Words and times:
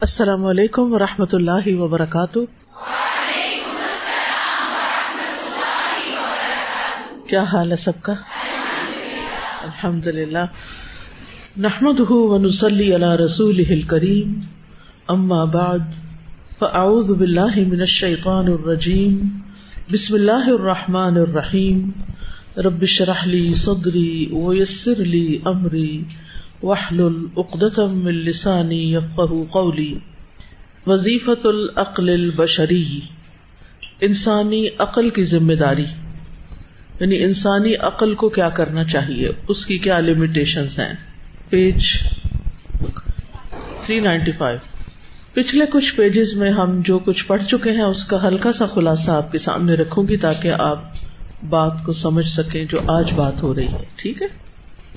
السلام 0.00 0.46
علیکم 0.46 0.92
و 0.92 0.98
رحمۃ 0.98 1.32
اللہ 1.32 1.74
وبرکاتہ۔ 1.74 2.38
کیا 7.28 7.42
حال 7.42 7.70
ہے 7.70 7.76
سب 7.76 7.92
کا؟ 8.02 8.12
الحمد 9.62 10.06
للہ 10.06 10.44
نحمد 11.56 12.00
ونسلی 12.10 12.94
علی 12.94 13.24
رسول 13.24 13.82
کریم 13.82 14.40
اما 15.08 15.44
بعد، 15.44 15.78
فاعوذ 16.58 17.10
باللہ 17.10 17.56
من 17.56 17.80
الشیطان 17.80 18.46
الرجیم۔ 18.46 19.28
بسم 19.92 20.14
اللہ 20.14 20.48
الرحمن 20.48 21.16
الرحیم۔ 21.16 21.90
رب 22.56 22.84
شرح 22.84 23.24
لی 23.24 23.52
صدری 23.52 24.26
ویسر 24.32 25.04
لی 25.04 25.38
امری۔ 25.44 26.04
وحل 26.62 27.00
العقدم 27.00 27.90
من 27.90 28.14
لسانی 28.14 28.96
قولی 29.50 29.98
وظیفت 30.86 31.46
العقل 31.46 32.08
البشری، 32.08 33.00
انسانی 34.00 34.68
عقل 34.78 35.10
کی 35.10 35.24
ذمہ 35.24 35.52
داری. 35.52 35.84
یعنی 37.00 37.22
انسانی 37.24 37.74
عقل 37.74 38.14
کو 38.14 38.28
کیا 38.28 38.48
کرنا 38.48 38.84
چاہیے؟ 38.84 39.30
اس 39.48 39.66
کی 39.66 39.78
کیا 39.78 40.00
لمیٹیشن 40.00 40.64
ہیں؟ 40.78 40.94
پیج 41.50 41.84
395 43.86 44.56
پچھلے 45.32 45.64
کچھ 45.70 45.94
پیجز 45.94 46.34
میں 46.34 46.50
ہم 46.50 46.80
جو 46.84 46.98
کچھ 46.98 47.26
پڑھ 47.26 47.42
چکے 47.44 47.70
ہیں، 47.70 47.82
اس 47.82 48.04
کا 48.04 48.28
ہلکا 48.28 48.52
سا 48.52 48.66
خلاصہ 48.66 49.10
آپ 49.10 49.32
کے 49.32 49.38
سامنے 49.38 49.74
رکھوں 49.74 50.08
گی 50.08 50.16
تاکہ 50.16 50.52
آپ 50.52 50.84
بات 51.48 51.84
کو 51.86 51.92
سمجھ 51.92 52.26
سکیں 52.26 52.64
جو 52.64 52.78
آج 52.86 53.12
بات 53.12 53.42
ہو 53.42 53.54
رہی 53.54 53.66
ہے، 53.66 53.84
ٹھیک 53.96 54.22
ہے؟ 54.22 54.45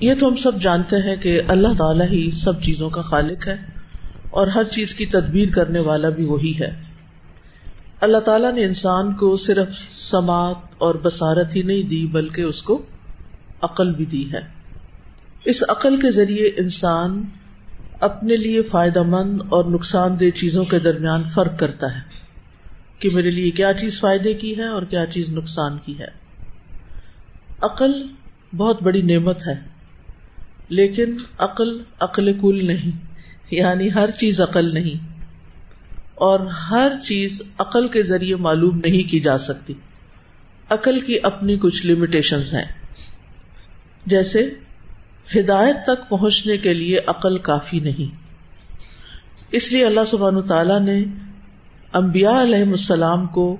یہ 0.00 0.14
تو 0.14 0.28
ہم 0.28 0.36
سب 0.36 0.62
جانتے 0.62 0.96
ہیں 0.96 1.16
کہ 1.16 1.40
اللہ 1.48 1.68
تعالیٰ 1.78 2.06
ہی 2.10 2.30
سب 2.30 2.62
چیزوں 2.62 2.90
کا 2.90 3.00
خالق 3.00 3.48
ہے 3.48 3.56
اور 4.30 4.46
ہر 4.46 4.64
چیز 4.64 4.94
کی 4.94 5.06
تدبیر 5.06 5.48
کرنے 5.50 5.80
والا 5.80 6.08
بھی 6.08 6.24
وہی 6.24 6.60
ہے۔ 6.60 6.80
اللہ 8.00 8.18
تعالیٰ 8.18 8.54
نے 8.54 8.64
انسان 8.64 9.14
کو 9.14 9.36
صرف 9.36 9.68
سماعت 9.90 10.56
اور 10.78 10.94
بسارت 10.94 11.56
ہی 11.56 11.62
نہیں 11.62 11.82
دی، 11.82 12.06
بلکہ 12.06 12.42
اس 12.42 12.62
کو 12.62 12.82
عقل 13.62 13.94
بھی 13.94 14.04
دی 14.04 14.32
ہے۔ 14.32 14.40
اس 15.44 15.62
عقل 15.68 15.96
کے 15.96 16.10
ذریعے 16.10 16.48
انسان 16.48 17.24
اپنے 18.00 18.36
لیے 18.36 18.62
فائدہ 18.62 19.02
مند 19.02 19.40
اور 19.48 19.64
نقصان 19.64 20.20
دہ 20.20 20.36
چیزوں 20.36 20.64
کے 20.64 20.78
درمیان 20.78 21.22
فرق 21.34 21.58
کرتا 21.58 21.94
ہے 21.94 22.00
کہ 22.98 23.08
میرے 23.12 23.30
لیے 23.30 23.50
کیا 23.50 23.72
چیز 23.72 24.00
فائدے 24.00 24.34
کی 24.34 24.58
ہے 24.58 24.68
اور 24.68 24.82
کیا 24.82 25.06
چیز 25.06 25.30
نقصان 25.30 25.78
کی 25.84 25.98
ہے۔ 25.98 26.08
عقل 27.60 27.92
بہت 28.56 28.82
بڑی 28.82 29.02
نعمت 29.02 29.46
ہے۔ 29.46 29.79
لیکن 30.70 31.16
عقل 31.38 31.82
عقل 32.00 32.38
کل 32.40 32.66
نہیں 32.66 33.04
یعنی 33.50 33.94
ہر 33.94 34.10
چیز 34.10 34.40
عقل 34.40 34.74
نہیں۔ 34.74 35.10
اور 36.14 36.40
ہر 36.40 36.92
چیز 37.04 37.42
عقل 37.58 37.88
کے 37.88 38.02
ذریعے 38.02 38.36
معلوم 38.36 38.78
نہیں 38.78 39.10
کی 39.10 39.20
جا 39.20 39.38
سکتی۔ 39.38 39.74
عقل 40.70 41.00
کی 41.00 41.18
اپنی 41.22 41.56
کچھ 41.56 41.86
لمیٹیشن 41.86 42.40
ہیں۔ 42.52 42.64
جیسے 44.06 44.54
ہدایت 45.36 45.76
تک 45.86 46.08
پہنچنے 46.08 46.56
کے 46.56 46.72
لیے 46.72 46.98
عقل 47.06 47.38
کافی 47.38 47.80
نہیں۔ 47.80 48.14
اس 49.52 49.72
لیے 49.72 49.86
اللہ 49.86 50.00
سبحان 50.06 50.42
تعالی 50.42 50.78
نے 50.78 51.04
امبیا 51.92 52.42
علیہ 52.42 52.62
السلام 52.62 53.26
کو 53.26 53.56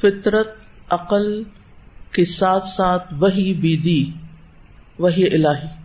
فطرت، 0.00 0.56
عقل 0.90 1.42
کے 2.12 2.24
ساتھ 2.24 2.68
ساتھ 2.68 3.14
وہی 3.14 3.54
بھی 3.54 3.76
دی 3.76 4.04
وہی 4.98 5.26
الہی۔ 5.26 5.77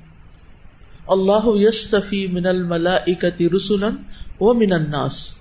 اللہ 1.07 1.45
یستفی 1.45 2.27
من 2.27 2.45
الملائکتی 2.45 3.49
رسولا 3.49 3.89
و 4.39 4.53
من 4.53 4.73
الناس۔ 4.73 5.31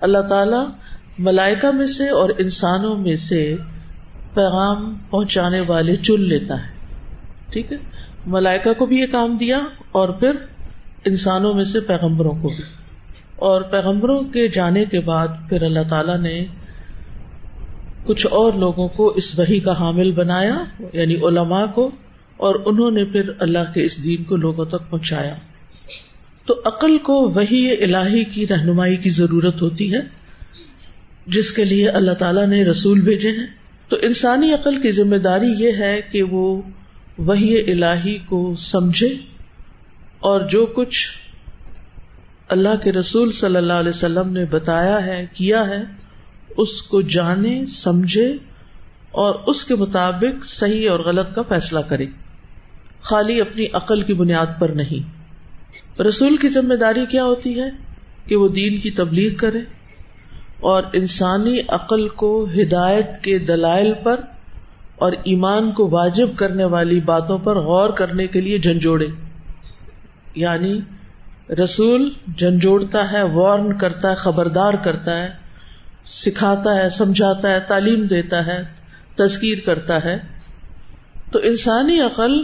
اللہ 0.00 0.18
تعالی 0.18 0.72
ملائکہ 1.18 1.70
میں 1.70 1.86
سے 1.86 2.08
اور 2.08 2.30
انسانوں 2.38 2.96
میں 2.96 3.16
سے 3.16 3.56
پیغام 4.34 4.94
پہنچانے 5.10 5.60
والے 5.60 5.96
چن 5.96 6.20
لیتا 6.20 6.54
ہے۔ 6.54 6.68
ٹھیک 7.50 7.72
ہے؟ 7.72 7.76
ملائکہ 8.26 8.72
کو 8.72 8.86
بھی 8.86 8.96
یہ 8.98 9.06
کام 9.06 9.36
دیا 9.36 9.60
اور 9.92 10.08
پھر 10.08 10.30
انسانوں 11.04 11.54
میں 11.54 11.64
سے 11.64 11.80
پیغمبروں 11.80 12.32
کو 12.32 12.48
بھی۔ 12.48 12.64
اور 13.36 13.62
پیغمبروں 13.62 14.22
کے 14.22 14.48
جانے 14.48 14.84
کے 14.84 15.00
بعد 15.00 15.28
پھر 15.48 15.62
اللہ 15.62 15.80
تعالی 15.88 16.16
نے 16.22 16.44
کچھ 18.04 18.26
اور 18.30 18.52
لوگوں 18.52 18.88
کو 18.88 19.08
اس 19.08 19.38
وحی 19.38 19.60
کا 19.60 19.78
حامل 19.78 20.12
بنایا 20.12 20.64
یعنی 20.92 21.14
علماء 21.16 21.66
کو 21.66 21.90
اور 22.42 22.54
انہوں 22.64 22.90
نے 22.90 23.04
پھر 23.04 23.30
اللہ 23.38 23.72
کے 23.74 23.84
اس 23.84 24.04
دین 24.04 24.24
کو 24.24 24.36
لوگوں 24.36 24.64
تک 24.64 24.90
پہنچایا۔ 24.90 25.34
تو 26.46 26.60
عقل 26.64 26.98
کو 26.98 27.14
وہی 27.14 27.70
الہی 27.82 28.24
کی 28.24 28.46
رہنمائی 28.46 28.96
کی 28.96 29.10
ضرورت 29.10 29.62
ہوتی 29.62 29.94
ہے، 29.94 30.00
جس 31.26 31.52
کے 31.52 31.64
لیے 31.64 31.88
اللہ 31.88 32.12
تعالیٰ 32.12 32.46
نے 32.46 32.64
رسول 32.64 33.00
بھیجے 33.00 33.30
ہیں۔ 33.30 33.46
تو 33.88 33.96
انسانی 34.02 34.52
عقل 34.52 34.80
کی 34.80 34.90
ذمہ 34.90 35.16
داری 35.16 35.50
یہ 35.58 35.72
ہے 35.72 36.00
کہ 36.12 36.22
وہ 36.22 36.62
وہی 37.18 37.72
الہی 37.72 38.18
کو 38.18 38.54
سمجھے 38.54 39.14
اور 40.20 40.40
جو 40.40 40.66
کچھ 40.66 41.08
اللہ 42.48 42.82
کے 42.82 42.92
رسول 42.92 43.32
صلی 43.32 43.56
اللہ 43.56 43.72
علیہ 43.72 43.88
وسلم 43.88 44.32
نے 44.32 44.44
بتایا 44.44 45.06
ہے، 45.06 45.26
کیا 45.34 45.66
ہے، 45.66 45.82
اس 46.56 46.82
کو 46.82 47.02
جانے، 47.02 47.66
سمجھے 47.66 48.36
اور 49.10 49.34
اس 49.46 49.64
کے 49.64 49.74
مطابق 49.74 50.44
صحیح 50.44 50.90
اور 50.90 51.00
غلط 51.00 51.34
کا 51.34 51.42
فیصلہ 51.42 51.80
کرے۔ 51.80 52.06
خالی 53.02 53.40
اپنی 53.40 53.66
عقل 53.72 54.00
کی 54.00 54.14
بنیاد 54.14 54.46
پر 54.58 54.68
نہیں۔ 54.68 55.22
رسول 56.02 56.36
کی 56.36 56.48
ذمہ 56.48 56.74
داری 56.74 57.06
کیا 57.06 57.24
ہوتی 57.24 57.60
ہے؟ 57.60 57.92
کہ 58.26 58.36
وہ 58.36 58.48
دین 58.48 58.80
کی 58.80 58.90
تبلیغ 58.90 59.34
کرے 59.34 59.58
اور 60.60 60.82
انسانی 60.92 61.60
عقل 61.68 62.08
کو 62.08 62.46
ہدایت 62.62 63.22
کے 63.22 63.38
دلائل 63.38 63.94
پر 64.02 64.20
اور 64.96 65.12
ایمان 65.12 65.72
کو 65.72 65.88
واجب 65.90 66.26
کرنے 66.36 66.64
والی 66.64 67.00
باتوں 67.00 67.38
پر 67.38 67.56
غور 67.56 67.90
کرنے 67.90 68.26
کے 68.26 68.40
لیے 68.40 68.58
جھنجھوڑے۔ 68.58 69.06
یعنی 70.34 70.80
رسول 71.50 72.10
جھنجھوڑتا 72.38 73.12
ہے، 73.12 73.22
وارن 73.22 73.78
کرتا 73.78 74.10
ہے، 74.10 74.14
خبردار 74.14 74.74
کرتا 74.74 75.22
ہے، 75.22 75.30
سکھاتا 76.06 76.82
ہے، 76.82 76.88
سمجھاتا 76.88 77.52
ہے، 77.52 77.60
تعلیم 77.60 78.02
دیتا 78.02 78.46
ہے، 78.46 78.62
تذکیر 79.16 79.58
کرتا 79.66 80.04
ہے۔ 80.04 80.18
تو 81.30 81.38
انسانی 81.42 82.00
عقل 82.00 82.42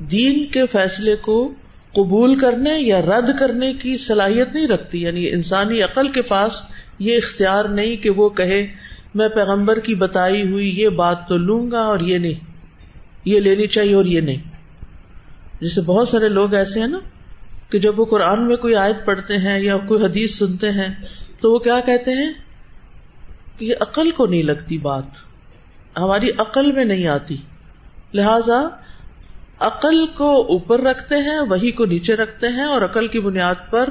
دین 0.00 0.46
کے 0.46 0.66
فیصلے 0.66 1.16
کو 1.16 1.52
قبول 1.92 2.36
کرنے 2.36 2.78
یا 2.78 3.00
رد 3.00 3.38
کرنے 3.38 3.74
کی 3.74 3.96
صلاحیت 3.96 4.54
نہیں 4.54 4.68
رکھتی 4.68 5.02
یعنی 5.02 5.30
انسانی 5.30 5.82
عقل 5.82 6.08
کے 6.08 6.22
پاس 6.22 6.62
یہ 6.98 7.16
اختیار 7.16 7.64
نہیں 7.64 7.96
کہ 7.96 8.10
وہ 8.10 8.28
کہے، 8.28 8.66
میں 9.14 9.28
پیغمبر 9.28 9.78
کی 9.78 9.94
بتائی 9.94 10.50
ہوئی 10.50 10.80
یہ 10.80 10.88
بات 10.88 11.28
تو 11.28 11.36
لوں 11.36 11.70
گا 11.70 11.80
اور 11.80 11.98
یہ 12.00 12.18
نہیں، 12.18 12.44
یہ 13.24 13.40
لینی 13.40 13.66
چاہیے 13.66 13.94
اور 13.94 14.04
یہ 14.04 14.20
نہیں۔ 14.20 14.36
جیسے 15.60 15.80
بہت 15.80 16.08
سارے 16.08 16.28
لوگ 16.28 16.54
ایسے 16.54 16.80
ہیں 16.80 16.86
نا 16.86 16.98
کہ 17.70 17.78
جب 17.78 18.00
وہ 18.00 18.04
قرآن 18.04 18.48
میں 18.48 18.56
کوئی 18.56 18.74
آیت 18.74 19.04
پڑھتے 19.04 19.36
ہیں 19.36 19.58
یا 19.58 19.78
کوئی 19.78 20.04
حدیث 20.04 20.38
سنتے 20.38 20.70
ہیں 20.70 20.94
تو 21.40 21.52
وہ 21.52 21.58
کیا 21.58 21.80
کہتے 21.86 22.10
ہیں؟ 22.12 22.32
کہ 23.56 23.64
یہ 23.64 23.74
عقل 23.80 24.10
کو 24.10 24.26
نہیں 24.26 24.42
لگتی 24.42 24.78
بات، 24.78 25.04
ہماری 25.96 26.30
عقل 26.38 26.72
میں 26.72 26.84
نہیں 26.84 27.06
آتی۔ 27.06 27.36
لہذا 28.14 28.68
عقل 29.60 30.06
کو 30.06 30.46
اوپر 30.46 30.80
رکھتے 30.80 31.14
ہیں، 31.14 31.40
وہی 31.40 31.70
کو 31.70 31.84
نیچے 31.84 32.16
رکھتے 32.16 32.48
ہیں 32.48 32.64
اور 32.64 32.82
عقل 32.82 33.08
کی 33.08 33.20
بنیاد 33.20 33.54
پر 33.70 33.88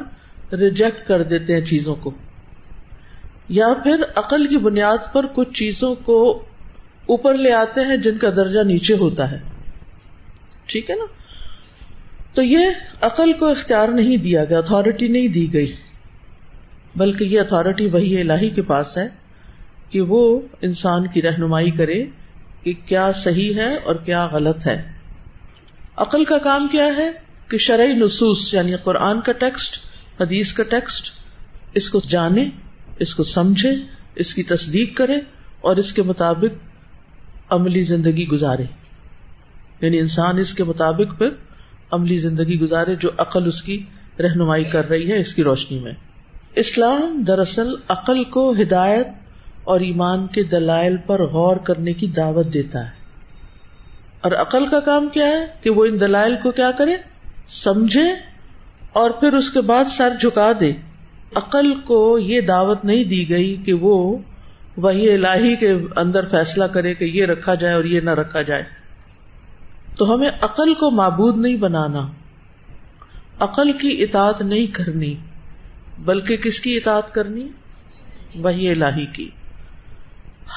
ریجیکٹ 0.53 1.07
کر 1.07 1.23
دیتے 1.23 1.53
ہیں 1.53 1.61
چیزوں 1.61 1.95
کو۔ 1.95 2.11
یا 3.49 3.67
پھر 3.83 4.03
عقل 4.15 4.45
کی 4.45 4.57
بنیاد 4.57 5.13
پر 5.13 5.25
کچھ 5.25 5.53
چیزوں 5.53 5.95
کو 5.95 6.45
اوپر 7.05 7.33
لے 7.33 7.53
آتے 7.53 7.81
ہیں 7.81 7.97
جن 7.97 8.17
کا 8.17 8.29
درجہ 8.29 8.59
نیچے 8.59 8.93
ہوتا 8.93 9.31
ہے۔ 9.31 9.39
ٹھیک 10.65 10.89
ہے 10.89 10.95
نا؟ 10.95 11.05
تو 12.33 12.41
یہ 12.41 12.59
عقل 13.01 13.33
کو 13.33 13.45
اختیار 13.45 13.87
نہیں 13.87 14.17
دیا 14.17 14.45
گیا 14.45 14.57
اتارٹی 14.57 15.07
نہیں 15.07 15.27
دی 15.27 15.53
گئی۔ 15.53 15.71
بلکہ 16.95 17.23
یہ 17.23 17.39
اتارٹی 17.39 17.87
وہی 17.87 18.21
الہی 18.21 18.49
کے 18.49 18.61
پاس 18.61 18.97
ہے 18.97 19.07
کہ 19.89 20.01
وہ 20.01 20.39
انسان 20.61 21.07
کی 21.07 21.21
رہنمائی 21.21 21.71
کرے 21.71 22.05
کہ 22.63 22.73
کیا 22.85 23.11
صحیح 23.11 23.53
ہے 23.53 23.75
اور 23.83 23.95
کیا 23.95 24.25
غلط 24.25 24.67
ہے۔ 24.67 24.98
عقل 25.99 26.23
کا 26.23 26.37
کام 26.37 26.67
کیا 26.67 26.85
ہے 26.97 27.11
کہ 27.47 27.57
شرعی 27.57 27.93
نصوص 27.93 28.53
یعنی 28.53 28.73
قرآن 28.83 29.21
کا 29.21 29.31
ٹیکسٹ، 29.31 29.77
حدیث 30.21 30.53
کا 30.53 30.63
ٹیکسٹ، 30.63 31.11
اس 31.73 31.89
کو 31.89 31.99
جانے، 32.09 32.49
اس 32.99 33.15
کو 33.15 33.23
سمجھے، 33.23 33.69
اس 34.15 34.33
کی 34.33 34.43
تصدیق 34.43 34.97
کرے 34.97 35.15
اور 35.61 35.77
اس 35.77 35.93
کے 35.93 36.01
مطابق 36.01 36.69
عملی 37.49 37.81
زندگی 37.81 38.27
گزارے۔ 38.27 38.63
یعنی 39.81 39.99
انسان 39.99 40.37
اس 40.37 40.53
کے 40.53 40.63
مطابق 40.63 41.17
پھر 41.17 41.29
عملی 41.91 42.17
زندگی 42.17 42.59
گزارے 42.59 42.95
جو 42.95 43.09
عقل 43.17 43.47
اس 43.47 43.61
کی 43.61 43.83
رہنمائی 44.19 44.63
کر 44.63 44.89
رہی 44.89 45.11
ہے، 45.11 45.21
اس 45.21 45.35
کی 45.35 45.43
روشنی 45.43 45.79
میں۔ 45.79 45.93
اسلام 46.55 47.23
دراصل 47.27 47.67
عقل 47.87 48.23
کو 48.23 48.51
ہدایت 48.51 49.07
اور 49.63 49.79
ایمان 49.79 50.27
کے 50.27 50.43
دلائل 50.43 50.97
پر 50.97 51.27
غور 51.27 51.57
کرنے 51.57 51.93
کی 51.93 52.07
دعوت 52.07 52.53
دیتا 52.53 52.85
ہے۔ 52.85 52.98
اور 54.21 54.31
عقل 54.31 54.65
کا 54.65 54.79
کام 54.79 55.09
کیا 55.09 55.25
ہے 55.25 55.45
کہ 55.61 55.69
وہ 55.69 55.85
ان 55.85 55.99
دلائل 55.99 56.35
کو 56.43 56.51
کیا 56.51 56.71
کرے؟ 56.71 56.95
سمجھے 57.47 58.13
اور 58.93 59.11
پھر 59.11 59.33
اس 59.33 59.51
کے 59.51 59.61
بعد 59.61 59.85
سر 59.85 60.09
جھکا 60.21 60.51
دے۔ 60.59 60.73
عقل 61.35 61.79
کو 61.79 62.19
یہ 62.19 62.41
دعوت 62.41 62.85
نہیں 62.85 63.03
دی 63.03 63.29
گئی 63.29 63.55
کہ 63.55 63.73
وہ 63.73 64.17
وہی 64.77 65.13
الہی 65.13 65.55
کے 65.55 65.77
اندر 65.95 66.25
فیصلہ 66.25 66.63
کرے 66.63 66.93
کہ 66.93 67.05
یہ 67.05 67.25
رکھا 67.25 67.55
جائے 67.55 67.73
اور 67.73 67.83
یہ 67.83 68.01
نہ 68.01 68.09
رکھا 68.09 68.41
جائے۔ 68.41 68.63
تو 69.97 70.13
ہمیں 70.13 70.29
عقل 70.41 70.73
کو 70.73 70.91
معبود 70.91 71.37
نہیں 71.37 71.55
بنانا۔ 71.55 72.11
عقل 73.39 73.71
کی 73.71 74.03
اطاعت 74.03 74.41
نہیں 74.41 74.67
کرنی، 74.67 75.15
بلکہ 75.99 76.37
کس 76.37 76.59
کی 76.59 76.77
اطاعت 76.77 77.13
کرنی؟ 77.13 77.47
وہی 78.35 78.71
الہی 78.71 79.05
کی۔ 79.05 79.29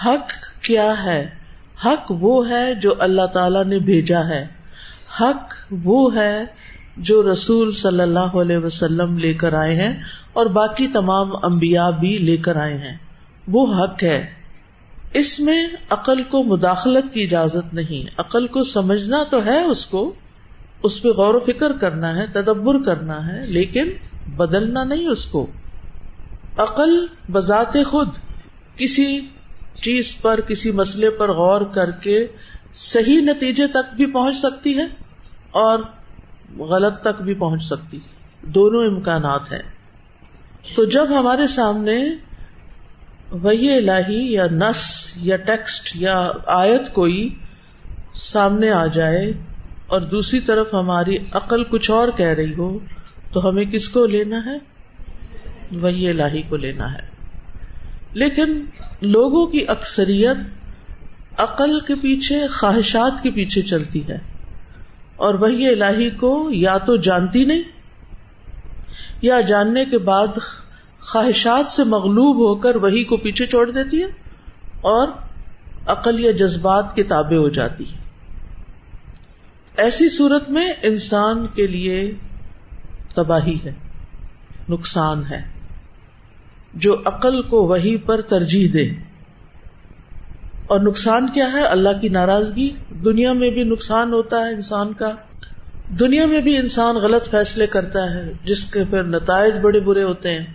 حق 0.07 0.63
کیا 0.63 1.05
ہے؟ 1.05 1.42
حق 1.85 2.13
وہ 2.21 2.49
ہے 2.49 2.75
جو 2.75 2.95
اللہ 2.99 3.27
تعالی 3.27 3.63
نے 3.67 3.79
بھیجا 3.79 4.29
ہے۔ 4.29 4.47
حق 5.21 5.55
وہ 5.85 6.17
ہے 6.17 6.45
جو 6.97 7.33
رسول 7.33 7.73
صلی 7.73 8.01
اللہ 8.01 8.19
علیہ 8.19 8.59
وسلم 8.59 9.19
لے 9.19 9.33
کر 9.33 9.53
آئے 9.53 9.75
ہیں 9.75 10.03
اور 10.33 10.47
باقی 10.47 10.87
تمام 10.87 11.29
امبیا 11.43 11.91
بھی 11.91 12.19
لے 12.19 12.37
کر 12.37 12.57
آئے 12.57 12.77
ہیں۔ 12.77 12.97
وہ 13.49 13.75
حق 13.75 14.03
ہے۔ 14.03 14.27
اس 15.13 15.41
میں 15.41 15.69
عقل 15.91 16.23
کو 16.23 16.43
مداخلت 16.43 17.15
کی 17.15 17.23
اجازت 17.23 17.75
نہیں۔ 17.75 18.11
عقل 18.19 18.47
کو 18.47 18.65
سمجھنا 18.65 19.25
تو 19.31 19.45
ہے 19.45 19.63
اس 19.63 19.87
کو۔ 19.87 20.15
اس 20.83 21.03
پہ 21.03 21.09
غور 21.09 21.35
و 21.35 21.41
فکر 21.41 21.73
کرنا 21.73 22.17
ہے، 22.17 22.27
تدبر 22.27 22.83
کرنا 22.83 23.27
ہے، 23.27 23.47
لیکن 23.47 23.89
بدلنا 24.37 24.85
نہیں 24.85 25.09
اس 25.09 25.27
کو۔ 25.27 25.47
عقل 26.59 27.07
بذات 27.33 27.77
خود 27.87 28.09
کسی 28.77 29.21
چیز 29.83 30.21
پر 30.23 30.41
کسی 30.41 30.71
مسئلے 30.71 31.11
پر 31.11 31.33
غور 31.33 31.61
کر 31.61 31.91
کے 31.91 32.27
صحیح 32.75 33.21
نتیجے 33.21 33.67
تک 33.67 33.95
بھی 33.97 34.07
پہنچ 34.07 34.37
سکتی 34.37 34.79
ہے 34.79 34.87
اور 35.51 35.79
غلط 36.59 37.01
تک 37.01 37.23
بھی 37.23 37.35
پہنچ 37.35 37.63
سکتی 37.65 37.99
دونوں 38.43 38.85
امکانات 38.85 39.53
ہیں۔ 39.53 39.63
تو 40.75 40.85
جب 40.85 41.21
ہمارے 41.21 41.47
سامنے 41.47 42.05
وہی 43.31 43.77
الہی 43.77 44.33
یا 44.33 44.47
نس 44.47 45.13
یا 45.17 45.37
ٹیکسٹ 45.37 45.91
یا 45.95 46.31
آیت 46.47 46.95
کوئی 46.95 47.35
سامنے 48.15 48.71
آ 48.71 48.87
جائے 48.87 49.33
اور 49.87 50.01
دوسری 50.01 50.41
طرف 50.41 50.75
ہماری 50.75 51.17
عقل 51.33 51.65
کچھ 51.65 51.91
اور 51.91 52.09
کہہ 52.17 52.27
رہی 52.27 52.55
ہو، 52.55 52.79
تو 53.33 53.49
ہمیں 53.49 53.65
کس 53.65 53.89
کو 53.89 54.07
لینا 54.07 54.37
ہے؟ 54.47 54.59
وہی 55.73 56.09
الہی 56.09 56.43
کو 56.43 56.57
لینا 56.57 56.93
ہے۔ 56.93 57.12
لیکن 58.13 58.65
لوگوں 59.01 59.47
کی 59.47 59.65
اکثریت 59.69 60.37
عقل 61.41 61.81
کے 61.81 61.95
پیچھے، 61.95 62.47
خواہشات 62.47 63.23
کے 63.23 63.31
پیچھے 63.31 63.63
چلتی 63.63 64.09
ہے۔ 64.09 64.19
اور 65.17 65.35
وہی 65.35 65.69
الہی 65.69 66.11
کو 66.11 66.49
یا 66.51 66.79
تو 66.79 66.97
جانتی 66.97 67.45
نہیں، 67.45 67.63
یا 69.23 69.41
جاننے 69.41 69.85
کے 69.85 69.99
بعد 69.99 70.27
خواہشات 71.01 71.73
سے 71.73 71.85
مغلوب 71.85 72.37
ہو 72.37 72.55
کر 72.55 72.77
وہی 72.77 73.05
کو 73.05 73.17
پیچھے 73.17 73.47
چھوڑ 73.47 73.71
دیتی 73.71 74.01
ہے 74.01 74.07
اور 74.81 75.09
عقل 75.87 76.21
یا 76.21 76.31
جذبات 76.31 76.97
کے 76.97 77.03
تابع 77.03 77.37
ہو 77.37 77.49
جاتی 77.49 77.85
ہے۔ 77.93 77.99
ایسی 79.77 80.09
صورت 80.09 80.51
میں 80.51 80.73
انسان 80.83 81.47
کے 81.47 81.67
لیے 81.67 82.15
تباہی 83.15 83.59
ہے، 83.65 83.73
نقصان 84.69 85.27
ہے۔ 85.27 85.52
جو 86.75 86.97
عقل 87.05 87.43
کو 87.43 87.69
وہی 87.69 87.97
پر 87.97 88.21
ترجیح 88.21 88.69
دے۔ 88.75 88.89
اور 90.67 90.81
نقصان 90.81 91.29
کیا 91.35 91.53
ہے؟ 91.53 91.63
اللہ 91.63 91.89
کی 92.01 92.09
ناراضگی۔ 92.09 92.71
دنیا 93.05 93.33
میں 93.33 93.51
بھی 93.51 93.65
نقصان 93.65 94.13
ہوتا 94.13 94.37
ہے 94.37 94.51
انسان 94.51 94.93
کا۔ 94.93 95.11
دنیا 96.01 96.27
میں 96.27 96.41
بھی 96.41 96.59
انسان 96.59 96.95
غلط 96.95 97.31
فیصلے 97.31 97.67
کرتا 97.67 98.15
ہے، 98.15 98.33
جس 98.45 98.67
کے 98.67 98.85
پھر 98.91 99.03
نتائج 99.03 99.55
بڑے 99.63 99.81
برے 99.81 100.03
ہوتے 100.03 100.31
ہیں۔ 100.31 100.47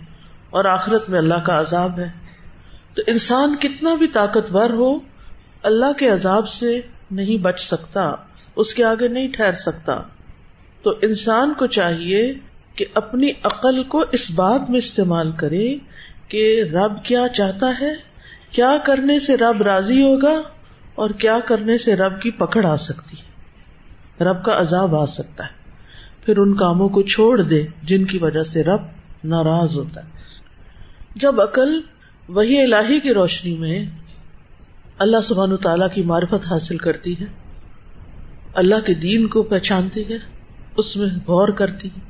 اور 0.50 0.64
آخرت 0.64 1.10
میں 1.10 1.18
اللہ 1.18 1.34
کا 1.34 1.60
عذاب 1.60 1.98
ہے۔ 1.98 2.10
تو 2.94 3.02
انسان 3.06 3.54
کتنا 3.60 3.94
بھی 3.94 4.06
طاقتور 4.06 4.70
ہو، 4.70 4.98
اللہ 5.62 5.92
کے 5.98 6.08
عذاب 6.08 6.48
سے 6.48 6.80
نہیں 7.10 7.36
بچ 7.36 7.60
سکتا، 7.60 8.14
اس 8.56 8.74
کے 8.74 8.84
آگے 8.84 9.08
نہیں 9.08 9.28
ٹھہر 9.32 9.52
سکتا۔ 9.52 10.02
تو 10.82 10.94
انسان 11.02 11.54
کو 11.54 11.66
چاہیے 11.66 12.34
کہ 12.74 12.84
اپنی 12.94 13.30
عقل 13.44 13.82
کو 13.82 14.04
اس 14.12 14.30
بات 14.30 14.70
میں 14.70 14.78
استعمال 14.78 15.32
کرے 15.32 15.76
کہ 16.28 16.62
رب 16.72 17.04
کیا 17.04 17.28
چاہتا 17.28 17.66
ہے؟ 17.80 17.92
کیا 18.50 18.76
کرنے 18.84 19.18
سے 19.18 19.36
رب 19.36 19.62
راضی 19.62 20.02
ہوگا 20.02 20.42
اور 20.94 21.10
کیا 21.10 21.38
کرنے 21.44 21.78
سے 21.78 21.96
رب 21.96 22.20
کی 22.20 22.30
پکڑ 22.30 22.66
آ 22.66 22.76
سکتی؟ 22.76 23.16
ہے 23.16 23.28
رب 24.24 24.44
کا 24.44 24.60
عذاب 24.60 24.96
آ 24.96 25.06
سکتا 25.06 25.44
ہے۔ 25.44 25.58
پھر 26.26 26.36
ان 26.36 26.54
کاموں 26.54 26.88
کو 26.88 27.02
چھوڑ 27.02 27.42
دے 27.42 27.66
جن 27.82 28.04
کی 28.04 28.18
وجہ 28.18 28.42
سے 28.42 28.64
رب 28.64 28.80
ناراض 29.24 29.78
ہوتا 29.78 30.04
ہے۔ 30.04 30.08
جب 31.16 31.40
عقل 31.40 31.80
وہی 32.28 32.62
الہی 32.62 33.00
کی 33.00 33.14
روشنی 33.14 33.56
میں 33.56 33.86
اللہ 34.98 35.16
سبحان 35.24 35.56
تعالی 35.56 35.84
کی 35.94 36.02
معرفت 36.02 36.46
حاصل 36.50 36.76
کرتی 36.76 37.20
ہے، 37.20 37.24
اللہ 38.54 38.86
کے 38.86 38.94
دین 38.94 39.26
کو 39.26 39.42
پہچانتی 39.42 40.02
ہے، 40.10 40.18
اس 40.76 40.96
میں 40.96 41.06
غور 41.06 41.48
کرتی 41.48 41.88
ہے۔ 41.88 42.07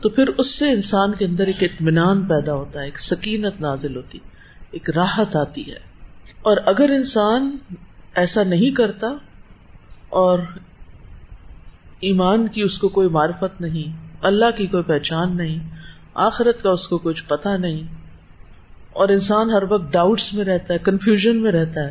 تو 0.00 0.08
پھر 0.08 0.28
اس 0.28 0.54
سے 0.54 0.70
انسان 0.70 1.14
کے 1.14 1.24
اندر 1.24 1.46
ایک 1.46 1.62
اطمینان 1.62 2.22
پیدا 2.22 2.54
ہوتا 2.54 2.80
ہے، 2.80 2.84
ایک 2.84 2.98
سکینت 2.98 3.60
نازل 3.60 3.96
ہوتی، 3.96 4.18
ایک 4.70 4.90
راحت 4.90 5.36
آتی 5.36 5.70
ہے۔ 5.72 5.78
اور 6.42 6.56
اگر 6.66 6.90
انسان 6.90 7.56
ایسا 8.14 8.42
نہیں 8.42 8.70
کرتا 8.70 9.08
اور 10.08 10.38
ایمان 12.00 12.48
کی 12.48 12.62
اس 12.62 12.78
کو 12.78 12.88
کوئی 12.88 13.08
معرفت 13.08 13.60
نہیں، 13.60 14.16
اللہ 14.20 14.50
کی 14.56 14.66
کوئی 14.66 14.82
پہچان 14.82 15.36
نہیں، 15.36 15.58
آخرت 16.14 16.62
کا 16.62 16.70
اس 16.70 16.88
کو 16.88 16.98
کچھ 16.98 17.24
پتا 17.24 17.56
نہیں، 17.56 17.82
اور 18.92 19.08
انسان 19.08 19.50
ہر 19.50 19.62
وقت 19.68 19.92
ڈاؤٹس 19.92 20.34
میں 20.34 20.44
رہتا 20.44 20.74
ہے 20.74 20.78
کنفیوژن 20.78 21.42
میں 21.42 21.52
رہتا 21.52 21.80
ہے، 21.80 21.90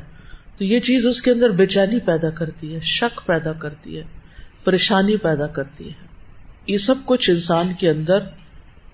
تو 0.57 0.63
یہ 0.63 0.79
چیز 0.79 1.07
اس 1.07 1.21
کے 1.21 1.31
اندر 1.31 1.49
بے 1.49 1.65
چینی 1.65 1.99
پیدا 1.99 2.29
کرتی 2.29 2.75
ہے، 2.75 2.79
شک 2.79 3.21
پیدا 3.25 3.53
کرتی 3.53 3.97
ہے، 3.97 4.03
پریشانی 4.63 5.17
پیدا 5.17 5.47
کرتی 5.47 5.89
ہے۔ 5.89 6.04
یہ 6.67 6.77
سب 6.77 6.95
کچھ 7.05 7.29
انسان 7.29 7.73
کے 7.79 7.89
اندر 7.89 8.17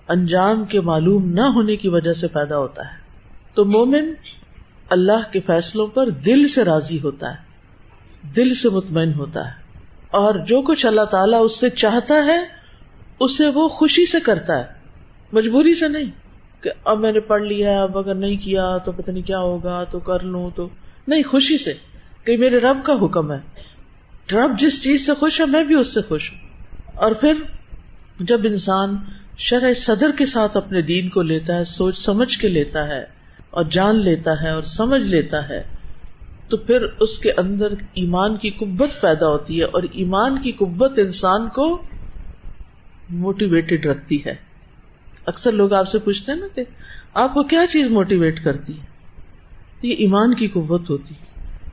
انجام 0.08 0.64
کے 0.64 0.80
معلوم 0.80 1.28
نہ 1.28 1.40
ہونے 1.40 1.76
کی 1.76 1.88
وجہ 1.88 2.12
سے 2.12 2.28
پیدا 2.28 2.58
ہوتا 2.58 2.82
ہے۔ 2.82 2.96
تو 3.54 3.64
مومن 3.64 4.12
اللہ 4.90 5.32
کے 5.32 5.40
فیصلوں 5.40 5.86
پر 5.86 6.08
دل 6.08 6.48
سے 6.48 6.64
راضی 6.64 7.00
ہوتا 7.04 7.30
ہے، 7.30 7.36
دل 8.36 8.54
سے 8.54 8.68
مطمئن 8.68 9.12
ہوتا 9.14 9.46
ہے 9.46 9.52
اور 10.10 10.34
جو 10.34 10.62
کچھ 10.62 10.86
اللہ 10.86 11.04
تعالیٰ 11.04 11.40
اس 11.44 11.60
سے 11.60 11.70
چاہتا 11.70 12.14
ہے، 12.14 12.38
اسے 13.20 13.46
وہ 13.46 13.68
خوشی 13.68 14.06
سے 14.06 14.20
کرتا 14.20 14.58
ہے۔ 14.58 14.64
مجبوری 15.32 15.74
سے 15.74 15.88
نہیں 15.88 16.10
کہ 16.62 16.70
اب 16.84 16.98
میں 16.98 17.12
نے 17.12 17.20
پڑھ 17.20 17.42
لیا 17.42 17.82
اب 17.82 17.98
اگر 17.98 18.14
نہیں 18.14 18.36
کیا 18.36 18.78
تو 18.78 18.92
پتہ 18.92 19.10
نہیں 19.10 19.26
کیا 19.26 19.38
ہوگا، 19.38 19.84
تو 19.84 19.98
کر 19.98 20.20
لوں 20.20 20.50
تو۔ 20.56 20.68
نہیں، 21.08 21.22
خوشی 21.22 21.58
سے 21.58 21.74
کہ 22.24 22.36
میرے 22.36 22.58
رب 22.58 22.84
کا 22.84 22.92
حکم 23.02 23.32
ہے۔ 23.32 23.38
رب 24.32 24.58
جس 24.58 24.82
چیز 24.82 25.06
سے 25.06 25.14
خوش 25.14 25.40
ہے، 25.40 25.46
میں 25.46 25.64
بھی 25.64 25.74
اس 25.74 25.94
سے 25.94 26.02
خوش 26.02 26.32
ہوں۔ 26.32 26.38
اور 26.94 27.12
پھر 27.12 27.34
جب 28.22 28.40
انسان 28.44 28.96
شرح 29.38 29.72
صدر 29.72 30.10
کے 30.18 30.26
ساتھ 30.26 30.56
اپنے 30.56 30.82
دین 30.82 31.08
کو 31.08 31.22
لیتا 31.22 31.56
ہے، 31.56 31.64
سوچ 31.64 31.98
سمجھ 31.98 32.38
کے 32.38 32.48
لیتا 32.48 32.88
ہے 32.88 33.04
اور 33.50 33.64
جان 33.64 33.96
لیتا 33.96 34.42
ہے 34.42 34.50
اور 34.50 34.62
سمجھ 34.62 35.02
لیتا 35.02 35.48
ہے، 35.48 35.62
تو 36.48 36.56
پھر 36.56 36.82
اس 37.00 37.18
کے 37.18 37.32
اندر 37.32 37.72
ایمان 37.94 38.36
کی 38.36 38.50
قوت 38.50 38.90
پیدا 39.00 39.28
ہوتی 39.28 39.58
ہے 39.58 39.64
اور 39.64 39.82
ایمان 39.92 40.38
کی 40.42 40.52
قوت 40.52 40.98
انسان 40.98 41.48
کو 41.48 41.82
موٹیویٹڈ 43.10 43.86
رکھتی 43.86 44.24
ہے۔ 44.24 44.34
اکثر 45.26 45.52
لوگ 45.52 45.72
آپ 45.72 45.88
سے 45.88 45.98
پوچھتے 45.98 46.32
ہیں 46.32 46.38
نا 46.38 46.46
کہ 46.54 46.64
آپ 47.14 47.34
کو 47.34 47.42
کیا 47.42 47.66
چیز 47.70 47.88
موٹیویٹ 47.88 48.44
کرتی 48.44 48.72
ہے؟ 48.78 48.84
یہ 49.82 49.92
ایمان 49.92 50.34
کی 50.34 50.48
قوت 50.48 50.90
ہوتی 50.90 51.14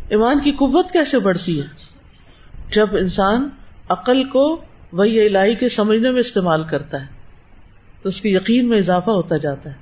ایمان 0.10 0.40
کی 0.40 0.52
قوت 0.52 0.92
کیسے 0.92 1.20
بڑھتی 1.20 1.62
ہے؟ 1.62 1.66
جب 2.72 2.88
انسان 2.92 3.50
عقل 3.90 4.24
کو 4.24 4.62
وہی 4.92 5.26
الہی 5.26 5.56
کے 5.56 5.70
سمجھنے 5.70 6.12
میں 6.12 6.20
استعمال 6.20 6.64
کرتا 6.64 7.02
ہے۔ 7.02 7.06
تو 8.02 8.10
اس 8.10 8.22
کے 8.22 8.30
یقین 8.30 8.70
میں 8.70 8.78
اضافہ 8.78 9.10
ہوتا 9.10 9.38
جاتا 9.38 9.70
ہے۔ 9.70 9.76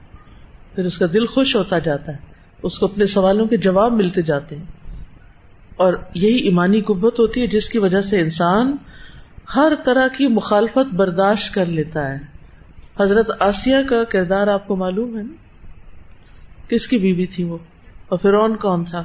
پھر 0.75 0.85
اس 0.85 0.97
کا 0.97 1.05
دل 1.13 1.25
خوش 1.25 1.55
ہوتا 1.55 1.79
جاتا 1.79 2.11
ہے۔ 2.11 2.17
اس 2.63 2.79
کو 2.79 2.85
اپنے 2.85 3.05
سوالوں 3.05 3.45
کے 3.45 3.57
جواب 3.57 3.93
ملتے 3.93 4.21
جاتے 4.21 4.55
ہیں۔ 4.55 4.65
اور 5.75 5.93
یہی 6.13 6.35
ایمانی 6.35 6.81
قوت 6.81 7.19
ہوتی 7.19 7.41
ہے 7.41 7.47
جس 7.47 7.69
کی 7.69 7.79
وجہ 7.79 8.01
سے 8.01 8.19
انسان 8.19 8.75
ہر 9.55 9.73
طرح 9.85 10.07
کی 10.07 10.27
مخالفت 10.27 10.93
برداشت 10.93 11.53
کر 11.53 11.65
لیتا 11.65 12.11
ہے۔ 12.11 12.17
حضرت 12.99 13.31
آسیہ 13.39 13.75
کا 13.89 14.03
کردار 14.03 14.47
آپ 14.47 14.67
کو 14.67 14.75
معلوم 14.75 15.17
ہے 15.17 15.23
نا؟ 15.23 15.33
کس 16.69 16.87
کی 16.87 16.97
بیوی 16.97 17.25
تھی 17.25 17.43
وہ؟ 17.43 17.57
اور 18.07 18.17
فرون 18.17 18.55
کون 18.55 18.83
تھا؟ 18.83 19.03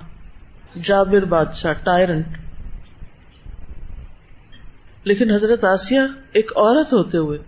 جابر 0.82 1.25
بادشاہ، 1.25 1.73
ٹائرنٹ۔ 1.85 2.26
لیکن 5.04 5.30
حضرت 5.30 5.64
آسیہ 5.64 6.00
ایک 6.32 6.52
عورت 6.56 6.92
ہوتے 6.92 7.18
ہوئے، 7.18 7.38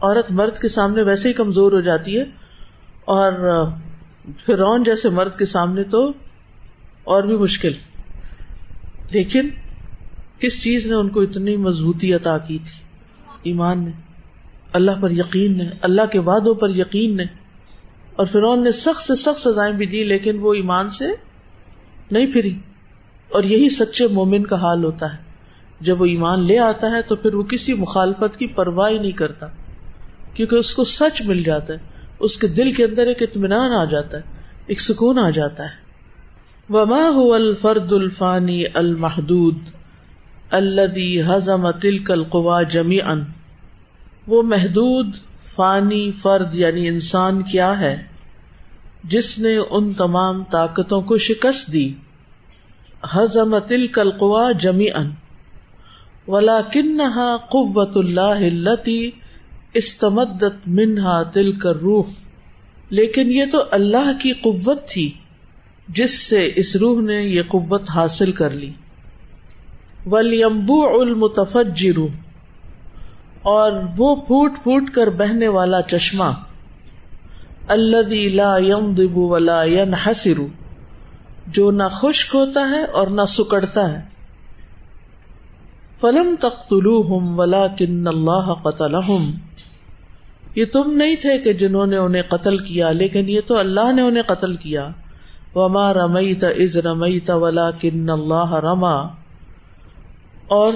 عورت 0.00 0.32
مرد 0.32 0.58
کے 0.58 0.68
سامنے 0.68 1.02
ویسے 1.02 1.28
ہی 1.28 1.32
کمزور 1.32 1.72
ہو 1.72 1.80
جاتی 1.80 2.18
ہے، 2.18 2.24
اور 3.04 3.32
فرون 4.46 4.82
جیسے 4.82 5.08
مرد 5.08 5.36
کے 5.36 5.44
سامنے 5.44 5.84
تو 5.84 6.12
اور 7.04 7.22
بھی 7.22 7.36
مشکل۔ 7.36 7.72
لیکن 9.10 9.50
کس 10.38 10.62
چیز 10.62 10.86
نے 10.86 10.94
ان 10.94 11.08
کو 11.08 11.20
اتنی 11.20 11.56
مضبوطی 11.56 12.14
عطا 12.14 12.38
کی 12.38 12.58
تھی؟ 12.58 12.84
ایمان 13.42 13.84
نے، 13.84 13.90
اللہ 14.72 14.90
پر 15.02 15.10
یقین 15.10 15.58
نے، 15.58 15.70
اللہ 15.82 16.02
کے 16.12 16.18
وعدوں 16.18 16.54
پر 16.54 16.68
یقین 16.70 17.16
نے۔ 17.16 17.24
اور 18.16 18.26
فرعون 18.26 18.64
نے 18.64 18.72
سخت 18.72 19.02
سے 19.02 19.14
سخت 19.14 19.40
سزائیں 19.40 19.74
بھی 19.74 19.86
دی، 19.86 20.04
لیکن 20.04 20.38
وہ 20.38 20.54
ایمان 20.54 20.90
سے 20.90 21.06
نہیں 22.10 22.32
پھری۔ 22.32 22.58
اور 23.28 23.42
یہی 23.42 23.68
سچے 23.68 24.06
مومن 24.06 24.46
کا 24.46 24.56
حال 24.56 24.84
ہوتا 24.84 25.12
ہے۔ 25.12 25.27
جب 25.80 26.00
وہ 26.00 26.06
ایمان 26.06 26.40
لے 26.40 26.58
آتا 26.58 26.90
ہے 26.90 27.02
تو 27.02 27.16
پھر 27.16 27.34
وہ 27.34 27.42
کسی 27.42 27.74
مخالفت 27.74 28.36
کی 28.36 28.46
پرواہ 28.46 28.90
نہیں 28.90 29.12
کرتا، 29.12 29.46
کیونکہ 30.34 30.56
اس 30.56 30.74
کو 30.74 30.84
سچ 30.84 31.22
مل 31.22 31.42
جاتا 31.42 31.72
ہے، 31.72 31.78
اس 32.20 32.36
کے 32.36 32.46
دل 32.46 32.72
کے 32.72 32.84
اندر 32.84 33.06
ایک 33.06 33.22
اطمینان 33.22 33.72
آ 33.72 33.84
جاتا 33.84 34.16
ہے، 34.16 34.22
ایک 34.66 34.80
سکون 34.80 35.18
آ 35.18 35.30
جاتا 35.30 35.64
ہے۔ 35.64 35.88
وما 36.70 37.10
هو 37.14 37.32
الفرد 37.32 37.92
الفانی 37.92 38.64
المحدود 38.74 39.58
الذي 40.50 41.20
هزم 41.20 41.70
تلك 41.70 42.10
القوا 42.10 42.62
جميعا۔ 42.62 43.14
وہ 44.26 44.42
محدود، 44.42 45.06
فانی 45.42 46.12
فرد 46.12 46.54
یعنی 46.54 46.88
انسان 46.88 47.42
کیا 47.42 47.80
ہے، 47.80 48.02
جس 49.04 49.38
نے 49.38 49.56
ان 49.56 49.92
تمام 49.92 50.44
طاقتوں 50.44 51.02
کو 51.02 51.18
شکست 51.18 51.72
دی۔ 51.72 51.94
ہزم 53.16 53.58
تل 53.58 53.86
کلقوا 53.86 54.52
جمی 54.52 54.90
ان 54.94 55.10
ولا 56.28 56.60
کنہا 56.72 57.36
قوت 57.36 57.96
اللہ 57.96 58.20
التی 58.20 59.10
استمدت 59.74 60.54
منہا 60.66 61.22
تل 61.22 61.52
کر 61.52 61.76
روح 61.76 62.04
لیکن 62.90 63.30
یہ 63.30 63.44
تو 63.52 63.62
اللہ 63.70 64.12
کی 64.22 64.32
قوت 64.32 64.88
تھی، 64.88 65.10
جس 65.88 66.22
سے 66.22 66.52
اس 66.56 66.76
روح 66.76 67.00
نے 67.00 67.22
یہ 67.22 67.42
قوت 67.48 67.90
حاصل 67.90 68.32
کر 68.32 68.50
لی۔ 68.50 68.72
ولیمبو 70.06 71.00
المتفجر۔ 71.00 71.98
اور 73.42 73.72
وہ 73.96 74.16
پھوٹ 74.16 74.52
پھوٹ 74.62 74.90
کر 74.90 75.10
بہنے 75.10 75.48
والا 75.48 75.82
چشمہ۔ 75.82 76.32
اللہ 77.68 78.28
لا 78.28 78.58
ينضب 78.58 79.18
ولا 79.18 79.64
ينحسر۔ 79.64 80.40
جو 81.46 81.70
نہ 81.70 81.84
خشک 81.92 82.34
ہوتا 82.34 82.70
ہے 82.70 82.84
اور 82.84 83.06
نہ 83.06 83.22
سکڑتا 83.28 83.92
ہے۔ 83.92 84.17
فلم 86.00 86.34
تختلو 86.40 87.00
ہم 87.00 87.38
ولا 87.38 87.66
کن 87.66 88.06
اللہ 88.06 88.54
قتل 88.54 88.94
یہ 90.54 90.64
تم 90.64 90.92
نہیں 90.92 91.16
تھے 91.16 91.38
کہ 91.38 91.52
جنہوں 91.52 91.86
نے 91.86 91.96
انہیں 91.96 92.22
قتل 92.28 92.56
کیا، 92.56 92.92
لیکن 92.92 93.28
یہ 93.28 93.40
تو 93.46 93.58
اللہ 93.58 93.92
نے 93.92 94.02
انہیں 94.02 94.22
قتل 94.22 94.54
کیا۔ 94.54 94.88
وما 95.54 95.94
رمئی 95.94 96.34
از 96.42 96.76
رمئی 96.76 97.20
ولا 97.28 97.70
کن 97.70 98.10
اللہ 98.10 98.52
رما 98.52 98.94
اور 100.48 100.72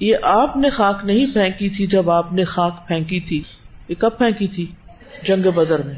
یہ 0.00 0.16
آپ 0.22 0.56
نے 0.56 0.70
خاک 0.70 1.04
نہیں 1.04 1.26
پھینکی 1.32 1.68
تھی 1.68 1.86
جب 1.86 2.10
آپ 2.10 2.32
نے 2.32 2.44
خاک 2.44 2.88
پھینکی 2.88 3.20
تھی۔ 3.20 3.42
یہ 3.88 3.94
کب 3.98 4.10
پھینکی 4.18 4.46
تھی؟ 4.46 4.66
جنگ 5.24 5.50
بدر 5.50 5.82
میں۔ 5.82 5.94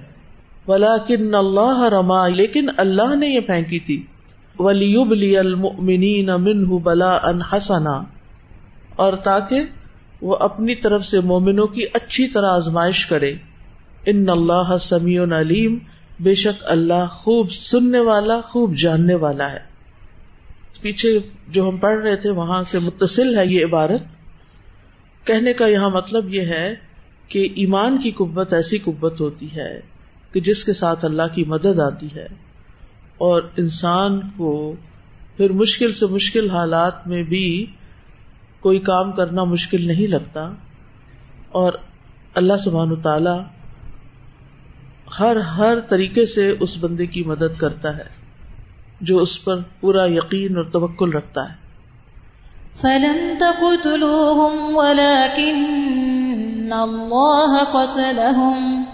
ولا 0.69 0.97
کن 1.07 1.35
اللہ 1.35 1.83
رما 1.83 2.29
لیکن 2.29 2.67
اللہ 2.77 3.17
نے 3.17 3.27
یہ 3.27 3.41
پھینکی 3.41 3.79
تھی۔ 3.79 4.07
ولی 4.59 5.39
المؤمنین 5.39 6.27
منہ 6.27 6.79
بلا 6.79 7.17
ان 7.25 7.43
حسنا۔ 7.43 8.14
اور 8.97 9.13
تاکہ 9.13 9.61
وہ 10.23 10.37
اپنی 10.37 10.75
طرف 10.75 11.05
سے 11.05 11.21
مومنوں 11.21 11.67
کی 11.67 11.83
اچھی 11.93 12.29
طرح 12.29 12.47
آزمائش 12.47 13.07
کرے۔ 13.07 13.35
ان 14.07 14.29
اللہ 14.29 14.77
سمیع 14.81 15.23
علیم، 15.23 15.79
بے 16.21 16.35
شک 16.35 16.65
اللہ 16.67 17.07
خوب 17.11 17.53
سننے 17.53 18.01
والا، 18.01 18.41
خوب 18.41 18.77
جاننے 18.77 19.15
والا 19.15 19.53
ہے۔ 19.53 19.59
پیچھے 20.81 21.19
جو 21.49 21.69
ہم 21.69 21.77
پڑھ 21.77 21.99
رہے 21.99 22.17
تھے، 22.17 22.31
وہاں 22.31 22.63
سے 22.63 22.79
متصل 22.79 23.39
ہے 23.39 23.47
یہ 23.47 23.65
عبارت۔ 23.65 24.03
کہنے 25.27 25.53
کا 25.53 25.67
یہاں 25.67 25.91
مطلب 25.91 26.35
یہ 26.35 26.41
ہے 26.41 26.75
کہ 27.29 27.49
ایمان 27.55 27.99
کی 27.99 28.11
قوت 28.11 28.53
ایسی 28.53 28.79
قوت 28.79 29.21
ہوتی 29.21 29.47
ہے 29.57 29.81
کہ 30.33 30.41
جس 30.41 30.65
کے 30.65 30.73
ساتھ 30.73 31.05
اللہ 31.05 31.23
کی 31.35 31.45
مدد 31.45 31.81
آتی 31.81 32.09
ہے۔ 32.17 32.27
اور 33.19 33.43
انسان 33.57 34.21
کو 34.37 34.75
پھر 35.37 35.53
مشکل 35.53 35.93
سے 35.93 36.07
مشکل 36.07 36.51
حالات 36.51 37.07
میں 37.07 37.23
بھی 37.23 37.67
کوئی 38.65 38.79
کام 38.79 39.13
کرنا 39.13 39.45
مشکل 39.45 39.87
نہیں 39.87 40.07
لگتا 40.07 40.51
اور 41.53 41.73
اللہ 42.35 42.57
سبحان 42.65 42.97
تعالی 43.01 43.37
ہر 45.21 45.37
ہر 45.37 45.81
طریقے 45.81 46.27
سے 46.27 46.57
اس 46.61 46.77
بندے 46.81 47.07
کی 47.07 47.25
مدد 47.25 47.61
کرتا 47.61 47.97
ہے 47.97 48.09
جو 49.01 49.19
اس 49.19 49.45
پر 49.45 49.61
پورا 49.81 50.07
یقین 50.07 50.57
اور 50.57 50.65
توکل 50.65 51.13
رکھتا 51.13 51.41
ہے۔ 51.49 51.55
فلم 52.75 53.19
تقتلوهم 53.39 54.55
ولكن 54.77 56.73
الله 56.73 57.53
قتلهم 57.73 58.85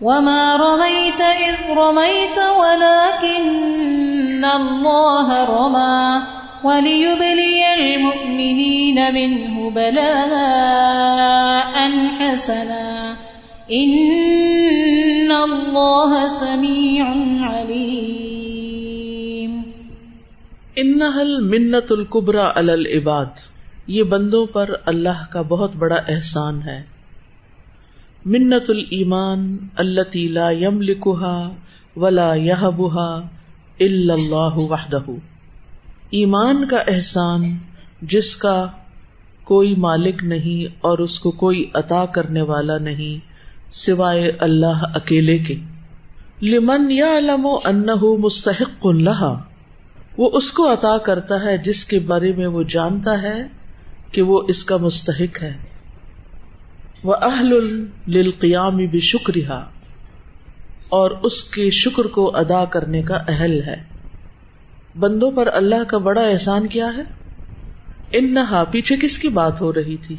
وما 0.00 0.56
رميت 0.56 1.20
إذ 1.40 1.58
رميت 1.76 2.38
ولكن 2.56 4.44
الله 4.52 5.28
رمى 5.48 6.06
وليبلي 6.66 7.74
المؤمنين 7.74 9.14
منه 9.14 9.70
بلاء 9.70 11.90
حسنا. 12.18 13.14
إن 13.70 15.30
الله 15.30 16.28
سميع 16.28 17.14
عليم. 17.52 19.62
إنها 20.78 21.22
المنة 21.22 21.86
الكبرى 21.90 22.38
على 22.38 22.72
العباد. 22.72 23.28
یہ 23.86 24.02
بندوں 24.02 24.46
پر 24.46 24.70
اللہ 24.84 25.32
کا 25.32 25.42
بہت 25.42 25.76
بڑا 25.76 25.94
احسان 25.94 26.62
ہے. 26.62 26.82
منت 28.24 28.64
المان 28.68 29.56
اللہ 29.76 30.14
لا 30.14 30.50
یم 30.50 30.82
لکھا 30.82 31.54
ولا 31.96 32.34
یہ 32.34 32.70
بہا 32.76 33.28
اللہ 33.80 34.54
وحدہ 34.54 35.02
ایمان 36.10 36.68
کا 36.68 36.76
احسان 36.76 37.58
جس 38.02 38.36
کا 38.36 38.66
کوئی 39.44 39.74
مالک 39.76 40.24
نہیں 40.24 40.76
اور 40.80 40.98
اس 40.98 41.20
کو 41.20 41.30
کوئی 41.30 41.70
عطا 41.74 42.06
کرنے 42.06 42.42
والا 42.42 42.78
نہیں 42.78 43.26
سوائے 43.72 44.32
اللہ 44.40 44.84
اکیلے 44.94 45.38
کے۔ 45.38 45.54
لمن 46.42 46.90
یا 46.90 47.18
علم 47.18 47.46
و 47.46 47.56
ان 47.64 47.86
مستحق 48.18 48.86
اللہ 48.86 49.38
وہ 50.18 50.30
اس 50.32 50.52
کو 50.52 50.72
عطا 50.72 50.98
کرتا 50.98 51.34
ہے 51.44 51.58
جس 51.58 51.84
کے 51.84 51.98
بارے 51.98 52.32
میں 52.32 52.46
وہ 52.46 52.62
جانتا 52.62 53.22
ہے 53.22 53.42
کہ 54.12 54.22
وہ 54.22 54.42
اس 54.48 54.64
کا 54.64 54.76
مستحق 54.76 55.42
ہے۔ 55.42 55.56
وہ 57.04 57.14
اہل 57.22 57.52
القیام 58.14 58.76
بھی 58.76 58.98
شکریہ 58.98 59.52
اور 60.88 61.10
اس 61.10 61.44
کے 61.44 61.70
شکر 61.70 62.04
کو 62.04 62.36
ادا 62.36 62.64
کرنے 62.64 63.02
کا 63.02 63.18
اہل 63.28 63.62
ہے۔ 63.62 63.95
بندوں 64.98 65.30
پر 65.30 65.48
اللہ 65.52 65.84
کا 65.84 65.98
بڑا 65.98 66.20
احسان 66.20 66.66
کیا 66.66 66.86
ہے؟ 66.96 67.02
ان 68.12 68.34
نہا 68.34 68.64
پیچھے 68.64 68.96
کس 69.02 69.18
کی 69.18 69.28
بات 69.28 69.60
ہو 69.60 69.72
رہی 69.72 69.96
تھی؟ 69.96 70.16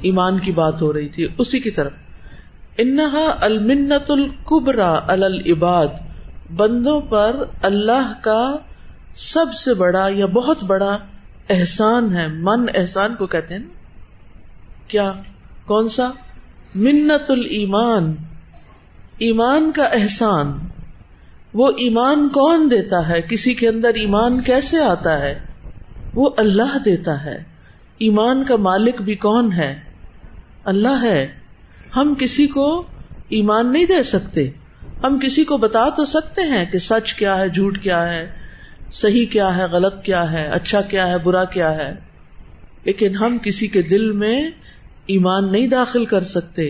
ایمان 0.00 0.38
کی 0.38 0.52
بات 0.52 0.82
ہو 0.82 0.92
رہی 0.92 1.08
تھی، 1.08 1.26
اسی 1.38 1.60
کی 1.60 1.70
طرف۔ 1.70 1.92
انہا 2.78 3.36
المنت 3.40 4.10
القبرا 4.10 5.00
العباد، 5.08 5.86
بندوں 6.56 7.00
پر 7.00 7.36
اللہ 7.62 8.12
کا 8.20 8.56
سب 9.14 9.54
سے 9.54 9.74
بڑا 9.74 10.08
یا 10.10 10.26
بہت 10.26 10.64
بڑا 10.64 10.98
احسان 11.50 12.16
ہے، 12.16 12.26
من 12.28 12.66
احسان 12.74 13.14
کو 13.14 13.26
کہتے 13.26 13.54
ہیں 13.54 13.62
کیا؟ 14.88 15.12
کون 15.66 15.88
سا؟ 15.88 16.10
منت 16.74 17.30
المان 17.30 18.14
ایمان 19.18 19.72
کا 19.72 19.84
احسان۔ 19.84 20.52
وہ 21.58 21.68
ایمان 21.68 22.28
کون 22.28 22.68
دیتا 22.70 23.08
ہے؟ 23.08 23.22
کسی 23.22 23.54
کے 23.54 23.68
اندر 23.68 23.88
ایمان 23.88 24.40
کیسے 24.40 24.78
آتا 24.78 25.18
ہے؟ 25.18 25.38
وہ 26.14 26.30
اللہ 26.36 26.78
دیتا 26.84 27.24
ہے۔ 27.24 27.42
ایمان 27.98 28.44
کا 28.44 28.56
مالک 28.56 29.02
بھی 29.02 29.14
کون 29.14 29.52
ہے؟ 29.52 29.80
اللہ 30.64 31.02
ہے۔ 31.02 31.28
ہم 31.96 32.14
کسی 32.18 32.46
کو 32.46 32.86
ایمان 33.28 33.72
نہیں 33.72 33.84
دے 33.84 34.02
سکتے۔ 34.02 34.50
ہم 35.02 35.18
کسی 35.18 35.44
کو 35.44 35.56
بتا 35.56 35.88
تو 35.88 36.04
سکتے 36.04 36.42
ہیں 36.42 36.66
کہ 36.72 36.78
سچ 36.78 37.14
کیا 37.14 37.36
ہے، 37.36 37.48
جھوٹ 37.48 37.82
کیا 37.82 38.12
ہے، 38.12 38.30
صحیح 38.92 39.26
کیا 39.26 39.56
ہے، 39.56 39.64
غلط 39.64 40.04
کیا 40.04 40.32
ہے 40.32 40.48
اچھا 40.52 40.80
کیا 40.80 41.06
ہے، 41.06 41.18
برا 41.18 41.44
کیا 41.44 41.74
ہے۔ 41.74 41.94
لیکن 42.84 43.16
ہم 43.16 43.38
کسی 43.38 43.66
کے 43.66 43.82
دل 43.82 44.12
میں 44.12 44.50
ایمان 45.06 45.52
نہیں 45.52 45.66
داخل 45.66 46.04
کر 46.04 46.20
سکتے۔ 46.20 46.66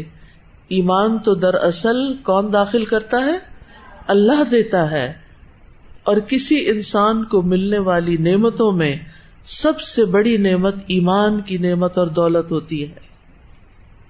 ایمان 0.69 1.19
تو 1.19 1.35
دراصل 1.35 2.17
کون 2.17 2.53
داخل 2.53 2.85
کرتا 2.85 3.17
ہے؟ 3.17 3.58
اللہ 4.09 4.45
دیتا 4.51 4.91
ہے 4.91 5.13
اور 6.03 6.17
کسی 6.17 6.71
انسان 6.71 7.25
کو 7.25 7.43
ملنے 7.43 7.79
والی 7.79 8.17
نعمتوں 8.17 8.73
میں 8.73 8.97
سب 9.45 9.81
سے 9.81 10.05
بڑی 10.05 10.37
نعمت 10.37 10.75
ایمان 10.87 11.41
کی 11.41 11.59
نعمت 11.59 11.99
اور 11.99 12.07
دولت 12.07 12.53
ہوتی 12.53 12.83
ہے۔ 12.83 13.09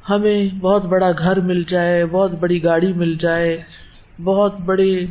ہمیں 0.08 0.48
بہت 0.60 0.84
بڑا 0.84 1.10
گھر 1.18 1.40
مل 1.40 1.62
جائے، 1.62 2.06
بہت 2.06 2.30
بڑی 2.30 2.64
گاڑی 2.64 2.92
مل 2.92 3.14
جائے، 3.14 3.62
بہت 4.24 4.60
بڑی 4.60 5.06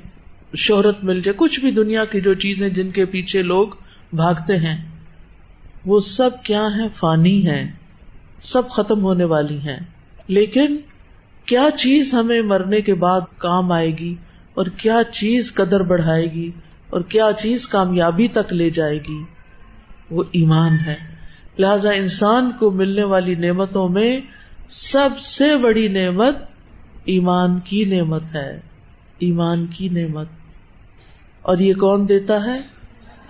شہرت 0.56 1.04
مل 1.04 1.20
جائے، 1.20 1.34
کچھ 1.38 1.60
بھی 1.60 1.72
دنیا 1.72 2.06
کی 2.06 2.22
جو 2.22 2.34
چیزیں 2.34 2.70
جن 2.70 2.90
کے 2.90 3.06
پیچھے 3.06 3.42
لوگ 3.42 3.68
بھاگتے 4.14 4.58
ہیں، 4.58 4.90
وہ 5.86 6.00
سب 6.00 6.30
کیا 6.44 6.64
ہے 6.78 6.88
فانی 6.96 7.48
ہے 7.48 7.72
سب 8.40 8.70
ختم 8.70 9.04
ہونے 9.04 9.24
والی 9.24 9.58
ہیں۔ 9.58 9.80
لیکن 10.28 10.78
کیا 11.46 11.70
چیز 11.78 12.14
ہمیں 12.14 12.42
مرنے 12.42 12.82
کے 12.82 12.94
بعد 12.94 13.22
کام 13.38 13.72
آئے 13.72 13.92
گی؟ 13.92 14.16
اور 14.58 14.66
کیا 14.66 15.00
چیز 15.12 15.54
قدر 15.54 15.80
بڑھائے 15.80 16.26
گی 16.26 16.52
اور 16.90 17.02
کیا 17.02 17.30
چیز 17.40 17.68
کامیابی 17.68 18.28
تک 18.28 18.54
لے 18.54 18.70
جائے 18.70 18.98
گی؟ 18.98 19.24
وہ 20.12 20.24
ایمان 20.32 20.78
ہے۔ 20.86 20.96
لہذا 21.60 21.92
انسان 21.92 22.52
کو 22.52 22.72
ملنے 22.72 23.04
والی 23.04 23.36
نعمتوں 23.36 23.90
میں 23.90 24.20
سب 24.70 25.20
سے 25.20 25.58
بڑی 25.58 25.88
نعمت 25.88 26.38
ایمان 27.06 27.60
کی 27.60 27.86
نعمت 27.86 28.24
ہے۔ 28.36 28.60
ایمان 29.20 29.66
کی 29.66 29.90
نعمت۔ 29.90 30.28
اور 31.42 31.58
یہ 31.58 31.74
کون 31.74 32.10
دیتا 32.10 32.44
ہے؟ 32.44 32.60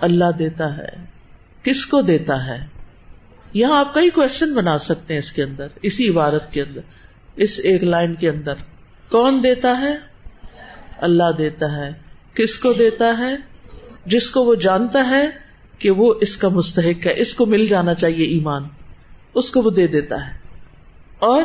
اللہ 0.02 0.32
دیتا 0.40 0.78
ہے۔ 0.78 1.06
کس 1.64 1.86
کو 1.86 2.02
دیتا 2.02 2.46
ہے؟ 2.46 2.66
یہاں 3.54 3.80
آپ 3.80 3.94
کئی 3.94 4.10
کوشچن 4.10 4.54
بنا 4.54 4.78
سکتے 4.78 5.14
ہیں 5.14 5.20
اس 5.20 5.32
کے 5.32 5.44
اندر، 5.44 5.68
اسی 5.82 6.10
عبارت 6.10 6.54
کے 6.54 6.62
اندر، 6.62 6.82
اس 7.36 7.60
ایک 7.64 7.84
لائن 7.84 8.16
کے 8.16 8.30
اندر۔ 8.30 8.54
کون 9.10 9.44
دیتا 9.44 9.82
ہے؟ 9.82 10.17
اللہ 11.02 11.32
دیتا 11.38 11.78
ہے 11.78 11.94
کس 12.34 12.60
کو 12.60 12.74
دیتا 12.74 13.18
ہے 13.18 13.36
جس 14.06 14.30
کو 14.30 14.44
وہ 14.44 14.56
جانتا 14.56 15.10
ہے 15.10 15.30
کہ 15.80 15.92
وہ 15.92 16.14
اس 16.22 16.38
کا 16.38 16.50
مستحق 16.50 17.06
ہے، 17.08 17.14
اس 17.18 17.36
کو 17.36 17.46
مل 17.46 17.66
جانا 17.66 17.94
چاہیے 17.94 18.26
ایمان، 18.26 18.64
اس 19.34 19.52
کو 19.52 19.62
وہ 19.62 19.70
دے 19.70 19.88
دیتا 19.88 20.28
ہے۔ 20.28 20.32
اور 21.20 21.44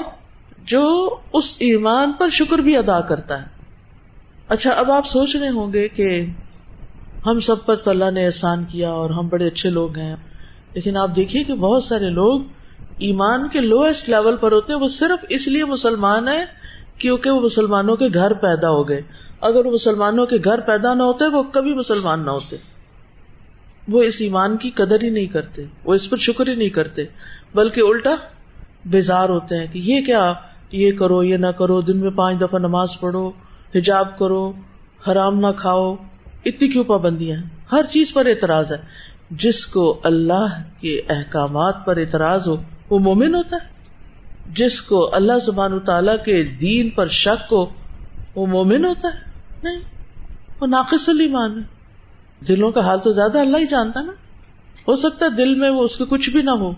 جو 0.64 1.16
اس 1.32 1.56
ایمان 1.58 2.12
پر 2.12 2.28
شکر 2.28 2.58
بھی 2.58 2.76
ادا 2.76 3.00
کرتا 3.00 3.42
ہے۔ 3.42 3.46
اچھا 4.48 4.70
اب 4.70 4.90
آپ 4.90 5.06
سوچ 5.06 5.36
رہے 5.36 5.48
ہوں 5.48 5.72
گے 5.72 5.88
کہ 5.88 6.26
ہم 7.26 7.40
سب 7.40 7.66
پر 7.66 7.76
تو 7.76 7.90
اللہ 7.90 8.10
نے 8.10 8.26
احسان 8.26 8.64
کیا 8.64 8.90
اور 8.90 9.10
ہم 9.10 9.28
بڑے 9.28 9.46
اچھے 9.46 9.70
لوگ 9.70 9.98
ہیں۔ 9.98 10.16
لیکن 10.74 10.96
آپ 10.96 11.16
دیکھیے 11.16 11.44
کہ 11.44 11.54
بہت 11.54 11.84
سارے 11.84 12.10
لوگ 12.10 12.40
ایمان 12.98 13.48
کے 13.48 13.60
لوئسٹ 13.60 14.08
لیول 14.08 14.36
پر 14.36 14.52
ہوتے 14.52 14.72
ہیں، 14.72 14.80
وہ 14.80 14.88
صرف 14.88 15.24
اس 15.28 15.48
لیے 15.48 15.64
مسلمان 15.64 16.28
ہیں 16.28 16.44
کیونکہ 16.98 17.30
وہ 17.30 17.40
مسلمانوں 17.40 17.96
کے 17.96 18.06
گھر 18.14 18.32
پیدا 18.32 18.70
ہو 18.70 18.88
گئے۔ 18.88 19.02
اگر 19.42 19.66
وہ 19.66 19.70
مسلمانوں 19.70 20.26
کے 20.26 20.36
گھر 20.44 20.60
پیدا 20.60 20.94
نہ 20.94 21.02
ہوتے، 21.02 21.26
وہ 21.26 21.42
کبھی 21.42 21.74
مسلمان 21.74 22.24
نہ 22.24 22.30
ہوتے۔ 22.30 22.56
وہ 23.88 24.02
اس 24.02 24.16
ایمان 24.20 24.56
کی 24.56 24.70
قدر 24.70 25.02
ہی 25.02 25.10
نہیں 25.10 25.26
کرتے، 25.26 25.64
وہ 25.84 25.94
اس 25.94 26.10
پر 26.10 26.16
شکر 26.16 26.48
ہی 26.48 26.54
نہیں 26.54 26.68
کرتے، 26.68 27.04
بلکہ 27.54 27.80
الٹا 27.80 28.14
بیزار 28.84 29.28
ہوتے 29.28 29.56
ہیں 29.56 29.66
کہ 29.72 29.78
یہ 29.78 30.00
کیا، 30.00 30.32
یہ 30.72 30.92
کرو، 30.92 31.22
یہ 31.22 31.36
نہ 31.36 31.46
کرو، 31.46 31.80
دن 31.80 31.96
میں 31.96 32.10
پانچ 32.10 32.40
دفعہ 32.40 32.58
نماز 32.58 32.88
پڑھو، 33.00 33.28
حجاب 33.74 34.18
کرو، 34.18 34.52
حرام 35.08 35.40
نہ 35.40 35.46
کھاؤ۔ 35.56 35.94
اتنی 36.44 36.68
کیوں 36.68 36.84
پابندیاں 36.84 37.38
ہیں؟ 37.38 37.48
ہر 37.72 37.84
چیز 37.90 38.12
پر 38.12 38.26
اعتراض 38.26 38.72
ہے۔ 38.72 38.76
جس 39.30 39.66
کو 39.66 40.00
اللہ 40.04 40.62
کے 40.80 41.00
احکامات 41.08 41.86
پر 41.86 41.96
اعتراض 41.96 42.48
ہو، 42.48 42.56
وہ 42.90 42.98
مومن 42.98 43.34
ہوتا 43.34 43.56
ہے۔ 43.56 43.68
جس 44.54 44.82
کو 44.82 45.14
اللہ 45.14 45.32
سبحان 45.46 45.80
تعالی 45.80 46.12
کے 46.24 46.42
دین 46.42 46.90
پر 46.90 47.06
شک 47.06 47.52
ہو، 47.52 47.66
وہ 48.34 48.46
مومن 48.46 48.84
ہوتا 48.84 49.08
ہے۔ 49.08 49.31
نہیں، 49.62 49.80
وہ 50.60 50.66
ناقص 50.66 51.08
المان 51.08 51.58
ہے۔ 51.58 51.82
دلوں 52.48 52.70
کا 52.70 52.80
حال 52.80 52.98
تو 52.98 53.12
زیادہ 53.12 53.38
اللہ 53.38 53.56
ہی 53.56 53.66
جانتا 53.66 54.02
نا۔ 54.02 54.12
ہو 54.88 54.96
سکتا 54.96 55.26
ہے 55.26 55.30
دل 55.30 55.54
میں 55.54 55.70
وہ 55.70 55.82
اس 55.82 55.96
کے 55.96 56.04
کچھ 56.08 56.30
بھی 56.30 56.42
نہ 56.42 56.50
ہو، 56.50 56.70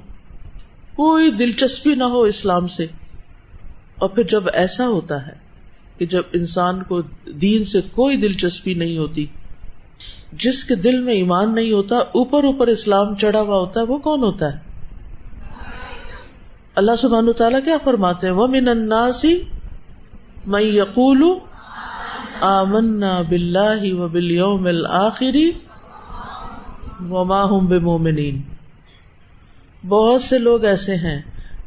کوئی 0.96 1.30
دلچسپی 1.30 1.94
نہ 1.94 2.04
ہو 2.04 2.22
اسلام 2.22 2.66
سے۔ 2.66 2.86
اور 3.98 4.08
پھر 4.08 4.22
جب 4.22 4.44
ایسا 4.52 4.88
ہوتا 4.88 5.26
ہے 5.26 5.32
کہ 5.98 6.06
جب 6.06 6.22
انسان 6.32 6.82
کو 6.82 7.00
دین 7.26 7.64
سے 7.64 7.80
کوئی 7.80 8.16
دلچسپی 8.16 8.74
نہیں 8.74 8.98
ہوتی، 8.98 9.26
جس 10.32 10.64
کے 10.64 10.74
دل 10.74 10.98
میں 10.98 11.14
ایمان 11.14 11.54
نہیں 11.54 11.72
ہوتا، 11.72 11.96
اوپر 11.96 12.44
اوپر 12.44 12.66
اسلام 12.66 13.14
چڑھا 13.14 13.40
ہوا 13.40 13.58
ہوتا 13.58 13.80
ہے، 13.80 13.86
وہ 13.86 13.98
کون 13.98 14.20
ہوتا 14.22 14.52
ہے؟ 14.52 14.74
اللہ 16.74 16.96
سبحان 16.98 17.32
تعالیٰ 17.32 17.64
کیا 17.64 17.78
فرماتے 17.84 18.26
ہیں؟ 18.26 18.34
وہ 18.34 18.46
من 18.46 18.68
اناسی 18.68 19.42
میں 20.46 20.62
یقول 20.62 21.22
آمنا 22.44 23.20
بلاہ 23.22 23.82
و 23.94 24.08
بلیوم 24.08 24.66
الآخری 24.66 25.50
وما 27.10 27.42
ہم 27.44 27.66
بمومنین 27.66 28.40
بہت 29.88 30.22
سے 30.22 30.38
لوگ 30.38 30.64
ایسے 30.64 30.94
ہیں 30.96 31.20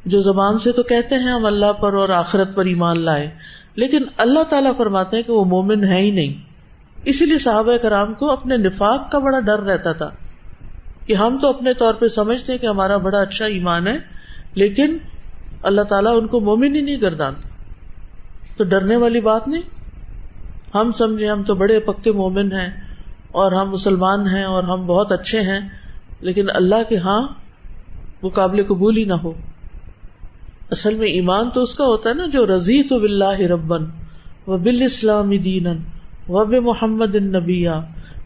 جو 0.05 0.19
زبان 0.19 0.57
سے 0.57 0.71
تو 0.71 0.83
کہتے 0.83 1.15
ہیں 1.15 1.31
ہم 1.31 1.45
اللہ 1.45 1.71
پر 1.73 1.93
اور 1.93 2.09
آخرت 2.09 2.55
پر 2.55 2.65
ایمان 2.65 2.99
لائے، 2.99 3.29
لیکن 3.75 4.03
اللہ 4.17 4.43
تعالیٰ 4.49 4.71
فرماتے 4.77 5.15
ہیں 5.15 5.23
کہ 5.23 5.31
وہ 5.33 5.43
مومن 5.45 5.83
ہے 5.83 6.01
ہی 6.01 6.11
نہیں۔ 6.11 6.33
اسی 7.05 7.25
لیے 7.25 7.37
صحابہ 7.37 7.77
کرام 7.77 8.13
کو 8.13 8.31
اپنے 8.31 8.57
نفاق 8.57 9.11
کا 9.11 9.19
بڑا 9.19 9.39
ڈر 9.39 9.63
رہتا 9.63 9.91
تھا 9.93 10.09
کہ 11.05 11.13
ہم 11.13 11.37
تو 11.37 11.49
اپنے 11.49 11.73
طور 11.73 11.93
پہ 11.93 12.07
سمجھتے 12.07 12.51
ہیں 12.51 12.59
کہ 12.59 12.67
ہمارا 12.67 12.97
بڑا 12.97 13.19
اچھا 13.19 13.45
ایمان 13.45 13.87
ہے، 13.87 13.97
لیکن 14.53 14.97
اللہ 15.63 15.81
تعالیٰ 15.81 16.15
ان 16.17 16.27
کو 16.27 16.39
مومن 16.39 16.75
ہی 16.75 16.81
نہیں 16.81 17.01
گردانتا۔ 17.01 18.55
تو 18.57 18.63
ڈرنے 18.63 18.95
والی 18.95 19.21
بات 19.21 19.47
نہیں 19.47 19.61
ہم 20.75 20.91
سمجھے 20.91 21.27
ہم 21.29 21.43
تو 21.43 21.55
بڑے 21.55 21.79
پکے 21.79 22.11
مومن 22.11 22.51
ہیں 22.51 22.69
اور 23.31 23.51
ہم 23.51 23.71
مسلمان 23.71 24.27
ہیں 24.27 24.43
اور 24.43 24.63
ہم 24.63 24.85
بہت 24.85 25.11
اچھے 25.11 25.41
ہیں، 25.41 25.59
لیکن 26.21 26.49
اللہ 26.53 26.89
کے 26.89 26.97
ہاں 26.97 27.21
وہ 28.21 28.29
قابل 28.29 28.63
قبول 28.63 28.97
ہی 28.97 29.03
نہ 29.03 29.13
ہو۔ 29.13 29.33
اصل 30.71 30.95
میں 30.95 31.07
ایمان 31.07 31.49
تو 31.49 31.61
اس 31.61 31.73
کا 31.73 31.85
ہوتا 31.85 32.09
ہے 32.09 32.15
نا، 32.15 32.25
جو 32.25 32.45
رضی 32.55 32.81
تو 32.83 32.99
بلّہ 32.99 33.41
ربن 33.41 33.85
و 34.47 34.57
بال 34.57 34.81
اسلام 34.81 35.29
دین 35.37 35.67
وب 36.29 36.55
محمد 36.63 37.15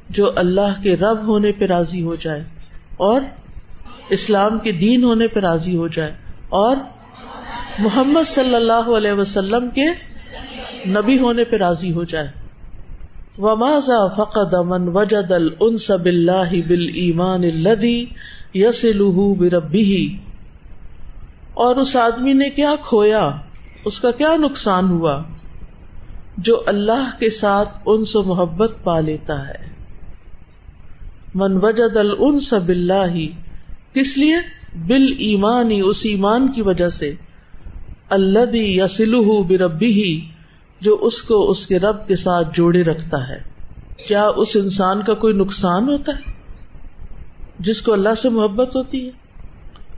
جو 0.09 0.31
اللہ 0.35 0.81
کے 0.83 0.95
رب 0.97 1.27
ہونے 1.27 1.51
پہ 1.51 1.65
راضی 1.65 2.01
ہو 2.01 2.15
جائے 2.15 2.43
اور 2.97 3.21
اسلام 4.09 4.59
کے 4.59 4.71
دین 4.71 5.03
ہونے 5.03 5.27
پہ 5.27 5.39
راضی 5.39 5.75
ہو 5.75 5.87
جائے 5.87 6.11
اور 6.49 6.75
محمد 7.79 8.27
صلی 8.27 8.55
اللہ 8.55 8.89
علیہ 8.97 9.11
وسلم 9.11 9.69
کے 9.69 9.85
نبی 10.87 11.19
ہونے 11.19 11.43
پہ 11.43 11.55
راضی 11.55 11.91
ہو 11.91 12.03
جائے۔ 12.03 12.27
ومازا 13.37 14.07
فقد 14.07 14.53
امن 14.53 14.89
وجد 14.93 15.31
الس 15.31 15.91
بلّہ 15.91 16.67
بل 16.67 16.87
ایمان 16.93 17.43
الدی 17.43 18.05
یس 18.53 18.85
بربی 19.37 20.17
اور 21.53 21.75
اس 21.75 21.95
آدمی 21.95 22.33
نے 22.33 22.49
کیا 22.49 22.75
کھویا؟ 22.81 23.31
اس 23.85 23.99
کا 23.99 24.11
کیا 24.11 24.35
نقصان 24.37 24.89
ہوا؟ 24.89 25.23
جو 26.37 26.61
اللہ 26.67 27.09
کے 27.19 27.29
ساتھ 27.29 27.69
ان 27.85 28.05
سے 28.05 28.19
محبت 28.19 28.71
پا 28.83 28.99
لیتا 28.99 29.47
ہے۔ 29.47 29.69
من 31.35 31.51
وجد 31.61 31.97
الس 31.97 32.53
بلّہ 32.53 33.15
کس 33.93 34.17
لیے؟ 34.17 34.35
بل 34.75 35.13
ایمانی 35.19 35.81
اس 35.81 36.01
ایمان 36.03 36.51
کی 36.51 36.61
وجہ 36.61 36.89
سے۔ 36.89 37.13
اللہ 38.09 38.55
یسلح 38.55 39.41
بربی 39.47 40.21
جو 40.81 40.97
اس 41.01 41.23
کو 41.23 41.51
اس 41.51 41.67
کے 41.67 41.79
رب 41.79 42.07
کے 42.07 42.15
ساتھ 42.15 42.47
جوڑے 42.53 42.83
رکھتا 42.83 43.29
ہے۔ 43.29 43.51
کیا 44.07 44.31
اس 44.35 44.47
انسان 44.55 45.01
کا 45.01 45.13
کوئی 45.13 45.33
نقصان 45.33 45.89
ہوتا 45.89 46.11
ہے؟ 46.11 46.31
جس 47.59 47.81
کو 47.81 47.93
اللہ 47.93 48.13
سے 48.17 48.29
محبت 48.29 48.75
ہوتی 48.75 49.05
ہے۔ 49.05 49.11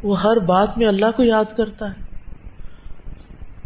وہ 0.04 0.22
ہر 0.22 0.39
بات 0.39 0.78
میں 0.78 0.88
اللہ 0.88 1.06
کو 1.15 1.24
یاد 1.24 1.58
کرتا 1.58 1.89
ہے۔ 1.89 2.04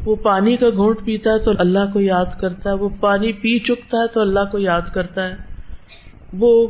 وہ 0.05 0.15
پانی 0.15 0.57
کا 0.57 0.69
گھونٹ 0.69 1.05
پیتا 1.05 1.33
ہے 1.33 1.39
تو 1.39 1.51
اللہ 1.59 1.79
کو 1.93 1.99
یاد 1.99 2.25
کرتا 2.39 2.69
ہے۔ 2.69 2.75
وہ 2.75 2.89
پانی 2.99 3.33
پی 3.33 3.59
چکتا 3.59 3.97
ہے 3.97 4.07
تو 4.07 4.21
اللہ 4.21 4.39
کو 4.51 4.57
یاد 4.57 4.81
کرتا 4.93 5.27
ہے۔ 5.27 5.35
وہ 6.33 6.67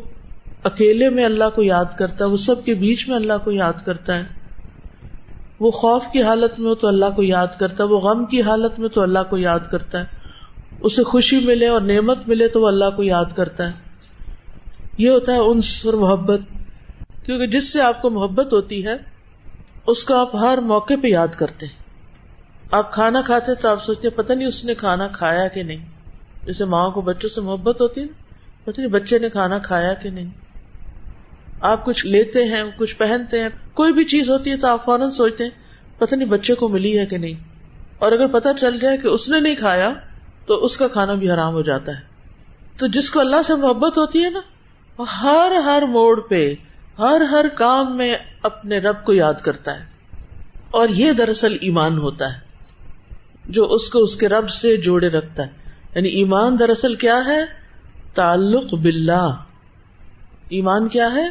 اکیلے 0.64 1.10
میں 1.10 1.26
اللہ 1.26 1.44
کو 1.56 1.64
یاد 1.64 1.98
کرتا 1.98 2.26
ہے۔ 2.26 2.30
وہ 2.30 2.36
سب 2.36 2.66
کے 2.66 2.74
بیچ 2.74 3.08
میں 3.08 3.16
اللہ 3.16 3.34
کو 3.44 3.52
یاد 3.52 3.86
کرتا 3.86 4.18
ہے۔ 4.18 4.24
وہ 5.60 5.72
خوف 5.72 6.04
کی 6.14 6.24
حالت 6.24 6.60
میں 6.60 6.70
ہو 6.70 6.76
تو 6.76 6.88
اللہ 6.88 7.06
کو 7.16 7.24
یاد 7.24 7.60
کرتا 7.60 7.84
ہے۔ 7.84 7.90
وہ 7.90 8.00
غم 8.00 8.26
کی 8.26 8.42
حالت 8.42 8.80
میں 8.80 8.90
تو 8.90 9.02
اللہ 9.02 9.20
کو 9.30 9.38
یاد 9.38 9.60
کرتا 9.72 10.00
ہے۔ 10.00 10.17
اسے 10.80 11.04
خوشی 11.04 11.40
ملے 11.40 11.68
اور 11.68 11.82
نعمت 11.82 12.28
ملے 12.28 12.48
تو 12.48 12.62
وہ 12.62 12.68
اللہ 12.68 12.86
کو 12.96 13.04
یاد 13.04 13.26
کرتا 13.36 13.68
ہے۔ 13.68 13.74
یہ 14.98 15.10
ہوتا 15.10 15.34
ہے 15.34 15.38
انس 15.38 15.82
اور 15.86 15.94
محبت۔ 15.94 16.40
کیونکہ 17.26 17.48
جس 17.48 17.74
سے 17.74 17.82
آپ 17.82 18.02
کو 18.02 18.10
محبت 18.10 18.54
ہوتی 18.54 18.86
ہے، 18.86 18.94
اس 19.88 20.04
کو 20.04 20.14
آپ 20.14 20.36
ہر 20.36 20.58
موقع 20.58 20.94
پہ 21.04 21.08
یاد 21.08 21.28
کرتے 21.28 21.66
ہیں۔ 21.66 21.74
آپ 22.72 22.94
کھانا 22.94 23.22
کھاتے 23.22 23.56
تو 23.56 23.70
آپ 23.70 23.84
سوچتے 23.84 24.10
پتہ 24.10 24.34
نہیں 24.34 24.48
اس 24.48 24.66
نے 24.66 24.74
کھانا 24.76 25.08
کھایا 25.08 25.48
کہ 25.48 25.64
نہیں۔ 25.64 25.86
جیسے 26.46 26.66
ماں 26.66 26.90
کو 26.90 27.02
بچوں 27.02 27.30
سے 27.30 27.42
محبت 27.42 27.82
ہوتی 27.82 28.02
ہے 28.02 28.08
پتہ 28.64 28.82
نہیں 28.82 28.92
بچے 28.92 29.20
نے 29.20 29.30
کھانا 29.30 29.58
کھایا 29.58 29.94
کہ 29.94 30.10
نہیں۔ 30.10 30.30
آپ 31.62 31.86
کچھ 31.86 32.06
لیتے 32.06 32.44
ہیں، 32.44 32.64
کچھ 32.78 32.96
پہنتے 32.96 33.40
ہیں، 33.40 33.50
کوئی 33.74 33.94
بھی 33.94 34.04
چیز 34.04 34.30
ہوتی 34.30 34.52
ہے 34.52 34.58
تو 34.58 34.68
آپ 34.68 34.86
فوراً 34.86 35.10
سوچتے 35.10 35.44
ہیں، 35.44 35.52
پتہ 35.98 36.16
نہیں 36.16 36.30
بچے 36.30 36.54
کو 36.54 36.70
ملی 36.70 37.00
ہے 37.00 37.06
کہ 37.06 37.18
نہیں۔ 37.18 37.44
اور 38.00 38.12
اگر 38.12 38.28
پتا 38.28 38.54
چل 38.54 38.80
جائے 38.80 38.98
کہ 38.98 39.08
اس 39.08 39.30
نے 39.30 39.40
نہیں 39.40 39.56
کھایا 39.56 39.94
تو 40.48 40.66
اس 40.66 40.78
کا 40.78 40.88
کھانا 40.88 41.14
بھی 41.14 41.32
حرام 41.32 41.54
ہو 41.54 41.62
جاتا 41.62 41.92
ہے۔ 41.92 42.02
تو 42.78 42.88
جس 42.88 43.12
کو 43.12 43.20
اللہ 43.20 43.42
سے 43.42 43.56
محبت 43.56 43.98
ہوتی 43.98 44.24
ہے 44.24 44.30
نا، 44.30 44.40
وہ 44.98 45.06
ہر 45.22 45.52
ہر 45.66 45.84
موڑ 45.90 46.20
پہ، 46.20 46.54
ہر 47.00 47.22
ہر 47.22 47.48
کام 47.48 47.98
میں 47.98 48.18
اپنے 48.44 48.78
رب 48.78 49.06
کو 49.06 49.14
یاد 49.14 49.34
کرتا 49.34 49.80
ہے۔ 49.80 49.86
اور 50.72 50.90
یہ 50.90 51.12
دراصل 51.12 51.58
ایمان 51.62 51.98
ہوتا 51.98 52.34
ہے، 52.34 52.40
جو 53.46 53.74
اس 53.74 53.90
کو 53.90 54.00
اس 54.00 54.18
کے 54.18 54.30
رب 54.30 54.50
سے 54.50 54.78
جوڑے 54.78 55.08
رکھتا 55.08 55.44
ہے۔ 55.44 55.48
یعنی 55.96 56.10
ایمان 56.10 56.60
دراصل 56.60 56.96
کیا 56.96 57.22
ہے؟ 57.26 57.46
تعلق 58.14 58.74
باللہ۔ 58.74 59.44
ایمان 60.50 60.88
کیا 60.88 61.10
ہے؟ 61.14 61.28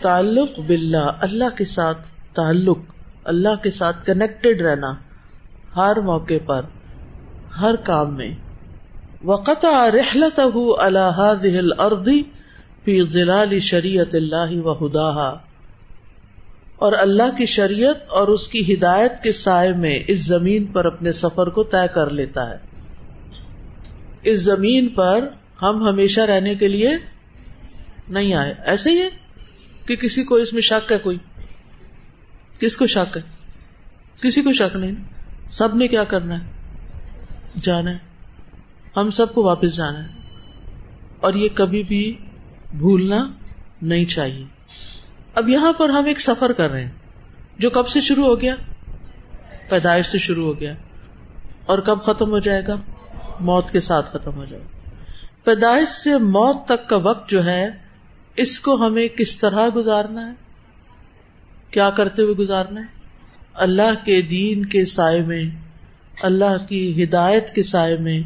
تعلق 0.00 0.58
باللہ۔ 0.66 1.10
اللہ 1.20 1.56
کے 1.56 1.64
ساتھ 1.64 2.06
تعلق، 2.34 2.78
اللہ 3.24 3.54
کے 3.62 3.70
ساتھ 3.70 4.06
کنیکٹڈ 4.06 4.60
رہنا۔ 4.60 4.94
ہر 5.76 6.00
موقع 6.00 6.34
پر۔ 6.46 6.62
ہر 7.60 7.76
کام 7.76 8.16
میں۔ 8.16 8.30
وقت 9.24 9.66
رحلت 9.92 10.40
اللہ 10.78 11.32
الردی 11.78 12.22
فی 12.84 13.02
ضلال 13.02 13.58
شریعت 13.58 14.14
اللہ 14.14 14.50
و 14.50 14.86
ہدا 14.86 15.28
اور 16.76 16.92
اللہ 16.92 17.36
کی 17.38 17.46
شریعت 17.46 17.96
اور 18.08 18.28
اس 18.28 18.48
کی 18.48 18.74
ہدایت 18.74 19.22
کے 19.22 19.32
سائے 19.32 19.72
میں 19.72 20.00
اس 20.08 20.26
زمین 20.26 20.64
پر 20.64 20.84
اپنے 20.84 21.12
سفر 21.12 21.46
کو 21.46 21.64
طے 21.64 21.88
کر 21.94 22.10
لیتا 22.10 22.50
ہے۔ 22.50 22.56
اس 24.22 24.40
زمین 24.40 24.88
پر 24.88 25.28
ہم 25.62 25.88
ہمیشہ 25.88 26.20
رہنے 26.20 26.54
کے 26.54 26.68
لیے 26.68 26.90
نہیں 28.08 28.34
آئے۔ 28.34 28.54
ایسے 28.64 28.90
ہی 28.90 29.02
ہے 29.02 29.08
کہ 29.86 29.96
کسی 29.96 30.24
کو 30.24 30.34
اس 30.34 30.52
میں 30.52 30.62
شک 30.62 30.92
ہے 30.92 30.98
کوئی۔ 30.98 31.18
کس 32.58 32.76
کو 32.76 32.86
شک 32.86 33.16
ہے؟ 33.16 33.22
کسی 34.22 34.42
کو 34.42 34.52
شک 34.52 34.76
نہیں۔ 34.76 34.94
سب 35.48 35.74
نے 35.74 35.88
کیا 35.88 36.04
کرنا 36.04 36.44
ہے؟ 36.44 36.53
جانا 37.62 37.90
ہے۔ 37.90 37.98
ہم 38.96 39.10
سب 39.10 39.34
کو 39.34 39.42
واپس 39.42 39.76
جانا 39.76 40.04
ہے۔ 40.04 40.08
اور 41.20 41.34
یہ 41.34 41.48
کبھی 41.54 41.82
بھی 41.82 42.16
بھولنا 42.78 43.32
نہیں 43.82 44.04
چاہیے۔ 44.04 44.44
اب 45.34 45.48
یہاں 45.48 45.72
پر 45.72 45.88
ہم 45.88 46.04
ایک 46.04 46.20
سفر 46.20 46.52
کر 46.52 46.70
رہے 46.70 46.84
ہیں۔ 46.84 46.92
جو 47.58 47.70
کب 47.70 47.88
سے 47.88 48.00
شروع 48.00 48.24
ہو 48.24 48.40
گیا؟ 48.40 48.54
پیدائش 49.68 50.06
سے 50.06 50.18
شروع 50.18 50.44
ہو 50.44 50.60
گیا۔ 50.60 50.74
اور 51.66 51.78
کب 51.78 52.02
ختم 52.02 52.30
ہو 52.30 52.38
جائے 52.38 52.66
گا؟ 52.66 52.76
موت 53.40 53.70
کے 53.70 53.80
ساتھ 53.80 54.10
ختم 54.10 54.34
ہو 54.34 54.44
جائے 54.44 54.62
گا۔ 54.62 54.90
پیدائش 55.44 55.88
سے 55.88 56.18
موت 56.18 56.56
تک 56.64 56.88
کا 56.88 56.96
وقت 56.96 57.30
جو 57.30 57.44
ہے، 57.44 57.70
اس 58.36 58.60
کو 58.60 58.86
ہمیں 58.86 59.08
کس 59.08 59.36
طرح 59.36 59.68
گزارنا 59.76 60.28
ہے؟ 60.28 60.34
کیا 61.70 61.90
کرتے 61.90 62.22
ہوئے 62.22 62.34
گزارنا 62.34 62.80
ہے؟ 62.80 62.86
اللہ 63.54 64.04
کے 64.04 64.22
دین 64.22 64.66
کے 64.66 64.84
سائے 64.84 65.20
میں 65.20 65.42
اللہ 66.22 66.66
کی 66.68 67.04
ہدایت 67.04 67.50
کے 67.50 67.62
سائے 67.62 67.96
میں، 67.96 68.20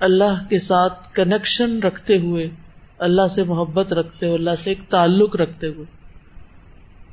اللہ 0.00 0.48
کے 0.50 0.58
ساتھ 0.58 1.14
کنیکشن 1.14 1.78
رکھتے 1.78 2.18
ہوئے، 2.18 2.50
اللہ 2.98 3.28
سے 3.34 3.42
محبت 3.42 3.92
رکھتے 3.92 4.26
ہوئے، 4.26 4.38
اللہ 4.38 4.50
سے 4.62 4.70
ایک 4.70 4.78
تعلق 4.88 5.36
رکھتے 5.36 5.66
ہوئے۔ 5.66 5.86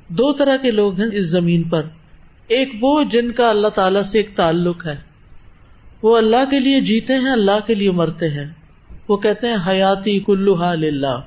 دو 0.08 0.34
طرح 0.34 0.58
کے 0.58 0.72
لوگ 0.72 1.02
ہیں 1.02 1.10
اس 1.14 1.26
زمین 1.26 1.64
پر۔ 1.64 1.82
ایک 2.48 2.70
وہ 2.82 3.04
جن 3.04 3.32
کا 3.32 3.50
اللہ 3.50 3.68
تعالی 3.68 4.00
سے 4.04 4.18
ایک 4.18 4.30
تعلق 4.36 4.86
ہے۔ 4.86 4.96
وہ 6.02 6.18
اللہ 6.18 6.50
کے 6.50 6.60
لیے 6.60 6.82
جیتے 6.82 7.14
ہیں، 7.14 7.32
اللہ 7.32 7.68
کے 7.68 7.76
لیے 7.76 7.92
مرتے 7.92 8.30
ہیں۔ 8.30 8.52
وہ 9.08 9.18
کہتے 9.18 9.48
ہیں، 9.48 9.58
حیاتی 9.68 10.20
کلو 10.20 10.64
اللہ 10.64 11.22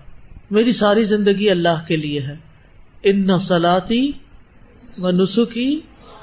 میری 0.51 0.73
ساری 0.73 1.05
زندگی 1.05 1.51
اللہ 1.51 1.85
کے 1.89 1.97
لیے 1.97 2.21
ہے۔ 2.21 2.37
ان 3.03 3.39
سلاتی 3.39 4.13
و 4.99 5.11
نسخی 5.11 5.81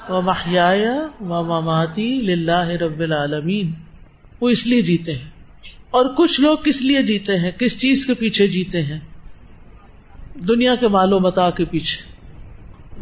و 0.08 0.20
محیا 0.20 0.72
و 1.20 1.42
مماتی 1.42 2.20
لاہ 2.34 2.68
رب 2.68 3.00
العالمین۔ 3.00 3.72
وہ 4.40 4.48
اس 4.48 4.66
لیے 4.66 4.82
جیتے 4.82 5.12
ہیں۔ 5.12 5.30
اور 5.90 6.06
کچھ 6.06 6.40
لوگ 6.40 6.58
کس 6.64 6.82
لیے 6.82 7.02
جیتے 7.02 7.38
ہیں؟ 7.38 7.50
کس 7.50 7.80
چیز 7.80 8.06
کے 8.06 8.14
پیچھے 8.14 8.46
جیتے 8.46 8.82
ہیں؟ 8.82 9.00
دنیا 10.48 10.74
کے 10.74 10.88
مال 10.88 11.12
و 11.12 11.18
متا 11.18 11.50
کے 11.50 11.64
پیچھے۔ 11.64 12.12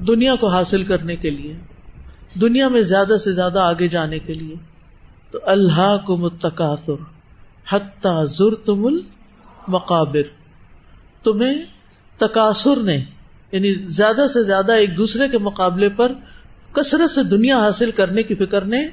دنیا 0.05 0.35
کو 0.35 0.49
حاصل 0.49 0.85
کرنے 0.85 1.17
کے 1.17 1.31
لیے۔ 1.31 1.57
دنیا 2.41 2.69
میں 2.69 2.81
زیادہ 2.81 3.17
سے 3.25 3.33
زیادہ 3.33 3.59
آگے 3.59 3.89
جانے 3.89 4.19
کے 4.19 4.35
لیے۔ 4.35 4.55
تو 5.31 5.39
اللہ 5.43 5.97
کو 6.07 6.17
متقاصر 6.17 7.03
حتیٰ 7.71 8.27
ضر 8.27 8.55
تم 8.55 8.87
المقابر۔ 8.87 10.23
تمہیں 11.25 11.65
تقاصر 12.19 12.77
نے 12.77 13.05
یعنی 13.53 13.87
زیادہ 13.87 14.27
سے 14.33 14.43
زیادہ 14.43 14.73
ایک 14.73 14.97
دوسرے 14.97 15.29
کے 15.29 15.39
مقابلے 15.39 15.89
پر 15.89 16.13
کثرت 16.75 17.11
سے 17.11 17.23
دنیا 17.23 17.59
حاصل 17.59 17.91
کرنے 17.91 18.23
کی 18.23 18.35
فکر 18.35 18.65
نے 18.65 18.89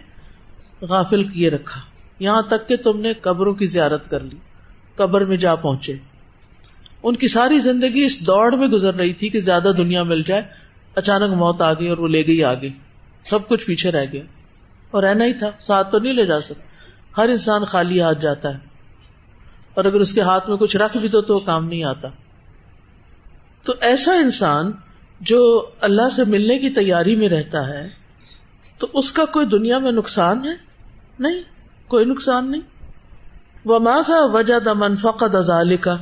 غافل 0.81 1.23
کیے 1.23 1.49
رکھا۔ 1.49 1.81
یہاں 2.19 2.41
تک 2.41 2.67
کہ 2.67 2.75
تم 2.75 2.99
نے 2.99 3.13
قبروں 3.13 3.53
کی 3.53 3.65
زیارت 3.65 4.09
کر 4.09 4.19
لی، 4.19 4.37
قبر 4.95 5.25
میں 5.25 5.37
جا 5.37 5.55
پہنچے۔ 5.55 5.93
ان 7.03 7.15
کی 7.15 7.27
ساری 7.27 7.59
زندگی 7.59 8.03
اس 8.03 8.25
دوڑ 8.27 8.55
میں 8.55 8.67
گزر 8.67 8.93
رہی 8.93 9.13
تھی 9.13 9.29
کہ 9.29 9.39
زیادہ 9.39 9.71
دنیا 9.77 10.03
مل 10.03 10.23
جائے۔ 10.23 10.41
اچانک 10.95 11.33
موت 11.33 11.61
آ 11.61 11.73
گئی 11.73 11.87
اور 11.87 11.97
وہ 11.97 12.07
لے 12.07 12.27
گئی 12.27 12.43
آگے۔ 12.43 12.69
سب 13.25 13.47
کچھ 13.47 13.65
پیچھے 13.65 13.91
رہ 13.91 14.05
گیا۔ 14.11 14.23
اور 14.91 15.03
رہنا 15.03 15.25
ہی 15.25 15.33
تھا، 15.33 15.49
ساتھ 15.59 15.91
تو 15.91 15.99
نہیں 15.99 16.13
لے 16.13 16.25
جا 16.25 16.41
سکتا۔ 16.41 16.63
ہر 17.21 17.29
انسان 17.29 17.65
خالی 17.65 18.01
ہاتھ 18.01 18.19
جاتا 18.21 18.53
ہے۔ 18.53 18.59
اور 19.73 19.85
اگر 19.85 19.99
اس 19.99 20.13
کے 20.13 20.21
ہاتھ 20.21 20.49
میں 20.49 20.57
کچھ 20.57 20.77
رکھ 20.77 20.97
بھی 20.97 21.07
دو 21.07 21.21
تو 21.21 21.39
کام 21.39 21.67
نہیں 21.67 21.83
آتا۔ 21.83 22.07
تو 23.63 23.73
ایسا 23.81 24.13
انسان 24.13 24.71
جو 25.21 25.69
اللہ 25.81 26.09
سے 26.15 26.23
ملنے 26.23 26.59
کی 26.59 26.69
تیاری 26.69 27.15
میں 27.15 27.29
رہتا 27.29 27.67
ہے، 27.67 27.89
تو 28.77 28.87
اس 28.93 29.11
کا 29.11 29.25
کوئی 29.25 29.45
دنیا 29.45 29.79
میں 29.79 29.91
نقصان 29.91 30.45
ہے؟ 30.45 30.53
نہیں، 31.19 31.41
کوئی 31.87 32.05
نقصان 32.05 32.51
نہیں۔ 32.51 32.61
وہ 33.65 33.79
ماسا 33.79 34.25
وجہ 34.25 34.59
دا 34.59 34.73
منفق 34.73 35.23
کا 35.81 35.97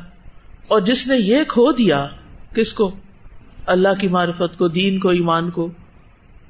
اور 0.67 0.81
جس 0.81 1.07
نے 1.07 1.17
یہ 1.17 1.37
کھو 1.47 1.71
دیا، 1.71 2.07
کس 2.55 2.73
کو؟ 2.73 2.91
اللہ 3.65 3.87
کی 3.99 4.07
معرفت 4.07 4.57
کو، 4.57 4.67
دین 4.67 4.99
کو، 4.99 5.09
ایمان 5.09 5.49
کو۔ 5.49 5.69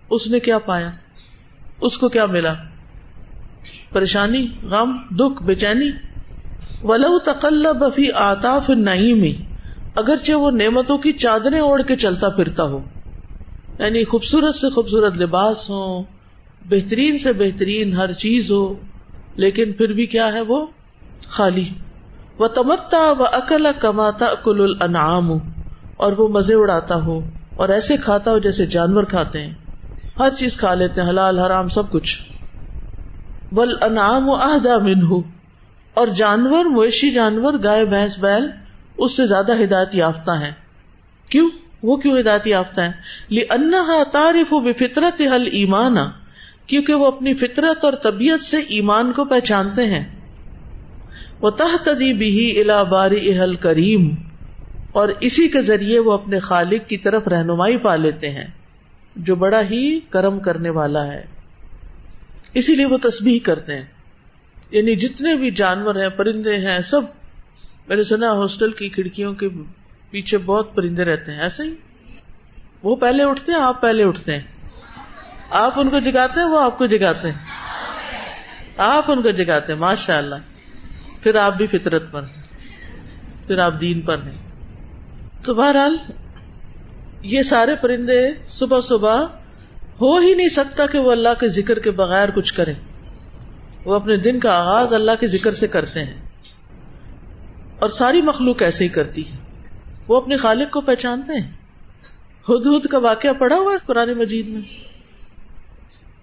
اس 0.09 0.27
نے 0.27 0.39
کیا 0.39 0.59
پایا؟ 0.59 0.91
اس 1.81 1.97
کو 1.97 2.09
کیا 2.09 2.25
ملا؟ 2.25 2.53
پریشانی، 3.89 4.47
غم، 4.63 4.97
دکھ 5.11 5.43
بے 5.43 5.55
چینی 5.55 5.91
ولو 6.83 7.19
تقل 7.19 7.65
بفی 7.73 8.11
آتاف 8.11 8.69
نئی 8.69 9.13
اگرچہ 9.99 10.33
وہ 10.33 10.51
نعمتوں 10.51 10.97
کی 10.97 11.11
چادریں 11.13 11.59
اوڑھ 11.59 11.81
کے 11.83 11.95
چلتا 11.95 12.29
پھرتا 12.29 12.63
ہو 12.63 12.79
یعنی 13.79 14.03
خوبصورت 14.03 14.55
سے 14.55 14.69
خوبصورت 14.69 15.17
لباس 15.17 15.69
ہو، 15.69 16.03
بہترین 16.65 17.17
سے 17.17 17.33
بہترین 17.33 17.93
ہر 17.93 18.13
چیز 18.13 18.51
ہو، 18.51 18.75
لیکن 19.35 19.73
پھر 19.73 19.93
بھی 19.93 20.05
کیا 20.05 20.33
ہے 20.33 20.41
وہ؟ 20.41 20.65
خالی۔ 21.27 21.63
وہ 22.39 22.47
تمتا 22.47 23.11
و 23.11 23.23
اکل 23.31 23.67
کماتا 23.79 24.33
کل 24.43 24.61
الانعام 24.61 25.31
اور 25.97 26.11
وہ 26.11 26.27
مزے 26.27 26.55
اڑاتا 26.55 26.95
ہو، 26.95 27.19
اور 27.55 27.69
ایسے 27.69 27.97
کھاتا 27.97 28.31
ہو 28.31 28.39
جیسے 28.39 28.65
جانور 28.65 29.03
کھاتے 29.03 29.41
ہیں۔ 29.41 29.53
ہر 30.19 30.29
چیز 30.37 30.57
کھا 30.57 30.73
لیتے 30.73 31.01
ہیں، 31.01 31.09
حلال، 31.09 31.39
حرام، 31.39 31.67
سب 31.67 31.91
کچھ۔ 31.91 32.17
ول 33.51 33.75
انعام 33.81 34.29
و 34.29 34.35
عہدہ 34.35 34.77
من 34.77 35.01
ہو 35.03 35.21
اور 35.93 36.07
جانور، 36.07 36.65
مویشی 36.65 37.11
جانور، 37.11 37.53
گائے، 37.63 37.85
بھینس، 37.85 38.19
بیل 38.19 38.47
اس 38.99 39.17
سے 39.17 39.25
زیادہ 39.25 39.63
ہدایت 39.63 39.95
یافتہ 39.95 40.31
ہیں۔ 40.31 40.51
کیوں؟ 41.29 41.49
وہ 41.83 41.97
کیوں 41.97 42.19
ہدایت 42.19 42.47
یافتہ 42.47 42.81
ہیں؟ 42.81 42.91
لی 43.29 43.41
انہا 43.49 44.03
و 44.51 44.73
فطرت 44.73 45.21
حل 45.21 45.49
ایمان 45.51 45.97
کیونکہ 46.65 46.93
وہ 46.93 47.05
اپنی 47.05 47.33
فطرت 47.33 47.85
اور 47.85 47.93
طبیعت 47.93 48.43
سے 48.43 48.57
ایمان 48.57 49.11
کو 49.11 49.25
پہچانتے 49.25 49.85
ہیں۔ 49.85 50.05
وہ 51.41 51.49
تحتدی 51.49 52.13
بھی 52.13 52.61
الا 52.61 52.83
باری 52.83 53.33
اہل 53.33 53.55
کریم 53.55 54.09
اور 54.91 55.09
اسی 55.19 55.47
کے 55.47 55.61
ذریعے 55.61 55.99
وہ 55.99 56.11
اپنے 56.11 56.39
خالق 56.39 56.89
کی 56.89 56.97
طرف 56.97 57.27
رہنمائی 57.27 57.77
پا 57.77 57.95
لیتے 57.95 58.29
ہیں، 58.29 58.47
جو 59.15 59.35
بڑا 59.35 59.61
ہی 59.61 59.99
کرم 59.99 60.39
کرنے 60.39 60.69
والا 60.69 61.07
ہے۔ 61.07 61.25
اسی 62.53 62.75
لیے 62.75 62.85
وہ 62.85 62.97
تسبیح 62.97 63.39
کرتے 63.43 63.75
ہیں۔ 63.75 63.85
یعنی 64.71 64.95
جتنے 64.95 65.35
بھی 65.35 65.51
جانور 65.51 65.95
ہیں، 65.95 66.09
پرندے 66.09 66.57
ہیں، 66.57 66.79
سب 66.79 67.01
میں 67.89 67.97
نے 67.97 68.03
سنا 68.03 68.31
ہاسٹل 68.31 68.71
کی 68.71 68.89
کھڑکیوں 68.89 69.33
کے 69.33 69.49
پیچھے 70.09 70.37
بہت 70.37 70.75
پرندے 70.75 71.05
رہتے 71.05 71.31
ہیں 71.31 71.39
ایسے 71.39 71.63
ہی؟ 71.63 71.73
وہ 72.83 72.95
پہلے 72.95 73.23
اٹھتے 73.23 73.51
ہیں، 73.51 73.59
آپ 73.59 73.81
پہلے 73.81 74.03
اٹھتے 74.03 74.35
ہیں۔ 74.35 74.41
آپ 75.49 75.79
ان 75.79 75.89
کو 75.89 75.99
جگاتے 75.99 76.39
ہیں، 76.39 76.47
وہ 76.47 76.59
آپ 76.59 76.77
کو 76.77 76.85
جگاتے 76.85 77.31
ہیں۔ 77.31 77.37
آپ 78.77 79.11
ان 79.11 79.21
کو 79.21 79.29
جگاتے 79.29 79.73
ہیں 79.73 79.79
ماشاء 79.79 80.17
اللہ 80.17 80.35
پھر 81.23 81.35
آپ 81.35 81.53
بھی 81.53 81.67
فطرت 81.67 82.11
پر 82.11 82.23
ہیں۔ 82.23 82.41
پھر 83.47 83.57
آپ 83.57 83.81
دین 83.81 84.01
پر 84.01 84.23
ہیں۔ 84.23 84.49
تو 85.43 85.53
بہرحال، 85.53 85.97
یہ 87.21 87.41
سارے 87.41 87.75
پرندے 87.81 88.29
صبح 88.49 88.81
صبح 88.81 89.25
ہو 90.01 90.17
ہی 90.17 90.33
نہیں 90.33 90.49
سکتا 90.49 90.85
کہ 90.85 90.99
وہ 90.99 91.11
اللہ 91.11 91.39
کے 91.39 91.47
ذکر 91.47 91.79
کے 91.79 91.91
بغیر 91.91 92.29
کچھ 92.29 92.53
کرے 92.53 92.73
وہ 93.85 93.95
اپنے 93.95 94.15
دن 94.15 94.39
کا 94.39 94.59
آغاز 94.59 94.93
اللہ 94.93 95.11
کے 95.19 95.27
ذکر 95.27 95.51
سے 95.51 95.67
کرتے 95.67 95.99
ہیں۔ 95.99 96.28
اور 97.79 97.89
ساری 97.89 98.21
مخلوق 98.21 98.61
ایسے 98.61 98.83
ہی 98.83 98.89
کرتی 98.89 99.31
ہے۔ 99.31 99.37
وہ 100.07 100.17
اپنے 100.17 100.37
خالق 100.37 100.71
کو 100.71 100.81
پہچانتے 100.81 101.39
ہیں۔ 101.39 101.51
ہد 102.49 102.67
ہد 102.67 102.87
کا 102.87 102.97
واقعہ 102.97 103.33
پڑا 103.33 103.55
ہوا 103.55 103.73
ہے 103.73 103.77
قرآن 103.85 104.13
مجید 104.13 104.47
میں۔ 104.47 104.61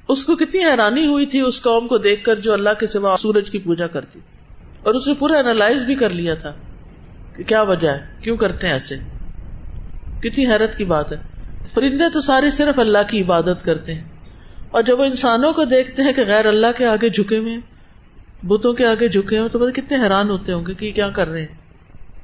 اس 0.08 0.24
کو 0.24 0.36
کتنی 0.36 0.64
حیرانی 0.64 1.06
ہوئی 1.06 1.26
تھی 1.26 1.40
اس 1.40 1.62
قوم 1.62 1.88
کو 1.88 1.98
دیکھ 1.98 2.24
کر 2.24 2.36
جو 2.36 2.52
اللہ 2.52 2.70
کے 2.80 2.86
سوا 2.86 3.16
سورج 3.18 3.50
کی 3.50 3.58
پوجا 3.58 3.86
کرتی۔ 3.86 4.20
اور 4.82 4.94
اس 4.94 5.08
نے 5.08 5.14
پورا 5.14 5.36
اینالائز 5.36 5.84
بھی 5.84 5.94
کر 5.94 6.10
لیا 6.10 6.34
تھا 6.34 6.52
کہ 7.36 7.44
کیا 7.44 7.62
وجہ 7.62 7.88
ہے، 7.88 8.06
کیوں 8.20 8.36
کرتے 8.36 8.66
ہیں 8.66 8.74
ایسے۔ 8.74 8.96
کتنی 10.22 10.46
حیرت 10.46 10.76
کی 10.76 10.84
بات 10.84 11.12
ہے۔ 11.12 11.16
پرندے 11.74 12.04
تو 12.12 12.20
سارے 12.20 12.50
صرف 12.50 12.78
اللہ 12.78 12.98
کی 13.08 13.22
عبادت 13.22 13.64
کرتے 13.64 13.94
ہیں۔ 13.94 14.04
اور 14.70 14.82
جب 14.82 15.00
وہ 15.00 15.04
انسانوں 15.04 15.52
کو 15.52 15.64
دیکھتے 15.64 16.02
ہیں 16.02 16.12
کہ 16.12 16.22
غیر 16.26 16.46
اللہ 16.46 16.66
کے 16.76 16.86
آگے 16.86 17.08
جھکے 17.08 17.38
ہوئے 17.38 17.56
بتوں 18.42 18.72
کے 18.72 18.86
آگے 18.86 19.08
جھکے 19.08 19.38
ہوئے 19.38 19.48
تو 19.48 19.58
پتہ 19.58 19.80
کتنے 19.80 19.98
حیران 19.98 20.30
ہوتے 20.30 20.52
ہوں 20.52 20.66
گے 20.66 20.74
کہ 20.74 20.92
کیا 20.92 21.08
کر 21.08 21.28
رہے 21.28 21.40
ہیں۔ 21.40 21.66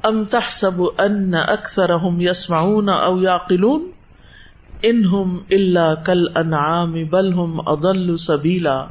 ام 0.03 0.25
تحسب 0.25 0.83
ان 0.99 1.35
اکثرهم 1.35 2.21
يسمعون 2.21 2.89
او 2.89 3.23
يعقلون 3.23 3.91
انهم 4.83 5.37
الا 5.51 5.95
کل 5.95 6.25
انعام 6.37 6.93
بل 6.93 7.33
هم 7.35 7.61
اضل 7.67 8.17
سبیلا۔ 8.17 8.87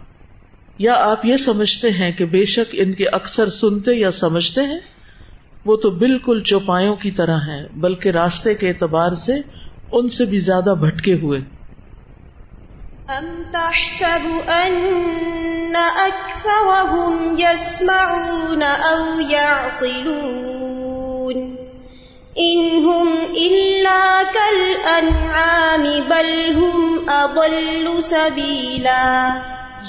یا 0.77 0.93
آپ 0.97 1.25
یہ 1.25 1.37
سمجھتے 1.37 1.89
ہیں 1.89 2.11
کہ 2.11 2.25
بے 2.25 2.45
شک 2.45 2.69
ان 2.73 2.93
کے 2.93 3.07
اکثر 3.07 3.49
سنتے 3.49 3.93
یا 3.93 4.11
سمجھتے 4.11 4.61
ہیں؟ 4.61 4.79
وہ 5.65 5.77
تو 5.77 5.89
بالکل 5.89 6.39
چوپایوں 6.39 6.95
کی 6.95 7.11
طرح 7.11 7.37
ہیں، 7.37 7.67
بلکہ 7.73 8.09
راستے 8.09 8.53
کے 8.53 8.69
اعتبار 8.69 9.11
سے 9.11 9.33
ان 9.91 10.09
سے 10.09 10.25
بھی 10.25 10.39
زیادہ 10.39 10.75
بھٹکے 10.79 11.13
ہوئے۔ 11.13 11.39
أم 13.11 13.25
تحسب 13.53 14.25
أن 14.49 15.75
أكثرهم 15.75 17.39
يسمعون 17.39 18.63
أو 18.63 19.19
يعقلون 19.19 20.57
إن 22.39 22.59
هم 22.85 23.07
إلا 23.37 24.23
كالأنعام 24.23 25.83
بل 26.09 26.29
هم 26.55 27.09
أضل 27.09 28.01
سبيلا 28.01 29.05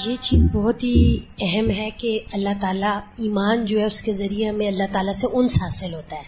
یہ 0.05 0.15
چیز 0.21 0.41
بہت 0.53 0.83
ہی 0.83 1.19
اہم 1.41 1.69
ہے 1.69 1.89
کہ 1.97 2.19
اللہ 2.33 2.53
تعالیٰ 2.61 2.97
ایمان 3.17 3.65
جو 3.65 3.79
ہے 3.79 3.85
اس 3.85 4.01
کے 4.01 4.13
ذریعے 4.13 4.49
ہمیں 4.49 4.67
اللہ 4.67 4.87
تعالیٰ 4.91 5.13
سے 5.13 5.27
انس 5.33 5.53
حاصل 5.61 5.93
ہوتا 5.93 6.15
ہے 6.15 6.27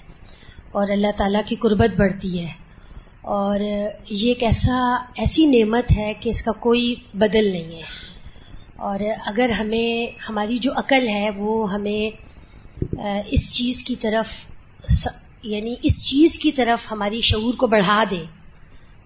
اور 0.71 0.87
اللہ 0.89 1.11
تعالیٰ 1.17 1.41
کی 1.45 1.55
قربت 1.55 1.91
بڑھتی 1.97 2.31
ہے۔ 2.43 2.64
اور 3.25 3.59
یہ 4.09 4.27
ایک 4.27 4.43
ایسا 4.43 4.95
ایسی 5.17 5.45
نعمت 5.45 5.97
ہے 5.97 6.13
کہ 6.19 6.29
اس 6.29 6.41
کا 6.41 6.51
کوئی 6.51 6.95
بدل 7.13 7.51
نہیں 7.51 7.75
ہے۔ 7.75 7.81
اور 8.75 8.99
اگر 9.25 9.49
ہمیں 9.49 10.21
ہماری 10.29 10.57
جو 10.57 10.71
عقل 10.75 11.07
ہے 11.07 11.29
وہ 11.35 11.73
ہمیں 11.73 12.25
اس 13.27 13.55
چیز 13.55 13.83
کی 13.83 13.95
طرف 13.95 14.27
یعنی 15.43 15.75
اس 15.81 16.09
چیز 16.09 16.39
کی 16.39 16.51
طرف 16.51 16.91
ہماری 16.91 17.21
شعور 17.21 17.53
کو 17.53 17.67
بڑھا 17.67 18.03
دے 18.11 18.23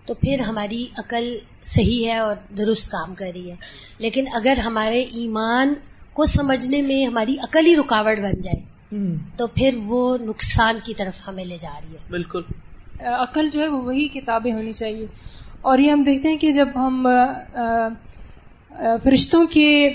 تو 0.05 0.13
پھر 0.13 0.39
ہماری 0.39 0.87
عقل 0.97 1.37
صحیح 1.61 2.07
ہے 2.07 2.17
اور 2.17 2.35
درست 2.57 2.91
کام 2.91 3.15
کر 3.15 3.31
رہی 3.35 3.49
ہے۔ 3.51 3.55
لیکن 3.97 4.25
اگر 4.33 4.57
ہمارے 4.57 5.01
ایمان 5.01 5.73
کو 6.13 6.25
سمجھنے 6.25 6.81
میں 6.81 7.05
ہماری 7.05 7.35
عقل 7.43 7.65
ہی 7.65 7.75
رکاوٹ 7.75 8.17
بن 8.17 8.41
جائے 8.41 8.61
تو 9.37 9.47
پھر 9.47 9.79
وہ 9.85 10.17
نقصان 10.17 10.79
کی 10.83 10.93
طرف 10.93 11.27
ہمیں 11.27 11.45
لے 11.45 11.57
جا 11.57 11.79
رہی 11.83 11.93
ہے۔ 11.93 11.99
بالکل۔ 12.09 12.41
عقل 12.99 13.49
جو 13.49 13.61
ہے 13.61 13.67
وہ 13.67 13.81
وہی 13.81 14.07
کتابیں 14.07 14.53
ہونی 14.53 14.71
چاہیے۔ 14.71 15.05
اور 15.61 15.77
یہ 15.77 15.91
ہم 15.91 16.03
دیکھتے 16.03 16.29
ہیں 16.29 16.37
کہ 16.37 16.51
جب 16.51 16.67
ہم 16.75 17.07
فرشتوں 19.03 19.45
کے 19.45 19.89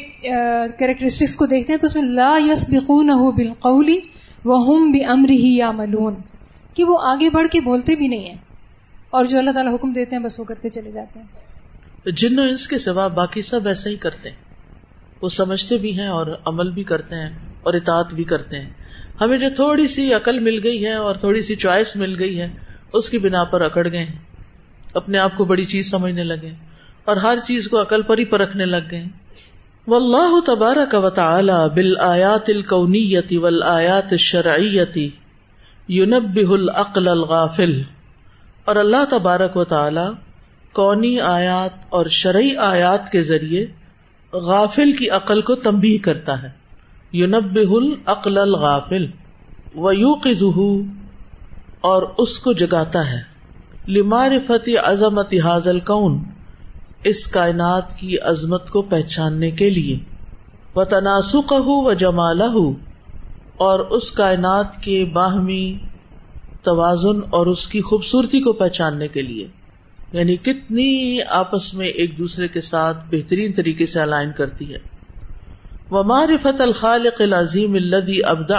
کریکٹرسٹکس 0.78 1.36
کو 1.36 1.46
دیکھتے 1.46 1.72
ہیں 1.72 1.80
تو 1.80 1.86
اس 1.86 1.94
میں 1.94 2.02
لا 2.02 2.38
یس 2.46 2.70
بخون 2.70 3.10
ہو 3.10 3.32
بالقولی 3.32 4.00
وہ 4.44 4.66
ہم 4.66 4.90
بھی 4.90 5.04
امر 5.04 5.28
ہی 5.30 5.56
یا 5.56 5.70
ملون 5.70 6.14
کہ 6.74 6.84
وہ 6.84 6.98
آگے 7.02 7.30
بڑھ 7.30 7.48
کے 7.48 7.60
بولتے 7.60 7.96
بھی 7.96 8.08
نہیں 8.08 8.24
ہیں۔ 8.24 8.38
اور 9.10 9.24
جو 9.24 9.38
اللہ 9.38 9.50
تعالیٰ 9.50 9.74
حکم 9.74 9.92
دیتے 9.92 10.16
ہیں 10.16 10.22
بس 10.22 10.40
وہ 10.40 10.44
کرتے 10.44 10.68
چلے 10.68 10.90
جاتے 10.90 11.20
ہیں۔ 11.20 11.26
جن 12.10 12.38
انس 12.38 12.68
کے 12.68 12.78
سوا 12.78 13.08
باقی 13.08 13.42
سب 13.42 13.68
ایسا 13.68 13.90
ہی 13.90 13.96
کرتے 13.96 14.30
ہیں۔ 14.30 14.36
وہ 15.22 15.28
سمجھتے 15.28 15.76
بھی 15.76 16.00
ہیں 16.00 16.08
اور 16.08 16.26
عمل 16.44 16.70
بھی 16.70 16.84
کرتے 16.84 17.14
ہیں 17.14 17.30
اور 17.62 17.74
اطاعت 17.74 18.14
بھی 18.14 18.24
کرتے 18.24 18.60
ہیں۔ 18.60 18.70
ہمیں 19.20 19.38
جو 19.38 19.48
تھوڑی 19.56 19.86
سی 19.86 20.14
عقل 20.14 20.40
مل 20.40 20.60
گئی 20.64 20.84
ہے 20.86 20.92
اور 20.92 21.14
تھوڑی 21.14 21.42
سی 21.42 21.54
چوائس 21.54 21.96
مل 21.96 22.18
گئی 22.18 22.40
ہے 22.40 22.48
اس 22.94 23.10
کی 23.10 23.18
بنا 23.18 23.44
پر 23.44 23.60
اکڑ 23.60 23.92
گئے 23.92 24.06
اپنے 24.94 25.18
آپ 25.18 25.30
کو 25.36 25.44
بڑی 25.44 25.64
چیز 25.64 25.90
سمجھنے 25.90 26.24
لگے 26.24 26.50
اور 27.04 27.16
ہر 27.16 27.38
چیز 27.46 27.68
کو 27.68 27.82
عقل 27.82 28.02
پر 28.02 28.18
ہی 28.18 28.24
پرکھنے 28.24 28.64
لگ 28.64 28.90
گئے 28.90 29.04
واللہ 29.86 30.40
تبارک 30.46 31.04
و 31.04 31.10
تعالی 31.10 31.52
بالآیات 31.74 32.44
الکونیتی 32.48 33.36
والآیات 33.36 34.06
الشرعیتی 34.10 35.10
یونبہ 35.88 36.52
العقل 36.52 37.08
الغافل۔ 37.08 37.82
اور 38.64 38.76
اللہ 38.76 39.04
تبارک 39.10 39.56
و 39.56 39.64
تعالی 39.64 40.12
کونی 40.72 41.20
آیات 41.20 41.86
اور 41.88 42.06
شرعی 42.06 42.56
آیات 42.56 43.12
کے 43.12 43.22
ذریعے 43.22 43.66
غافل 44.32 44.92
کی 44.92 45.10
عقل 45.10 45.42
کو 45.42 45.54
تمبی 45.54 45.98
کرتا 45.98 46.42
ہے۔ 46.42 46.50
یونبہ 47.12 47.76
العقل 47.76 48.38
الغافل۔ 48.38 49.06
ویوقظہ 49.74 50.60
اور 51.84 52.02
اس 52.18 52.38
کو 52.38 52.52
جگاتا 52.52 53.12
ہے۔ 53.12 53.20
لمار 53.88 54.30
فتح 54.46 54.70
عظمت 54.82 55.34
حاضل 55.44 55.78
کون 55.78 56.24
اس 57.04 57.26
کائنات 57.26 57.98
کی 57.98 58.18
عظمت 58.18 58.70
کو 58.70 58.82
پہچاننے 58.82 59.50
کے 59.50 59.70
لیے۔ 59.70 59.98
و 60.74 60.84
تناسق 60.84 61.52
ہو 61.52 61.84
و 61.84 61.92
جمال 61.92 62.40
ہو 62.40 62.72
اور 63.56 63.80
اس 63.80 64.12
کائنات 64.12 64.76
کے 64.82 65.04
باہمی 65.04 65.78
توازن 66.62 67.20
اور 67.30 67.46
اس 67.46 67.68
کی 67.68 67.80
خوبصورتی 67.80 68.40
کو 68.40 68.52
پہچاننے 68.52 69.08
کے 69.08 69.22
لیے۔ 69.22 69.46
یعنی 70.12 70.36
کتنی 70.36 71.22
آپس 71.22 71.74
میں 71.74 71.86
ایک 71.86 72.18
دوسرے 72.18 72.48
کے 72.48 72.60
ساتھ 72.60 72.96
بہترین 73.10 73.52
طریقے 73.52 73.86
سے 73.86 74.00
الائن 74.00 74.32
کرتی 74.32 74.72
ہے۔ 74.72 74.78
وہ 75.90 76.02
معرفت 76.02 76.60
الخالق 76.60 77.20
العظیم 77.20 77.74
الدی 77.74 78.24
ابدا 78.24 78.56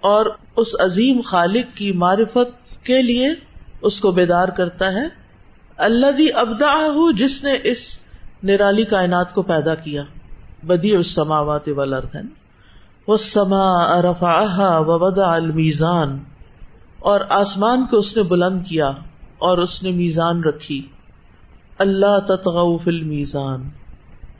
اور 0.00 0.26
اس 0.56 0.68
عظیم 0.78 1.20
خالق 1.20 1.76
کی 1.76 1.92
معرفت 1.92 2.84
کے 2.84 3.02
لیے 3.02 3.28
اس 3.82 4.00
کو 4.00 4.10
بیدار 4.10 4.48
کرتا 4.48 4.92
ہے۔ 4.92 5.26
اللہ 5.76 6.36
ابدا 6.36 6.88
جس 7.16 7.44
نے 7.44 7.52
اس 7.64 7.98
نرالی 8.42 8.84
کائنات 8.84 9.34
کو 9.34 9.42
پیدا 9.42 9.74
کیا۔ 9.74 10.02
بدی 10.62 10.96
اس 10.96 11.14
سماوات 11.14 11.68
والارض۔ 11.68 12.16
وہ 13.08 13.16
سما 13.16 14.02
رفا 14.02 14.78
و 14.78 14.84
ودا 14.86 15.34
المیزان۔ 15.34 16.18
اور 16.98 17.20
آسمان 17.28 17.86
کو 17.86 17.96
اس 17.96 18.16
نے 18.16 18.22
بلند 18.22 18.64
کیا 18.64 18.92
اور 19.38 19.58
اس 19.58 19.82
نے 19.82 19.90
میزان 19.90 20.44
رکھی۔ 20.44 20.86
اللہ 21.78 22.18
تتغو 22.26 22.78
فی 22.78 22.90
المیزان۔ 22.90 23.68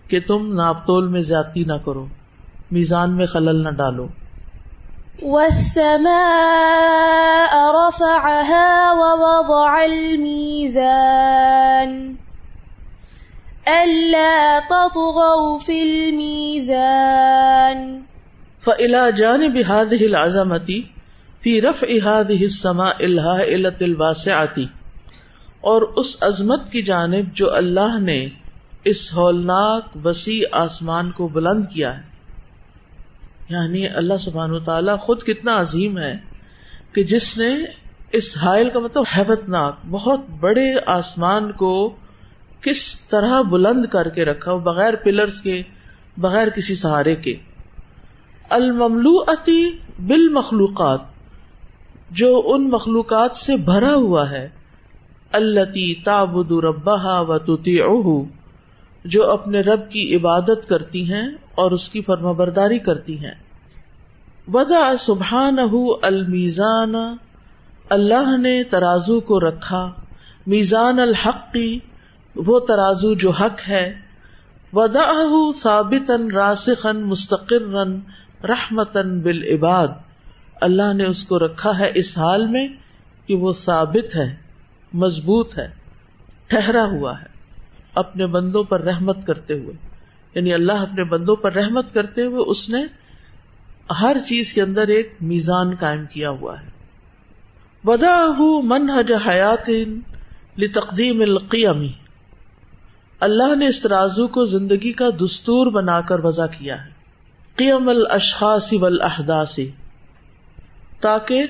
کہ 0.08 0.20
تم 0.26 0.54
ناپتول 0.54 1.08
میں 1.08 1.20
زیادتی 1.20 1.64
نہ 1.64 1.76
کرو۔ 1.84 2.06
میزان 2.70 3.16
میں 3.16 3.26
خلل 3.26 3.62
نہ 3.62 3.68
ڈالو۔ 3.68 4.06
والسماء 5.22 6.14
رفعها 7.74 8.92
ووضع 8.92 9.84
الميزان 9.84 12.16
ألا 13.68 14.60
تطغوا 14.60 15.58
في 15.58 15.82
الميزان 15.82 18.02
فإلى 18.60 19.12
جانب 19.12 19.56
هذه 19.56 20.06
العظمة 20.06 20.82
في 21.40 21.60
رفع 21.60 21.86
هذه 21.86 22.44
السماء 22.44 23.04
الهائلة 23.04 23.76
الواسعة 23.80 24.68
اور 25.60 25.82
اس 25.82 26.16
عظمت 26.20 26.72
کی 26.72 26.82
جانب 26.82 27.32
جو 27.32 27.54
اللہ 27.54 28.00
نے 28.00 28.28
اس 28.84 29.14
ہولناک 29.14 29.84
وسیع 30.04 30.44
آسمان 30.52 31.10
کو 31.10 31.28
بلند 31.28 31.66
کیا 31.66 31.96
ہے۔ 31.96 32.15
یعنی 33.48 33.88
اللہ 33.88 34.14
سبحان 34.20 34.64
تعالیٰ 34.64 34.98
خود 34.98 35.22
کتنا 35.22 35.60
عظیم 35.60 35.98
ہے 35.98 36.16
کہ 36.92 37.02
جس 37.02 37.38
نے 37.38 37.56
اس 38.12 38.36
حائل 38.36 38.70
کا 38.70 38.78
مطلب 38.78 39.04
حیبت 39.18 39.48
ناک، 39.48 39.76
بہت 39.90 40.20
بڑے 40.40 40.74
آسمان 40.86 41.52
کو 41.52 41.96
کس 42.60 43.00
طرح 43.00 43.42
بلند 43.42 43.86
کر 43.86 44.08
کے 44.08 44.24
رکھا 44.24 44.54
بغیر 44.54 44.96
پلرس 44.96 45.40
کے، 45.40 45.62
بغیر 46.18 46.48
کسی 46.48 46.74
سہارے 46.74 47.16
کے۔ 47.16 47.36
المملو 48.48 49.24
اتی 49.26 49.70
بال 49.98 50.28
مخلوقات 50.28 51.00
جو 52.10 52.42
ان 52.44 52.70
مخلوقات 52.70 53.36
سے 53.36 53.56
بھرا 53.56 53.94
ہوا 53.94 54.30
ہے۔ 54.30 54.48
اللہ 55.32 56.04
تابد 56.04 56.52
ربا 56.52 57.20
و 57.20 57.38
توتی 57.38 57.78
جو 59.04 59.30
اپنے 59.30 59.60
رب 59.60 59.90
کی 59.90 60.16
عبادت 60.16 60.68
کرتی 60.68 61.12
ہیں 61.12 61.28
اور 61.56 61.70
اس 61.70 61.90
کی 61.90 62.02
فرما 62.02 62.32
برداری 62.32 62.78
کرتی 62.78 63.24
ہیں۔ 63.24 63.34
ودا 64.52 64.92
سبحان 64.98 65.56
المیزان 66.02 66.94
اللہ 67.90 68.36
نے 68.36 68.64
ترازو 68.64 69.20
کو 69.20 69.40
رکھا۔ 69.40 69.92
میزان 70.46 70.98
الحق 70.98 71.52
کی 71.52 71.78
وہ 72.36 72.58
ترازو 72.58 73.14
جو 73.14 73.30
حق 73.30 73.68
ہے۔ 73.68 73.94
ودا 74.72 75.52
ثابت 75.62 76.10
راسخن 76.34 77.02
مستقر 77.02 77.86
رحمتن 78.44 79.20
بال 79.20 79.42
عباد 79.42 79.88
اللہ 80.60 80.92
نے 80.94 81.04
اس 81.04 81.24
کو 81.24 81.38
رکھا 81.38 81.78
ہے 81.78 81.90
اس 81.94 82.18
حال 82.18 82.46
میں 82.46 82.68
کہ 83.26 83.36
وہ 83.36 83.52
ثابت 83.52 84.16
ہے، 84.16 84.36
مضبوط 84.92 85.58
ہے، 85.58 85.68
ٹھہرا 86.46 86.84
ہوا 86.84 87.20
ہے، 87.20 87.26
اپنے 87.94 88.26
بندوں 88.26 88.64
پر 88.64 88.80
رحمت 88.80 89.26
کرتے 89.26 89.54
ہوئے۔ 89.54 89.85
یعنی 90.36 90.54
اللہ 90.54 90.72
اپنے 90.72 91.04
بندوں 91.04 91.36
پر 91.36 91.52
رحمت 91.52 91.94
کرتے 91.94 92.22
ہوئے 92.22 92.44
اس 92.46 92.70
نے 92.70 92.84
ہر 94.00 94.16
چیز 94.28 94.52
کے 94.52 94.62
اندر 94.62 94.88
ایک 94.88 95.14
میزان 95.20 95.74
قائم 95.74 96.06
کیا 96.06 96.30
ہوا 96.30 96.60
ہے۔ 96.60 96.66
ودا 97.84 98.26
من 98.62 98.90
حج 98.90 99.12
حیات 99.28 99.70
تقدیم 100.74 101.20
القیمی 101.20 101.92
اللہ 103.20 103.54
نے 103.54 103.66
اس 103.66 103.80
ترازو 103.82 104.28
کو 104.28 104.44
زندگی 104.44 104.92
کا 104.92 105.08
دستور 105.24 105.66
بنا 105.66 106.00
کر 106.00 106.24
وضع 106.24 106.46
کیا 106.46 106.84
ہے۔ 106.84 106.90
قیم 107.56 107.88
الاشخاص 107.88 108.72
والاحداث 108.72 109.58
تاکہ 111.00 111.46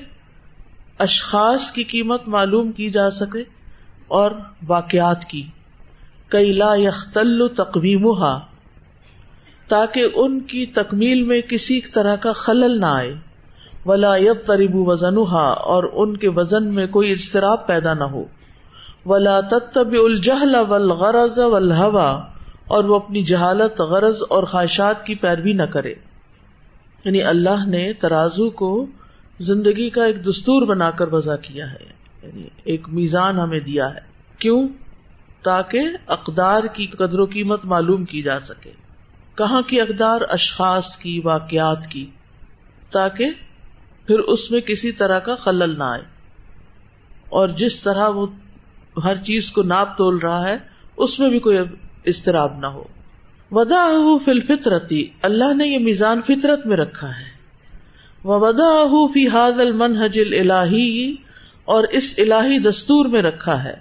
اشخاص 0.99 1.71
کی 1.71 1.83
قیمت 1.83 2.27
معلوم 2.27 2.71
کی 2.71 2.89
جا 2.91 3.09
سکے 3.09 3.43
اور 4.07 4.31
واقعات 4.67 5.25
کی۔ 5.25 5.47
کئی 6.27 6.51
لا 6.51 6.75
یختل 6.75 7.47
تقویم 7.47 8.05
تاکہ 9.67 10.07
ان 10.15 10.39
کی 10.39 10.65
تکمیل 10.65 11.23
میں 11.23 11.41
کسی 11.41 11.81
طرح 11.81 12.15
کا 12.15 12.31
خلل 12.31 12.79
نہ 12.81 12.85
آئے۔ 12.85 13.15
ولا 13.85 14.15
یب 14.15 14.45
تریبو 14.45 14.85
وزن 14.85 15.17
اور 15.37 15.83
ان 15.93 16.17
کے 16.17 16.29
وزن 16.29 16.73
میں 16.73 16.87
کوئی 16.87 17.11
اضطراب 17.11 17.67
پیدا 17.67 17.93
نہ 17.93 18.03
ہو۔ 18.03 18.23
ولا 19.05 19.39
تب 19.39 19.91
الجہل 19.91 20.55
ول 20.69 20.91
غرض 20.91 21.39
ولحوا 21.39 22.21
اور 22.67 22.83
وہ 22.83 22.95
اپنی 22.95 23.23
جہالت، 23.23 23.81
غرض 23.81 24.23
اور 24.29 24.43
خواہشات 24.43 25.05
کی 25.05 25.15
پیروی 25.15 25.53
نہ 25.53 25.63
کرے۔ 25.63 25.93
یعنی 27.05 27.21
اللہ 27.21 27.67
نے 27.67 27.93
ترازو 27.93 28.49
کو 28.49 28.85
زندگی 29.39 29.89
کا 29.89 30.05
ایک 30.05 30.27
دستور 30.27 30.61
بنا 30.67 30.91
کر 30.91 31.13
وضع 31.13 31.35
کیا 31.35 31.73
ہے۔ 31.73 31.85
یعنی 32.23 32.47
ایک 32.63 32.89
میزان 32.89 33.39
ہمیں 33.39 33.59
دیا 33.59 33.93
ہے۔ 33.93 33.99
کیوں؟ 34.39 34.67
تاکہ 35.43 35.81
اقدار 36.07 36.63
کی 36.63 36.85
قدر 36.85 37.19
و 37.19 37.25
قیمت 37.25 37.65
معلوم 37.65 38.05
کی 38.05 38.21
جا 38.21 38.39
سکے۔ 38.39 38.86
کہاں 39.37 39.61
کی 39.61 39.81
اقدار 39.81 40.21
اشخاص 40.29 40.97
کی 40.97 41.21
واقعات 41.23 41.87
کی 41.87 42.05
تاکہ 42.91 43.29
پھر 44.07 44.19
اس 44.19 44.51
میں 44.51 44.61
کسی 44.61 44.91
طرح 44.91 45.19
کا 45.19 45.35
خلل 45.35 45.77
نہ 45.77 45.83
آئے 45.83 46.01
اور 47.29 47.49
جس 47.49 47.79
طرح 47.79 48.07
وہ 48.07 48.27
ہر 49.03 49.15
چیز 49.23 49.51
کو 49.51 49.63
ناپ 49.63 49.97
تول 49.97 50.17
رہا 50.17 50.49
ہے، 50.49 50.57
اس 50.97 51.19
میں 51.19 51.29
بھی 51.29 51.39
کوئی 51.39 51.57
استراب 52.03 52.59
نہ 52.59 52.65
ہو۔ 52.65 52.83
ودا 53.51 53.87
فل 54.25 54.41
فطرتی 54.41 55.07
اللہ 55.21 55.53
نے 55.53 55.67
یہ 55.67 55.79
میزان 55.79 56.21
فطرت 56.21 56.65
میں 56.65 56.77
رکھا 56.77 57.09
ہے۔ 57.09 57.37
ودا 58.23 58.85
فی 59.13 59.27
حاض 59.27 59.59
المنحج 59.59 60.19
الہی 60.19 61.15
اور 61.65 61.83
اس 61.83 62.13
الہی 62.17 62.59
دستور 62.59 63.05
میں 63.05 63.21
رکھا 63.21 63.63
ہے۔ 63.63 63.75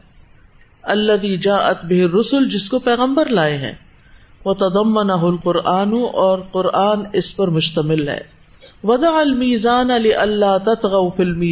اللہ 0.83 1.37
جا 1.37 1.57
اتب 1.57 2.16
رسول 2.21 2.49
جس 2.49 2.69
کو 2.69 2.79
پیغمبر 2.79 3.27
لائے 3.27 3.57
ہیں۔ 3.57 3.86
وہ 4.47 4.55
تدمن 4.55 5.11
القرآن 5.11 5.93
اور 6.13 6.39
قرآن 6.53 7.01
اس 7.13 7.37
پر 7.37 7.49
مشتمل 7.49 8.09
ہے۔ 8.09 8.21
ودا 8.85 9.19
المیزان 9.19 9.91
علی 9.91 10.15
اللہ 10.15 10.59
تتغ 10.65 11.11
فل 11.17 11.49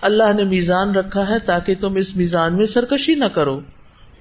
اللہ 0.00 0.32
نے 0.36 0.44
میزان 0.44 0.94
رکھا 0.94 1.28
ہے 1.28 1.38
تاکہ 1.38 1.74
تم 1.80 1.94
اس 1.94 2.16
میزان 2.16 2.56
میں 2.56 2.66
سرکشی 2.66 3.14
نہ 3.14 3.24
کرو۔ 3.24 3.60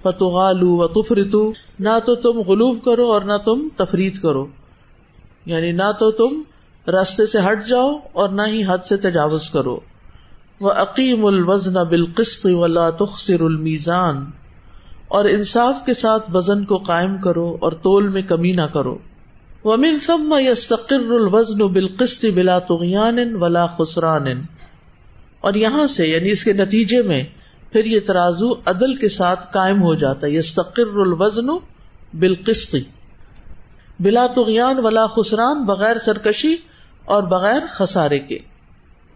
فتغالو 0.03 0.75
و 0.75 0.87
تفرتو 0.87 1.51
نہ 1.79 1.99
تو 2.05 2.15
تم 2.15 2.39
غلوف 2.39 2.75
کرو 2.85 3.11
اور 3.11 3.21
نہ 3.21 3.37
تم 3.45 3.67
تفرید 3.75 4.17
کرو۔ 4.21 4.45
یعنی 5.45 5.71
نہ 5.71 5.91
تو 5.99 6.11
تم 6.11 6.41
راستے 6.89 7.25
سے 7.25 7.39
ہٹ 7.39 7.65
جاؤ 7.65 7.97
اور 8.13 8.29
نہ 8.29 8.41
ہی 8.47 8.63
حد 8.67 8.77
سے 8.77 8.97
تجاوز 8.97 9.49
کرو۔ 9.49 9.79
وہ 10.59 10.71
عقیم 10.71 11.25
الوزن 11.25 11.73
بالقسط 11.73 12.45
ولا 12.45 12.89
تخسر 12.89 13.41
المیزان 13.41 14.25
اور 15.13 15.25
انصاف 15.25 15.85
کے 15.85 15.93
ساتھ 15.93 16.31
وزن 16.33 16.65
کو 16.65 16.77
قائم 16.77 17.17
کرو 17.17 17.57
اور 17.61 17.71
تول 17.71 18.07
میں 18.07 18.21
کمی 18.21 18.51
نہ 18.51 18.61
کرو۔ 18.61 18.97
ومن 19.63 19.97
ثم 20.05 20.35
يستقر 20.39 20.99
الوزن 20.99 21.57
بالقسط 21.57 22.25
بلا 22.35 22.59
طغيان 22.59 23.19
ولا 23.33 23.65
خسران۔ 23.65 24.27
اور 25.41 25.53
یہاں 25.53 25.87
سے 25.87 26.07
یعنی 26.07 26.31
اس 26.31 26.43
کے 26.43 26.53
نتیجے 26.53 27.01
میں، 27.01 27.23
پھر 27.71 27.85
یہ 27.85 27.99
ترازو 27.99 28.53
عدل 28.53 28.95
کے 28.95 29.07
ساتھ 29.07 29.53
قائم 29.53 29.81
ہو 29.81 29.95
جاتا 29.95 30.27
ہے۔ 30.27 30.31
یستقر 30.31 30.95
الوزن 30.95 31.47
بالقسط۔ 32.13 32.75
بلا 33.99 34.27
تغیان 34.35 34.75
ولا 34.77 35.05
خسران، 35.07 35.63
بغیر 35.63 35.97
سرکشی 35.97 36.55
اور 37.05 37.23
بغیر 37.23 37.59
خسارے 37.71 38.19
کے۔ 38.19 38.39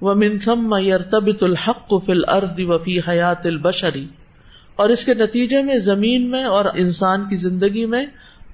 وہ 0.02 0.14
منثم 0.14 0.76
یرتبت 0.76 1.44
الحق 1.44 1.94
فی 2.06 2.12
الارض 2.12 2.60
وفی 2.60 3.00
حیات 3.00 3.46
البشری 3.46 4.08
اور 4.78 4.90
اس 4.90 5.06
کے 5.06 5.14
نتیجے 5.14 5.62
میں 5.62 5.78
زمین 5.78 6.32
میں 6.32 6.44
اور 6.44 6.66
انسان 6.74 7.30
کی 7.30 7.36
زندگی 7.36 7.86
میں 7.86 8.06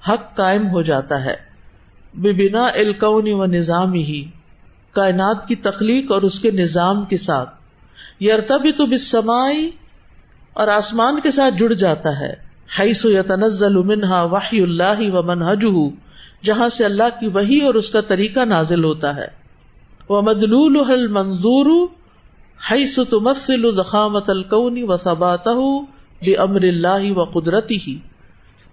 حق 0.10 0.36
قائم 0.36 0.68
ہو 0.68 0.82
جاتا 0.82 1.26
ہے۔ 1.26 1.36
بنا 2.16 2.68
الکون 2.68 3.24
و 3.28 3.46
نظام 3.46 3.94
ہی، 3.94 4.30
کائنات 4.92 5.48
کی 5.48 5.56
تخلیق 5.56 6.12
اور 6.12 6.22
اس 6.22 6.40
کے 6.40 6.52
نظام 6.52 7.06
کے 7.06 7.18
ساتھ۔ 7.18 7.50
یرتبت 8.24 8.82
بسمائی 8.82 9.72
اور 10.54 10.68
آسمان 10.68 11.20
کے 11.20 11.32
ساتھ 11.32 11.56
جڑ 11.58 11.74
جاتا 11.74 12.20
ہے۔ 12.20 12.34
حیث 12.80 13.06
یتنزل 13.06 13.76
منہا 13.76 14.24
وحی 14.24 14.62
اللہ 14.62 15.00
و 15.00 15.24
منہجہ، 15.24 15.90
جہاں 16.46 16.70
سے 16.70 16.86
اللہ 16.86 17.20
کی 17.20 17.28
وحی 17.28 17.60
اور 17.60 17.74
اس 17.74 17.90
کا 17.90 18.02
طریقہ 18.02 18.40
نازل 18.40 18.84
ہوتا 18.84 19.16
ہے۔ 19.16 19.28
وہ 20.10 20.22
مدلول 20.22 20.90
حل 20.90 21.08
منظور 21.08 21.88
حیث 22.72 23.00
تمثل 23.10 23.76
ضخامت 23.76 24.30
الکون 24.30 24.80
و 24.84 24.98
ثباتہ 24.98 25.50
بامر 26.26 26.64
اللہ 26.64 27.12
و 27.12 27.24
قدرتی 27.32 27.78
ہی 27.88 27.98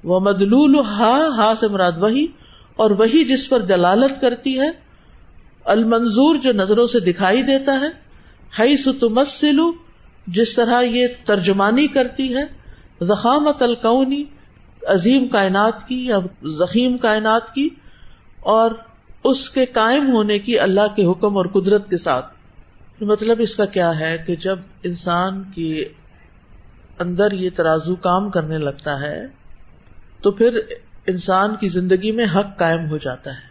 وہ 0.05 0.21
مدلول 0.21 0.79
ہا 0.89 1.17
ہا 1.37 1.53
سے 1.61 1.69
مراد 1.69 1.99
وہی، 2.01 2.27
اور 2.77 2.91
وہی 2.99 3.25
جس 3.25 3.49
پر 3.49 3.61
دلالت 3.69 4.21
کرتی 4.21 4.59
ہے، 4.61 4.71
المنظور 5.67 6.37
جو 6.37 6.53
نظروں 6.53 6.87
سے 6.87 7.01
دکھائی 7.01 7.43
دیتا 7.43 7.79
ہے، 7.81 7.89
حیث 8.59 8.87
تمثل، 9.01 9.61
جس 10.27 10.55
طرح 10.55 10.81
یہ 10.83 11.07
ترجمانی 11.25 11.87
کرتی 11.89 12.35
ہے 12.35 12.45
زخامت 13.07 13.63
القونی 13.63 14.23
عظیم 14.89 15.29
کائنات 15.29 15.87
کی 15.89 16.05
یا 16.07 16.19
ضخیم 16.59 16.97
کائنات 16.99 17.55
کی، 17.55 17.69
اور 18.51 18.71
اس 19.25 19.49
کے 19.51 19.65
قائم 19.73 20.07
ہونے 20.13 20.39
کی 20.39 20.59
اللہ 20.59 20.95
کے 20.97 21.05
حکم 21.05 21.37
اور 21.37 21.47
قدرت 21.53 21.89
کے 21.91 21.97
ساتھ۔ 21.97 23.03
مطلب 23.03 23.41
اس 23.41 23.55
کا 23.57 23.65
کیا 23.67 23.99
ہے 24.01 24.17
کہ 24.27 24.37
جب 24.37 24.59
انسان 24.83 25.43
کی 25.55 25.85
اندر 27.01 27.33
یہ 27.33 27.51
ترازو 27.51 27.95
کام 27.97 28.31
کرنے 28.31 28.59
لگتا 28.59 29.01
ہے 29.01 29.27
تو 30.23 30.31
پھر 30.31 30.61
انسان 31.07 31.57
کی 31.57 31.69
زندگی 31.69 32.11
میں 32.13 32.27
حق 32.37 32.59
قائم 32.59 32.91
ہو 32.91 32.97
جاتا 32.97 33.33
ہے 33.33 33.49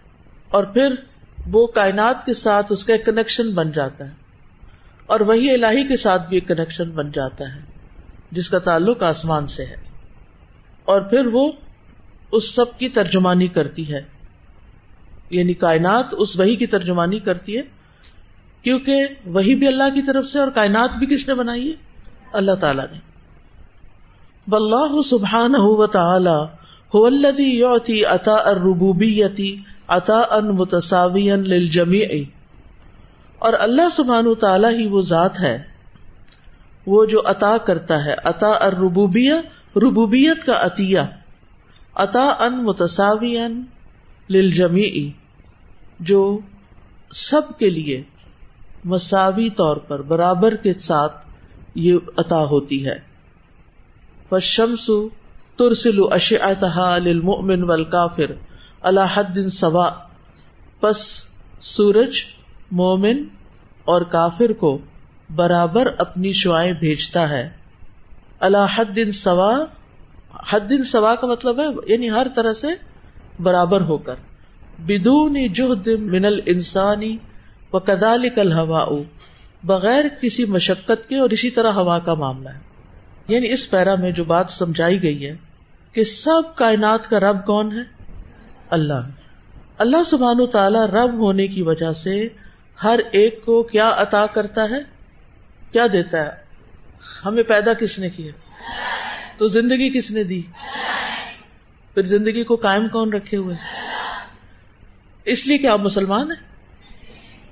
اور 0.50 0.64
پھر 0.64 0.96
وہ 1.52 1.68
کائنات 1.68 2.26
کے 2.26 2.34
ساتھ 2.34 2.68
اس 2.70 2.86
کا 2.86 2.94
ایک 2.94 3.06
کنیکشن 3.06 3.52
بن 3.52 3.72
جاتا 3.72 4.06
ہے 4.06 4.12
اور 5.06 5.20
وہی 5.20 5.54
الہی 5.54 5.88
کے 5.88 5.98
ساتھ 5.98 6.30
بھی 6.30 6.38
ایک 6.38 6.48
کنیکشن 6.48 6.90
بن 6.90 7.12
جاتا 7.12 7.56
ہے 7.56 7.62
جس 8.32 8.50
کا 8.50 8.60
تعلق 8.60 9.04
آسمان 9.04 9.48
سے 9.48 9.66
ہے 9.66 9.76
اور 10.86 11.02
پھر 11.02 11.26
وہ 11.26 11.52
اس 12.32 12.56
سب 12.56 12.78
کی 12.78 12.90
ترجمانی 12.90 13.48
کرتی 13.48 13.94
ہے 13.94 14.02
یعنی 15.30 15.54
کائنات 15.54 16.06
اس 16.12 16.40
وہی 16.40 16.56
کی 16.56 16.68
ترجمانی 16.68 17.20
کرتی 17.20 17.58
ہے 17.58 17.62
کیونکہ 18.62 19.08
وہی 19.26 19.56
بھی 19.56 19.68
اللہ 19.68 19.96
کی 19.96 20.02
طرف 20.02 20.26
سے 20.26 20.40
اور 20.40 20.48
کائنات 20.48 20.98
بھی 20.98 21.08
کس 21.08 21.28
نے 21.28 21.34
بنائی 21.34 21.68
ہے؟ 21.68 21.74
اللہ 22.34 22.52
تعالی 22.52 22.82
نے۔ 22.92 23.09
بلّہ 24.50 25.02
سبحان 25.02 25.56
ہو 25.56 25.88
تعالی 25.88 26.38
ہو 26.94 27.06
اللہ 27.06 28.06
عطا 28.10 28.34
اربوبیتی 28.34 29.56
عطا 29.88 30.20
ان 30.32 30.48
متصاوی 30.48 31.30
للجمی 31.30 32.24
اور 33.40 33.54
اللہ 33.60 33.90
سبحان 33.92 34.34
تعالیٰ 34.36 34.72
ہی 34.72 34.88
وہ 34.88 35.02
ذات 35.02 35.40
ہے، 35.40 35.58
وہ 36.86 37.06
جو 37.06 37.22
عطا 37.26 37.58
کرتا 37.58 38.06
ہے 38.06 38.16
عطا 38.24 38.54
ربوبیا 38.70 39.36
ربوبیت 39.76 40.46
کا 40.46 40.54
عطیہ 40.62 41.00
عطا 41.96 42.28
ان 42.40 42.64
متصاوی 42.64 43.38
للجمی 44.30 45.12
جو 46.00 46.40
سب 47.12 47.42
کے 47.60 47.70
لیے 47.70 48.02
مساوی 48.86 49.50
طور 49.50 49.78
پر، 49.78 50.02
برابر 50.02 50.56
کے 50.56 50.74
ساتھ 50.74 51.14
یہ 51.76 51.98
عطا 52.18 52.44
ہوتی 52.46 52.86
ہے۔ 52.86 53.09
فشمس 54.30 54.89
ترسل 55.56 56.00
اشعتها 56.12 56.98
للمؤمن 56.98 57.63
والکافر 57.63 58.32
اللہ 58.82 59.00
حد 59.13 59.50
سوا۔ 59.52 59.89
پس 60.80 61.24
سورج 61.62 62.24
مومن 62.72 63.24
اور 63.86 64.02
کافر 64.02 64.54
کو 64.54 64.78
برابر 65.36 65.88
اپنی 65.98 66.32
شعائیں 66.32 66.74
بھیجتا 66.74 67.30
ہے۔ 67.30 67.50
اللہ 68.39 68.65
حد 68.76 68.96
دن 68.96 69.12
سوا۔ 69.12 69.60
حد 70.50 70.60
دن 70.70 70.84
سوا 70.84 71.15
کا 71.15 71.28
مطلب 71.28 71.60
ہے 71.60 71.93
یعنی 71.93 72.10
ہر 72.10 72.28
طرح 72.36 72.53
سے 72.53 72.68
برابر 73.39 73.82
ہو 73.82 73.97
کر۔ 73.97 74.16
بدون 74.80 75.47
جہد 75.53 75.88
من 75.88 76.26
انسانی 76.45 77.18
و 77.74 77.80
کدال 77.80 78.30
کل 78.30 78.53
ہوا 78.53 78.88
بغیر 79.64 80.06
کسی 80.22 80.45
مشقت 80.45 81.10
کے 81.10 81.20
اور 81.20 81.30
اسی 81.30 81.49
طرح 81.49 81.72
ہوا 81.72 81.99
کا 81.99 82.14
معاملہ 82.14 82.49
ہے۔ 82.49 82.68
یعنی 83.30 83.51
اس 83.51 83.69
پیرا 83.69 83.95
میں 83.95 84.11
جو 84.11 84.23
بات 84.23 84.49
سمجھائی 84.49 85.03
گئی 85.03 85.25
ہے 85.25 85.36
کہ 85.91 86.03
سب 86.03 86.41
کائنات 86.55 87.09
کا 87.09 87.19
رب 87.19 87.45
کون 87.45 87.77
ہے؟ 87.77 87.84
اللہ۔ 88.69 89.09
اللہ 89.77 90.03
سبحان 90.05 90.47
تعالی 90.47 90.80
رب 90.93 91.13
ہونے 91.13 91.47
کی 91.47 91.61
وجہ 91.61 91.91
سے 91.91 92.27
ہر 92.84 92.99
ایک 93.11 93.45
کو 93.45 93.63
کیا 93.63 93.93
عطا 93.97 94.25
کرتا 94.25 94.63
ہے؟ 94.63 94.80
کیا 95.71 95.88
دیتا 95.93 96.25
ہے؟ 96.25 96.30
ہمیں 97.25 97.43
پیدا 97.43 97.73
کس 97.73 97.99
نے 97.99 98.09
کیا؟ 98.09 98.32
تو 99.38 99.45
زندگی 99.45 99.89
کس 99.89 100.11
نے 100.11 100.23
دی؟ 100.23 100.41
پھر 101.93 102.03
زندگی 102.03 102.43
کو 102.43 102.55
قائم 102.55 102.88
کون 102.88 103.13
رکھے 103.13 103.38
ہوئے؟ 103.38 103.55
اس 105.25 105.47
لیے 105.47 105.57
کہ 105.57 105.67
آپ 105.67 105.80
مسلمان 105.80 106.32
ہیں؟ 106.32 106.47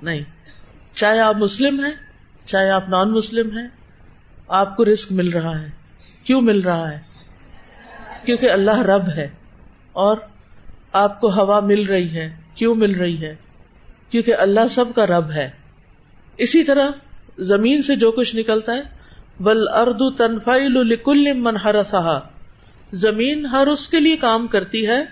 نہیں۔ 0.02 0.22
چاہے 0.94 1.20
آپ 1.20 1.36
مسلم 1.36 1.84
ہیں، 1.84 1.92
چاہے 2.46 2.70
آپ 2.70 2.88
نان 2.88 3.12
مسلم 3.12 3.58
ہیں 3.58 3.68
آپ 4.48 4.76
کو 4.76 4.84
رسک 4.84 5.12
مل 5.12 5.28
رہا 5.28 5.60
ہے۔ 5.62 5.70
کیوں 6.24 6.40
مل 6.40 6.60
رہا 6.60 6.92
ہے؟ 6.92 6.98
کیونکہ 8.24 8.50
اللہ 8.50 8.78
رب 8.78 9.08
ہے 9.08 9.28
اور 9.92 10.16
آپ 10.92 11.20
کو 11.20 11.30
ہوا 11.30 11.60
مل 11.60 11.86
رہی 11.86 12.16
ہے۔ 12.16 12.36
کیوں 12.54 12.74
مل 12.74 12.94
رہی 12.94 13.22
ہے؟ 13.22 13.36
کیونکہ 14.10 14.34
اللہ 14.34 14.60
سب 14.70 14.84
کا 14.94 15.06
رب 15.06 15.30
ہے۔ 15.30 15.50
اسی 16.36 16.64
طرح 16.64 16.88
زمین 17.38 17.82
سے 17.82 17.96
جو 17.96 18.10
کچھ 18.10 18.36
نکلتا 18.36 18.74
ہے 18.74 18.82
بل 19.40 19.68
اردو 19.68 20.10
تنفائل 20.10 20.72
لکل 20.72 21.32
من 21.32 21.56
ہرسا 21.64 22.18
زمین 22.92 23.46
ہر 23.46 23.66
اس 23.66 23.88
کے 23.88 24.00
لیے 24.00 24.16
کام 24.16 24.46
کرتی 24.46 24.86
ہے، 24.86 25.04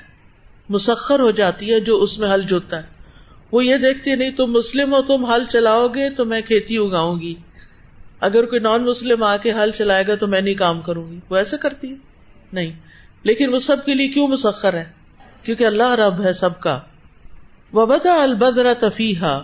مسخر 0.68 1.20
ہو 1.20 1.30
جاتی 1.30 1.72
ہے 1.72 1.80
جو 1.80 2.02
اس 2.02 2.18
میں 2.18 2.28
ہل 2.28 2.42
جوتا 2.42 2.76
ہے۔ 2.76 2.82
وہ 3.52 3.64
یہ 3.64 3.76
دیکھتی 3.76 4.14
نہیں 4.14 4.30
تم 4.30 4.52
مسلم 4.52 4.94
ہو، 4.94 5.02
تم 5.02 5.32
ہل 5.32 5.44
چلاؤ 5.48 5.86
گے 5.86 6.10
تو 6.10 6.24
میں 6.24 6.40
کھیتی 6.40 6.76
اگاؤں 6.76 7.20
گی۔ 7.20 7.34
اگر 8.20 8.46
کوئی 8.46 8.60
نان 8.60 8.84
مسلم 8.84 9.22
آ 9.22 9.36
کے 9.36 9.52
ہل 9.52 9.70
چلائے 9.70 10.06
گا 10.06 10.14
تو 10.14 10.26
میں 10.26 10.40
نہیں 10.40 10.54
کام 10.54 10.80
کروں 10.80 11.10
گی 11.10 11.20
وہ 11.30 11.36
ایسا 11.36 11.56
کرتی 11.56 11.90
ہے؟ 11.90 11.96
نہیں 12.52 12.72
لیکن 13.22 13.54
وہ 13.54 13.58
سب 13.58 13.84
کے 13.84 13.94
لیے 13.94 14.08
کیوں 14.08 14.28
مسخر 14.28 14.74
ہے؟ 14.74 14.84
کیونکہ 15.42 15.66
اللہ 15.66 15.94
رب 15.94 16.24
ہے 16.24 16.32
سب 16.32 16.60
کا۔ 16.60 16.80
وبتا 17.72 18.22
البدرا 18.22 18.72
تفیحا 18.78 19.38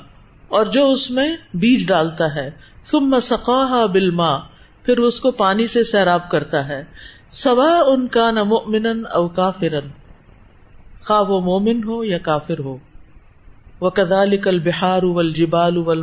اور 0.49 0.67
جو 0.67 0.91
اس 0.91 1.11
میں 1.11 1.37
بیج 1.55 1.89
ڈالتا 1.89 2.35
ہے۔ 2.35 2.51
ثم 2.85 3.21
سقاها 3.23 3.87
بالماء، 3.87 4.39
پھر 4.83 4.99
اس 4.99 5.21
کو 5.21 5.31
پانی 5.31 5.67
سے 5.67 5.83
سیراب 5.83 6.31
کرتا 6.31 6.69
ہے۔ 6.69 6.85
سوا 7.31 7.83
ان 7.87 8.09
کا 8.09 8.31
نہ 8.31 8.43
مومن 8.43 8.87
او 9.13 9.29
کافرن 9.29 9.89
خواہ 11.05 11.23
وہ 11.23 11.41
مومن 11.41 11.85
ہو 11.85 12.05
یا 12.05 12.19
کافر 12.19 12.59
ہو۔ 12.59 12.77
وہ 13.81 13.91
کدالک 13.91 14.49
البہار 14.49 15.03
ول 15.03 15.33
جبال 15.33 15.77
ول 15.77 16.03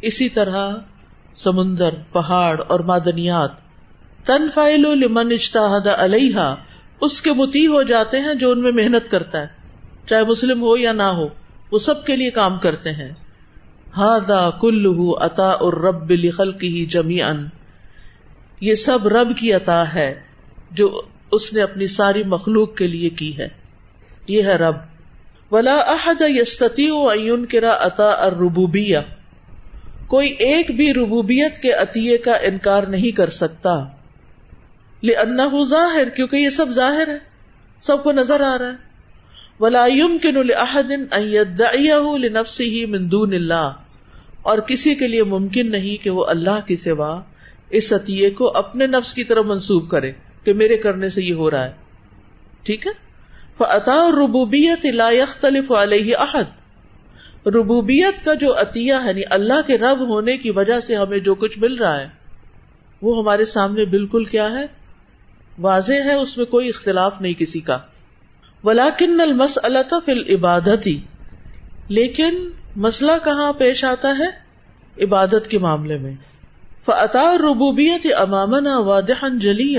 اسی 0.00 0.28
طرح 0.28 0.72
سمندر، 1.34 1.90
پہاڑ 2.12 2.60
اور 2.68 2.80
معدنیات۔ 2.80 3.50
تن 4.26 4.50
فائل 4.54 4.80
لمن 4.80 5.32
اجتہد 5.32 5.86
علیہ 5.86 6.54
اس 7.00 7.22
کے 7.22 7.32
متی 7.32 7.66
ہو 7.66 7.82
جاتے 7.82 8.20
ہیں 8.20 8.34
جو 8.34 8.50
ان 8.50 8.62
میں 8.62 8.72
محنت 8.72 9.10
کرتا 9.10 9.40
ہے۔ 9.40 9.46
چاہے 10.06 10.24
مسلم 10.24 10.62
ہو 10.62 10.76
یا 10.76 10.92
نہ 10.92 11.02
ہو، 11.02 11.28
وہ 11.72 11.78
سب 11.78 12.04
کے 12.04 12.16
لیے 12.16 12.30
کام 12.30 12.58
کرتے 12.58 12.92
ہیں۔ 12.92 13.10
ہاضا 13.96 14.50
کل 14.50 14.84
اتا 15.20 15.50
اور 15.50 15.72
رب 15.72 16.10
لخل 16.10 16.52
کی 16.52 16.86
جمی 16.86 17.22
ان 17.22 17.48
یہ 18.60 18.74
سب 18.74 19.08
رب 19.08 19.36
کی 19.36 19.52
عطا 19.52 19.94
ہے، 19.94 20.20
جو 20.70 21.02
اس 21.32 21.52
نے 21.52 21.62
اپنی 21.62 21.86
ساری 21.86 22.24
مخلوق 22.24 22.76
کے 22.76 22.86
لیے 22.86 23.10
کی 23.10 23.38
ہے۔ 23.38 23.48
یہ 24.28 24.42
ہے 24.42 24.56
رب۔ 24.56 24.76
ولا 25.50 25.76
احد 25.76 26.22
یستتی 26.28 26.88
عیون 26.88 27.46
کرا 27.46 27.76
عطا 27.80 28.10
الربوبیہ 28.18 28.98
کوئی 30.08 30.28
ایک 30.38 30.70
بھی 30.70 30.94
ربوبیت 30.94 31.58
کے 31.58 31.72
عطیے 31.72 32.18
کا 32.18 32.32
انکار 32.32 32.82
نہیں 32.82 33.16
کر 33.16 33.28
سکتا۔ 33.28 33.84
لأنہ 35.02 35.62
ظاہر، 35.64 36.08
کیونکہ 36.08 36.36
یہ 36.36 36.48
سب 36.48 36.70
ظاہر 36.70 37.08
ہے، 37.08 37.18
سب 37.80 38.02
کو 38.02 38.12
نظر 38.12 38.40
آ 38.40 38.56
رہا 38.58 38.66
ہے۔ 38.66 38.88
ولا 39.60 39.86
يمكن 39.86 40.36
اور 44.42 44.58
کسی 44.58 44.94
کے 44.94 45.08
لیے 45.08 45.24
ممکن 45.24 45.70
نہیں 45.70 46.04
کہ 46.04 46.10
وہ 46.10 46.24
اللہ 46.24 46.60
کی 46.66 46.76
سوا 46.76 47.20
اس 47.70 47.92
عطیے 47.92 48.30
کو 48.30 48.56
اپنے 48.56 48.86
نفس 48.86 49.14
کی 49.14 49.24
طرف 49.24 49.44
منسوب 49.44 49.90
کرے 49.90 50.12
کہ 50.44 50.52
میرے 50.52 50.76
کرنے 50.76 51.08
سے 51.08 51.22
یہ 51.22 51.34
ہو 51.34 51.50
رہا 51.50 51.64
ہے۔ 51.64 51.72
ٹھیک 52.62 52.86
ہے؟ 52.86 52.92
فعطا 53.58 54.08
ربوبیت 54.10 54.86
لا 54.86 55.10
يختلف 55.10 55.72
علیہ 55.72 56.16
احد 56.16 56.44
ربوبیت 57.46 58.24
کا 58.24 58.34
جو 58.34 58.60
عطیہ 58.60 58.94
ہے 58.94 59.08
یعنی 59.08 59.22
اللہ 59.30 59.60
کے 59.66 59.78
رب 59.78 60.08
ہونے 60.08 60.36
کی 60.36 60.50
وجہ 60.50 60.80
سے 60.80 60.96
ہمیں 60.96 61.18
جو 61.18 61.34
کچھ 61.34 61.58
مل 61.58 61.74
رہا 61.74 62.00
ہے، 62.00 62.08
وہ 63.02 63.22
ہمارے 63.22 63.44
سامنے 63.44 63.84
بالکل 63.84 64.24
کیا 64.24 64.50
ہے؟ 64.50 64.66
واضح 65.58 65.92
ہے، 65.92 66.14
اس 66.14 66.36
میں 66.36 66.46
کوئی 66.46 66.68
اختلاف 66.68 67.20
نہیں 67.20 67.32
کسی 67.32 67.60
کا۔ 67.60 67.78
ولاکن 68.64 69.20
المس 69.20 69.58
اللہ 69.62 69.94
فل 70.04 70.34
عبادت 70.34 70.88
لیکن 71.88 72.48
مسئلہ 72.76 73.12
کہاں 73.24 73.52
پیش 73.52 73.84
آتا 73.84 74.14
ہے؟ 74.18 74.48
عبادت 75.04 75.48
کے 75.48 75.58
معاملے 75.58 75.98
میں۔ 75.98 76.14
فعطا 76.84 77.36
ربوبیت 77.36 78.06
امامنا 78.16 78.78
وادح 78.78 79.24
جلی 79.40 79.78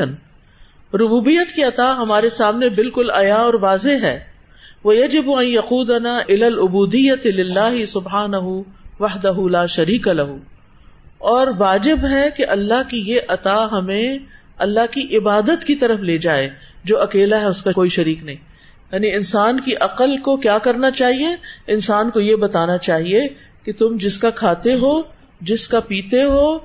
ربوبیت 0.93 1.51
کی 1.51 1.63
عطا 1.63 1.97
ہمارے 1.97 2.29
سامنے 2.29 2.69
بالکل 2.69 3.09
عیا 3.09 3.35
اور 3.35 3.53
واضح 3.53 3.89
ہے۔ 3.89 4.38
وہ 4.83 4.95
یجب 4.95 5.23
یقودنا 5.41 6.19
ال 6.27 6.43
العبودیت 6.43 7.25
اللہ 7.25 7.85
سبحان 7.85 8.33
وحدہ 8.99 9.33
لا 9.51 9.65
شریک 9.65 10.07
لہو 10.07 10.37
اور 11.17 11.47
واجب 11.57 11.99
ہے 12.09 12.29
کہ 12.35 12.45
اللہ 12.47 12.89
کی 12.89 13.03
یہ 13.07 13.19
عطا 13.27 13.67
ہمیں 13.71 14.17
اللہ 14.57 14.79
کی 14.91 15.17
عبادت 15.17 15.63
کی 15.63 15.75
طرف 15.75 15.99
لے 15.99 16.17
جائے، 16.17 16.49
جو 16.83 17.01
اکیلا 17.01 17.41
ہے 17.41 17.45
اس 17.45 17.63
کا 17.63 17.71
کوئی 17.71 17.89
شریک 17.89 18.23
نہیں۔ 18.23 18.35
یعنی 18.91 19.13
انسان 19.13 19.59
کی 19.59 19.75
عقل 19.75 20.17
کو 20.17 20.37
کیا 20.37 20.57
کرنا 20.57 20.91
چاہیے؟ 20.91 21.27
انسان 21.67 22.09
کو 22.09 22.19
یہ 22.19 22.35
بتانا 22.35 22.77
چاہیے 22.77 23.27
کہ 23.63 23.73
تم 23.73 23.97
جس 23.97 24.17
کا 24.17 24.29
کھاتے 24.29 24.73
ہو، 24.73 25.01
جس 25.41 25.67
کا 25.67 25.79
پیتے 25.79 26.23
ہو، 26.23 26.57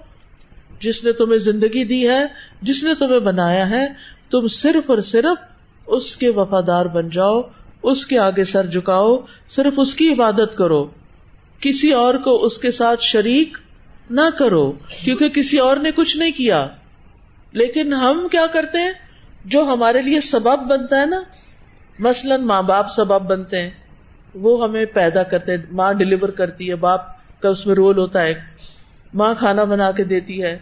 جس 0.80 1.04
نے 1.04 1.12
تمہیں 1.12 1.38
زندگی 1.38 1.84
دی 1.84 2.08
ہے، 2.08 2.24
جس 2.62 2.84
نے 2.84 2.94
تمہیں 2.94 3.20
بنایا 3.20 3.70
ہے، 3.70 3.86
تم 4.30 4.46
صرف 4.46 4.90
اور 4.90 4.98
صرف 4.98 5.44
اس 5.86 6.16
کے 6.16 6.30
وفادار 6.30 6.86
بن 6.86 7.08
جاؤ 7.08 7.40
اس 7.90 8.06
کے 8.06 8.18
آگے 8.18 8.44
سر 8.44 8.66
جھکاؤ، 8.66 9.18
صرف 9.48 9.72
اس 9.76 9.94
کی 9.94 10.12
عبادت 10.12 10.56
کرو۔ 10.56 10.90
کسی 11.60 11.92
اور 11.92 12.14
کو 12.14 12.44
اس 12.44 12.58
کے 12.58 12.70
ساتھ 12.70 13.02
شریک 13.02 13.58
نہ 14.10 14.20
کرو، 14.38 14.72
کیونکہ 15.04 15.28
کسی 15.28 15.58
اور 15.58 15.76
نے 15.76 15.90
کچھ 15.92 16.16
نہیں 16.16 16.30
کیا۔ 16.32 16.66
لیکن 17.52 17.92
ہم 17.92 18.28
کیا 18.30 18.46
کرتے 18.52 18.78
ہیں؟ 18.78 18.90
جو 19.44 19.62
ہمارے 19.62 20.02
لیے 20.02 20.20
سبب 20.20 20.58
بنتا 20.58 21.00
ہے 21.00 21.06
نا۔ 21.06 21.22
مثلاً 21.98 22.42
ماں 22.42 22.62
باپ 22.62 22.86
سبب 22.88 23.22
بنتے 23.22 23.62
ہیں۔ 23.62 23.70
وہ 24.34 24.64
ہمیں 24.64 24.84
پیدا 24.84 25.22
کرتے 25.22 25.52
ہیں۔ 25.52 25.62
ماں 25.70 25.92
ڈلیور 25.92 26.28
کرتی 26.28 26.70
ہے، 26.70 26.74
باپ 26.74 27.00
کا 27.40 27.48
اس 27.48 27.66
میں 27.66 27.74
رول 27.74 27.98
ہوتا 27.98 28.22
ہے۔ 28.22 28.34
ماں 29.14 29.34
کھانا 29.38 29.64
بنا 29.64 29.90
کے 29.90 30.04
دیتی 30.04 30.42
ہے، 30.42 30.58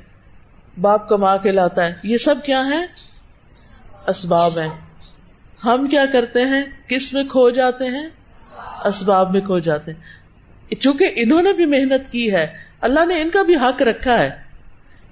باپ 0.80 1.08
کما 1.08 1.36
کے 1.36 1.50
لاتا 1.50 1.86
ہے۔ 1.86 1.94
یہ 2.02 2.16
سب 2.16 2.34
کیا 2.44 2.66
ہے 2.66 2.86
اسباب 4.06 4.58
ہیں۔ 4.58 4.91
ہم 5.64 5.88
کیا 5.88 6.06
کرتے 6.12 6.40
ہیں؟ 6.40 6.62
کس 6.88 7.12
میں 7.12 7.24
کھو 7.24 7.50
جاتے 7.50 7.84
ہیں؟ 7.86 8.08
اسباب 8.84 9.30
میں 9.30 9.40
کھو 9.40 9.58
جاتے 9.58 9.92
ہیں۔ 9.92 10.00
چونکہ 10.80 11.08
انہوں 11.16 11.42
نے 11.42 11.52
بھی 11.52 11.66
محنت 11.66 12.12
کی 12.12 12.32
ہے، 12.32 12.46
اللہ 12.80 13.04
نے 13.06 13.20
ان 13.20 13.30
کا 13.30 13.42
بھی 13.42 13.56
حق 13.56 13.82
رکھا 13.82 14.18
ہے۔ 14.18 14.30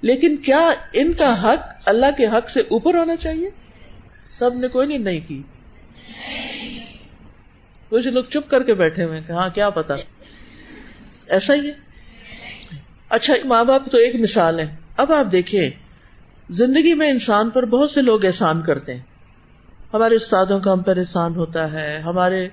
لیکن 0.01 0.37
کیا 0.37 0.71
ان 0.93 1.13
کا 1.13 1.43
حق 1.43 1.81
اللہ 1.85 2.05
کے 2.17 2.25
حق 2.25 2.49
سے 2.49 2.59
اوپر 2.59 2.95
ہونا 2.95 3.15
چاہیے؟ 3.15 3.49
سب 4.31 4.53
نے 4.53 4.67
کوئی 4.67 4.97
نہیں 4.97 5.19
کی۔ 5.19 5.43
کچھ 7.89 8.07
لوگ 8.07 8.23
چپ 8.23 8.49
کر 8.49 8.63
کے 8.63 8.73
بیٹھے 8.73 9.03
ہوئے 9.03 9.21
کہ 9.27 9.31
ہاں 9.31 9.49
کیا 9.49 9.69
پتا۔ 9.69 9.95
ایسا 11.27 11.53
ہی 11.53 11.67
ہے۔ 11.67 11.73
اچھا 13.09 13.33
ماں 13.45 13.63
باپ 13.63 13.91
تو 13.91 13.97
ایک 13.97 14.15
مثال 14.15 14.59
ہے 14.59 14.75
اب 14.97 15.13
آپ 15.13 15.31
دیکھیں 15.31 15.69
زندگی 16.49 16.93
میں 16.93 17.09
انسان 17.09 17.49
پر 17.49 17.65
بہت 17.65 17.91
سے 17.91 18.01
لوگ 18.01 18.25
احسان 18.25 18.61
کرتے 18.61 18.93
ہیں۔ 18.93 19.10
ہمارے 19.93 20.15
استادوں 20.15 20.59
کا 20.59 20.73
ہم 20.73 20.81
پر 20.81 20.97
احسان 20.97 21.35
ہوتا 21.35 21.71
ہے، 21.71 21.99
ہمارے 21.99 22.49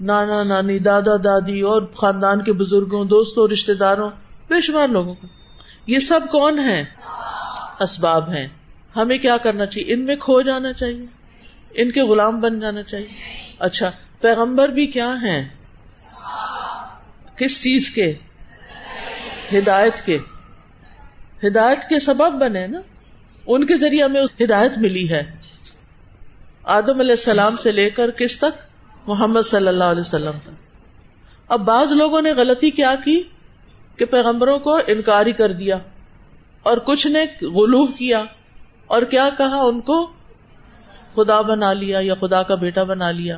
نانا، 0.00 0.42
نانی، 0.42 0.78
دادا، 0.78 1.16
دادی 1.16 1.60
اور 1.60 1.82
خاندان 1.82 2.44
کے 2.44 2.52
بزرگوں، 2.52 3.04
دوستوں 3.04 3.48
رشتے 3.48 3.74
داروں، 3.74 4.10
بے 4.48 4.60
شمار 4.60 4.88
لوگوں 4.88 5.14
کو۔ 5.14 5.26
یہ 5.86 5.98
سب 5.98 6.20
کون 6.30 6.58
ہے 6.58 6.84
اسباب 7.80 8.30
ہیں۔ 8.30 8.48
ہمیں 8.96 9.18
کیا 9.18 9.36
کرنا 9.36 9.66
چاہیے؟ 9.66 9.92
ان 9.92 10.04
میں 10.04 10.16
کھو 10.16 10.42
جانا 10.42 10.72
چاہیے۔ 10.72 11.06
ان 11.74 11.90
کے 11.90 12.02
غلام 12.02 12.40
بن 12.40 12.60
جانا 12.60 12.82
چاہیے۔ 12.82 13.08
اچھا 13.58 13.90
پیغمبر 14.20 14.68
بھی 14.68 14.86
کیا 14.86 15.14
ہیں؟ 15.22 15.48
کس 17.36 17.62
چیز 17.62 17.90
کے؟ 17.90 18.14
ہدایت 19.52 20.06
کے۔ 20.06 20.18
ہدایت 21.44 21.88
کے 21.88 22.00
سبب 22.00 22.32
بنے 22.32 22.66
نا۔ 22.66 22.80
ان 23.46 23.66
کے 23.66 23.76
ذریعے 23.76 24.04
ہمیں 24.04 24.22
ہدایت 24.44 24.78
ملی 24.78 25.10
ہے۔ 25.10 25.39
آدم 26.70 27.00
علیہ 27.00 27.10
السلام 27.10 27.56
سے 27.56 27.72
لے 27.72 27.90
کر 27.90 28.10
کس 28.10 28.38
تک؟ 28.38 28.62
محمد 29.06 29.40
صلی 29.42 29.68
اللہ 29.68 29.84
علیہ 29.84 30.00
وسلم 30.00 30.38
تک۔ 30.42 30.50
اب 31.48 31.60
بعض 31.60 31.92
لوگوں 31.92 32.22
نے 32.22 32.32
غلطی 32.32 32.70
کیا 32.70 32.94
کی 33.04 33.22
کہ 33.96 34.04
پیغمبروں 34.04 34.58
کو 34.58 34.78
انکار 34.86 35.26
ہی 35.26 35.32
کر 35.32 35.52
دیا 35.52 35.78
اور 36.62 36.78
کچھ 36.78 37.06
نے 37.06 37.24
غلوف 37.42 37.90
کیا 37.98 38.24
اور 38.86 39.02
کیا 39.02 39.28
کہا 39.38 39.60
ان 39.60 39.80
کو؟ 39.80 40.10
خدا 41.14 41.40
بنا 41.40 41.72
لیا 41.72 41.98
یا 42.02 42.14
خدا 42.20 42.42
کا 42.42 42.54
بیٹا 42.54 42.82
بنا 42.82 43.10
لیا۔ 43.10 43.36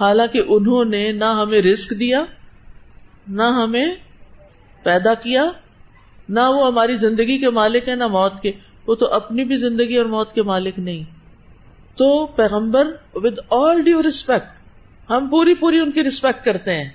حالانکہ 0.00 0.42
انہوں 0.46 0.84
نے 0.84 1.12
نہ 1.12 1.24
ہمیں 1.24 1.62
رسک 1.62 1.90
دیا، 2.00 2.24
نہ 3.28 3.42
ہمیں 3.42 3.94
پیدا 4.82 5.14
کیا، 5.14 5.44
نہ 6.28 6.40
وہ 6.40 6.66
ہماری 6.66 6.96
زندگی 6.96 7.38
کے 7.38 7.50
مالک 7.50 7.88
ہیں، 7.88 7.96
نہ 7.96 8.06
موت 8.06 8.40
کے۔ 8.42 8.52
وہ 8.86 8.94
تو 8.94 9.12
اپنی 9.12 9.44
بھی 9.44 9.56
زندگی 9.56 9.96
اور 9.96 10.06
موت 10.06 10.32
کے 10.32 10.42
مالک 10.42 10.78
نہیں۔ 10.78 11.21
تو 11.96 12.26
پیغمبر 12.26 12.96
ود 13.14 13.38
آل 13.50 13.82
ڈیو 13.82 14.02
ریسپیکٹ 14.02 14.46
ہم 15.10 15.28
پوری 15.28 15.54
پوری 15.54 15.78
ان 15.78 15.90
کی 15.90 16.04
ریسپیکٹ 16.04 16.44
کرتے 16.44 16.74
ہیں، 16.74 16.90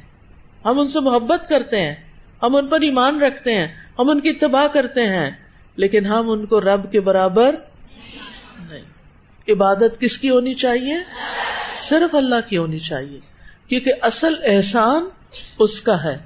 ہم 0.66 0.80
ان 0.80 0.88
سے 0.88 1.00
محبت 1.00 1.50
کرتے 1.50 1.82
ہیں، 1.82 1.96
ہم 2.44 2.56
ان 2.56 2.68
پر 2.68 2.82
ایمان 2.82 3.22
رکھتے 3.22 3.56
ہیں، 3.56 3.68
ہم 4.00 4.10
ان 4.10 4.20
کی 4.20 4.30
اتباع 4.30 4.68
کرتے 4.68 5.08
ہیں، 5.08 5.32
لیکن 5.76 6.06
ہم 6.06 6.30
ان 6.30 6.46
کو 6.46 6.62
رب 6.62 6.92
کے 6.92 7.00
برابر 7.00 7.56
نہیں۔ 8.72 8.86
عبادت 9.52 10.00
کس 10.00 10.18
کی 10.18 10.30
ہونی 10.30 10.54
چاہیے؟ 10.54 10.96
صرف 11.90 12.16
اللہ 12.16 12.50
کی 12.50 12.58
ہونی 12.58 12.80
چاہیے، 12.80 13.20
کیونکہ 13.68 13.94
اصل 14.02 14.36
احسان 14.44 15.10
اس 15.60 15.82
کا 15.82 16.04
ہے۔ 16.04 16.18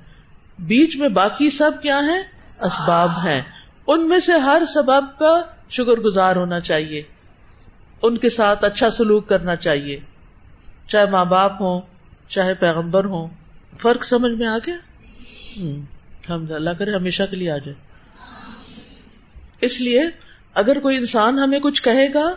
بیچ 0.60 0.98
میں 0.98 1.10
باقی 1.10 1.50
سب 1.50 1.72
کیا 1.82 2.00
ہے 2.06 2.22
اسباب 2.62 3.10
ہیں۔ 3.26 3.42
ان 3.88 4.10
میں 4.10 4.20
سے 4.20 4.32
ہر 4.32 4.62
سبب 4.74 5.20
کا 5.20 5.42
شکر 5.70 6.00
گزار 6.00 6.36
ہونا 6.36 6.60
چاہیے۔ 6.60 7.04
ان 8.02 8.18
کے 8.18 8.30
ساتھ 8.30 8.66
اچھا 8.66 8.90
سلوک 8.90 9.30
کرنا 9.30 9.56
چاہیے۔ 9.56 10.00
چاہے 10.88 11.06
ماں 11.06 11.26
باپ 11.26 11.62
ہوں، 11.62 11.82
چاہے 12.28 12.54
پیغمبر 12.54 13.06
ہوں۔ 13.06 13.28
فرق 13.78 14.04
سمجھ 14.04 14.32
میں 14.32 14.48
آ 14.48 14.58
گیا؟ 14.58 14.76
ہم 16.30 16.46
اللہ 16.50 16.70
کرے 16.70 16.92
ہمیشہ 16.92 17.24
کے 17.30 17.36
لیے 17.36 17.52
آ 17.52 17.58
جائے۔ 17.58 17.74
اس 19.62 19.82
لیے 19.82 20.02
اگر 20.54 20.80
کوئی 20.80 20.98
انسان 20.98 21.40
ہمیں 21.40 21.60
کچھ 21.60 21.84
کہے 21.84 22.14
گا، 22.14 22.36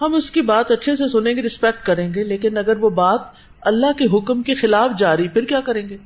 ہم 0.00 0.14
اس 0.14 0.30
کی 0.30 0.40
بات 0.40 0.70
اچھے 0.70 0.96
سے 0.96 1.08
سنیں 1.08 1.34
گے 1.34 1.42
ریسپیکٹ 1.42 1.86
کریں 1.86 2.14
گے، 2.14 2.24
لیکن 2.24 2.58
اگر 2.58 2.76
وہ 2.76 2.90
بات 2.90 3.20
اللہ 3.60 3.92
کے 3.98 4.04
حکم 4.04 4.42
کے 4.42 4.54
خلاف 4.54 4.90
جاری، 4.98 5.28
پھر 5.28 5.44
کیا 5.44 5.60
کریں 5.60 5.88
گے؟ 5.88 5.96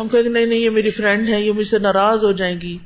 ہم 0.00 0.08
کہیں 0.08 0.22
گے، 0.22 0.28
نہیں 0.28 0.46
نہیں، 0.46 0.58
یہ 0.58 0.70
میری 0.70 0.90
فرینڈ 0.90 1.28
ہے، 1.28 1.40
یہ 1.40 1.52
مجھ 1.52 1.66
سے 1.66 1.78
ناراض 1.78 2.24
ہو 2.24 2.32
جائیں 2.32 2.60
گی۔ 2.60 2.78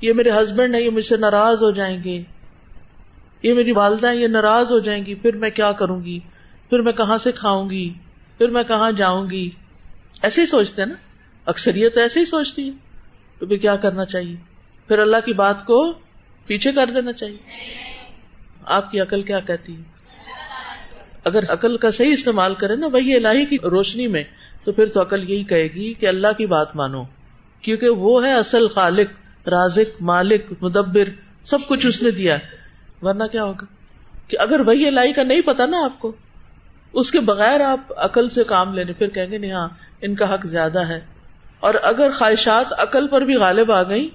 یہ 0.00 0.12
میرے 0.12 0.30
ہسبینڈ 0.30 0.74
ہے، 0.74 0.82
یہ 0.82 0.90
مجھ 0.90 1.04
سے 1.04 1.16
ناراض 1.16 1.62
ہو 1.62 1.70
جائیں 1.70 2.04
گے۔ 2.04 2.22
یہ 3.42 3.54
میری 3.54 3.72
والدہ 3.72 4.12
یہ 4.12 4.26
ناراض 4.26 4.72
ہو 4.72 4.78
جائیں 4.78 5.06
گی، 5.06 5.14
پھر 5.14 5.36
میں 5.36 5.50
کیا 5.50 5.72
کروں 5.72 6.04
گی؟ 6.04 6.18
پھر 6.70 6.78
میں 6.78 6.92
کہاں 6.92 7.18
سے 7.18 7.32
کھاؤں 7.32 7.70
گی؟ 7.70 7.92
پھر 8.38 8.48
میں 8.48 8.62
کہاں 8.62 8.92
جاؤں 8.92 9.30
گی؟ 9.30 9.50
ایسے 10.22 10.40
ہی 10.40 10.46
سوچتے 10.46 10.82
ہیں 10.82 10.88
نا؟ 10.88 10.94
اکثریت 11.46 11.96
ایسے 11.96 12.20
ہی 12.20 12.24
سوچتی 12.24 12.66
ہے 12.66 12.72
تو 13.38 13.46
پھر 13.46 13.56
کیا 13.56 13.76
کرنا 13.76 14.04
چاہیے؟ 14.04 14.36
پھر 14.88 14.98
اللہ 14.98 15.16
کی 15.24 15.32
بات 15.32 15.66
کو 15.66 15.92
پیچھے 16.46 16.72
کر 16.72 16.86
دینا 16.86 17.12
چاہیے۔ 17.12 17.36
آپ 18.64 18.90
کی 18.90 19.00
عقل 19.00 19.22
کیا 19.22 19.40
کہتی 19.40 19.76
ہے؟ 19.76 19.82
اگر 21.24 21.40
عقل 21.48 21.76
کا 21.76 21.90
صحیح 21.90 22.12
استعمال 22.12 22.54
کرے 22.54 22.76
نا 22.76 22.86
وہی 22.86 23.16
الہی 23.16 23.46
کی 23.46 23.56
روشنی 23.56 24.06
میں، 24.06 24.24
تو 24.64 24.72
پھر 24.72 24.86
تو 24.86 25.02
عقل 25.02 25.30
یہی 25.30 25.44
کہے 25.44 25.64
گی 25.64 25.94
کہ 25.94 26.06
اللہ 26.06 26.28
کی 26.38 26.46
بات 26.46 26.76
مانو۔ 26.76 27.02
کیونکہ 27.62 27.88
وہ 27.88 28.26
ہے 28.26 28.34
اصل 28.34 28.68
خالق، 28.68 29.06
رازق، 29.48 30.02
مالک، 30.02 30.52
مدبر، 30.60 31.08
سب 31.42 31.58
کچھ 31.68 31.86
اس 31.86 32.02
نے 32.02 32.10
دیا 32.10 32.34
ہے۔ 32.34 32.58
ورنہ 33.02 33.24
کیا 33.24 33.44
ہوگا؟ 33.44 33.64
کہ 34.28 34.36
اگر 34.40 34.60
وہی 34.60 34.86
الہی 34.86 35.12
کا 35.12 35.22
نہیں 35.22 35.40
پتا 35.40 35.66
نا 35.66 35.84
آپ 35.84 36.00
کو، 36.00 36.12
اس 36.92 37.10
کے 37.10 37.20
بغیر 37.20 37.60
آپ 37.60 37.80
عقل 37.96 38.28
سے 38.28 38.44
کام 38.44 38.74
لینے، 38.74 38.92
پھر 38.92 39.08
کہیں 39.08 39.30
گے 39.30 39.38
نہیں 39.38 39.52
ہاں 39.52 39.68
ان 40.00 40.14
کا 40.14 40.34
حق 40.34 40.46
زیادہ 40.46 40.88
ہے۔ 40.88 41.00
اور 41.60 41.74
اگر 41.82 42.10
خواہشات 42.12 42.72
عقل 42.78 43.08
پر 43.08 43.22
بھی 43.22 43.34
غالب 43.34 43.72
آ 43.72 43.82
گئی 43.82 44.08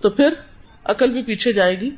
تو 0.00 0.10
پھر 0.10 0.28
عقل 0.84 1.12
بھی 1.12 1.22
پیچھے 1.22 1.52
جائے 1.52 1.80
گی۔ 1.80 1.90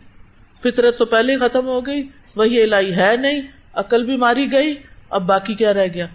فطرت 0.62 0.98
تو 0.98 1.04
پہلے 1.04 1.34
ہی 1.34 1.38
ختم 1.38 1.66
ہو 1.66 1.86
گئی، 1.86 2.08
وہی 2.36 2.62
الہی 2.62 2.96
ہے 2.96 3.16
نہیں، 3.16 3.40
عقل 3.72 4.04
بھی 4.04 4.16
ماری 4.16 4.52
گئی، 4.52 4.74
اب 5.10 5.22
باقی 5.22 5.54
کیا 5.54 5.74
رہ 5.74 5.86
گیا؟ 5.94 6.06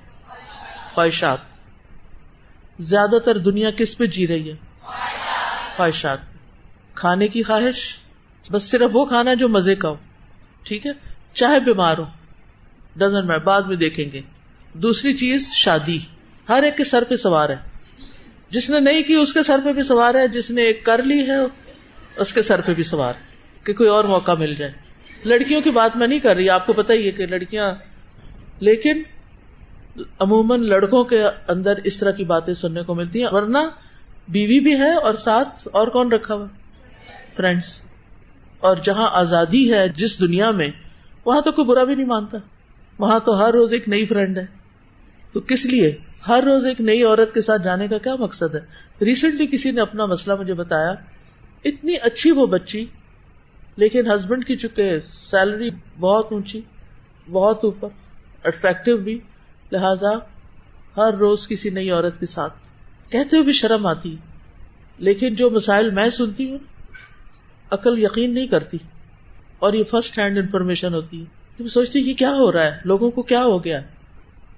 خواہشات۔ 0.94 1.38
زیادہ 2.80 3.20
تر 3.26 3.38
دنیا 3.38 3.72
کس 3.72 3.98
پہ 3.98 4.06
جی 4.06 4.28
رہی 4.28 4.52
ہے؟ 4.52 4.56
خواہشات۔ 5.78 6.18
کھانے 6.96 7.28
کی 7.28 7.44
خواہش؟ 7.44 7.98
بس 8.52 8.64
صرف 8.64 8.90
وہ 8.94 9.06
کھانا 9.06 9.34
جو 9.34 9.50
مزے 9.50 9.76
کا 9.76 9.90
ہو۔ 9.90 9.96
ٹھیک 10.64 10.86
ہے؟ 10.86 10.92
چاہے 11.34 11.60
بیمار 11.60 11.98
ہو۔ 11.98 12.04
ڈزن 12.96 13.28
میں 13.28 13.38
بعد 13.38 13.62
میں 13.62 13.76
دیکھیں 13.76 14.12
گے۔ 14.14 14.22
دوسری 14.74 15.14
چیز، 15.14 15.48
شادی۔ 15.54 16.00
ہر 16.50 16.64
ایک 16.64 16.78
کے 16.78 16.84
سر 16.84 17.04
پہ 17.04 17.16
سوار 17.16 17.50
ہے۔ 17.50 17.56
جس 18.50 18.70
نے 18.70 18.80
نہیں 18.80 19.04
کی، 19.04 19.16
اس 19.16 19.34
کے 19.34 19.44
سر 19.44 19.60
پہ 19.64 19.74
بھی 19.74 19.84
سوار 19.84 20.16
ہے۔ 20.16 20.28
جس 20.28 20.52
نے 20.52 20.62
ایک 20.62 20.86
کر 20.86 21.04
لی 21.04 21.28
ہے، 21.28 21.38
اس 22.16 22.34
کے 22.34 22.42
سر 22.42 22.62
پہ 22.62 22.74
بھی 22.74 22.84
سوار 22.84 23.14
کہ 23.64 23.74
کوئی 23.74 23.90
اور 23.90 24.04
موقع 24.04 24.32
مل 24.32 24.54
جائے۔ 24.54 24.72
لڑکیوں 25.26 25.62
کی 25.62 25.70
بات 25.70 25.98
میں 25.98 26.08
نہیں 26.08 26.20
کر 26.20 26.36
رہی۔ 26.36 26.50
آپ 26.50 26.66
کو 26.66 26.74
پتا 26.74 26.94
ہی 26.94 27.06
ہے 27.06 27.12
کہ 27.12 27.26
لڑکیاں 27.26 27.76
لیکن 28.60 29.04
عموماً 30.20 30.64
لڑکوں 30.64 31.04
کے 31.04 31.24
اندر 31.48 31.74
اس 31.84 31.98
طرح 31.98 32.12
کی 32.12 32.24
باتیں 32.24 32.54
سننے 32.54 32.84
کو 32.84 32.96
ملتی 32.96 33.24
ہیں۔ 33.24 33.30
ورنہ 33.32 33.58
بیوی 34.28 34.60
بھی 34.60 34.76
ہے 34.76 34.94
اور 34.94 35.14
ساتھ 35.14 35.68
اور 35.72 35.88
کون 35.88 36.12
رکھا 36.12 36.34
ہوا 36.34 36.46
فرینڈس 37.36 37.82
اور 38.60 38.78
جہاں 38.78 39.10
آزادی 39.12 39.74
ہے 39.74 39.90
جس 39.90 40.20
دنیا 40.20 40.52
میں، 40.52 40.70
وہاں 41.26 41.42
تو 41.42 41.52
کوئی 41.52 41.66
برا 41.66 41.84
بھی 41.84 41.96
نہیں 41.96 42.06
مانتا۔ 42.06 42.38
وہاں 43.00 43.20
تو 43.20 43.46
ہر 43.46 43.52
روز 43.54 43.74
ایک 43.74 43.90
نئی 43.90 44.06
فرینڈ 44.06 44.38
ہے۔ 44.38 44.46
تو 45.34 45.40
کس 45.40 45.66
لیے؟ 45.66 45.96
ہر 46.28 46.44
روز 46.44 46.66
ایک 46.66 46.82
نئی 46.82 47.04
عورت 47.04 47.34
کے 47.34 47.42
ساتھ 47.42 47.62
جانے 47.64 47.88
کا 47.88 47.98
کیا 47.98 48.16
مقصد 48.20 48.56
ہے؟ 48.56 48.60
ریسنٹلی 49.06 49.48
کسی 49.48 49.72
نے 49.72 49.82
اپنا 49.82 50.06
مسئلہ 50.06 50.36
مجھے 50.40 50.54
بتایا۔ 50.54 50.94
اتنی 51.66 51.96
اچھی 52.02 52.32
وہ 52.32 52.48
بچی، 52.48 52.86
لیکن 53.76 54.12
ہسبینڈ 54.12 54.46
کی 54.46 54.56
چکے 54.56 55.00
سیلری 55.08 55.70
بہت 56.00 56.28
اونچی، 56.32 56.62
بہت 57.32 57.60
اوپر 57.64 57.88
اٹریکٹو 58.44 58.98
بھی، 58.98 59.20
لہذا 59.72 60.10
ہر 60.98 61.14
روز 61.14 61.48
کسی 61.48 61.70
نئی 61.70 61.92
عورت 61.92 62.20
کے 62.20 62.26
ساتھ۔ 62.26 62.54
کہتے 63.12 63.30
ہوئے 63.34 63.44
بھی 63.44 63.54
شرم 63.54 63.86
آتی، 63.86 64.16
لیکن 64.98 65.36
جو 65.36 65.50
مسائل 65.50 65.90
میں 65.90 66.10
سنتی 66.10 66.52
ہوں 66.52 66.58
عقل 67.72 68.00
یقین 68.00 68.34
نہیں 68.34 68.48
کرتی 68.48 68.78
اور 69.60 69.74
یہ 69.74 69.84
فرسٹ 69.84 70.20
ہینڈ 70.20 70.38
انفارمیشن 70.38 70.94
ہوتی 70.94 71.22
ہے 71.22 71.40
سوچتی 71.68 72.04
کہ 72.04 72.14
کیا 72.14 72.32
ہو 72.32 72.52
رہا 72.52 72.64
ہے؟ 72.64 72.78
لوگوں 72.86 73.12
کو 73.12 73.22
کیا 73.22 73.44
ہو 73.44 73.64
گیا 73.64 73.82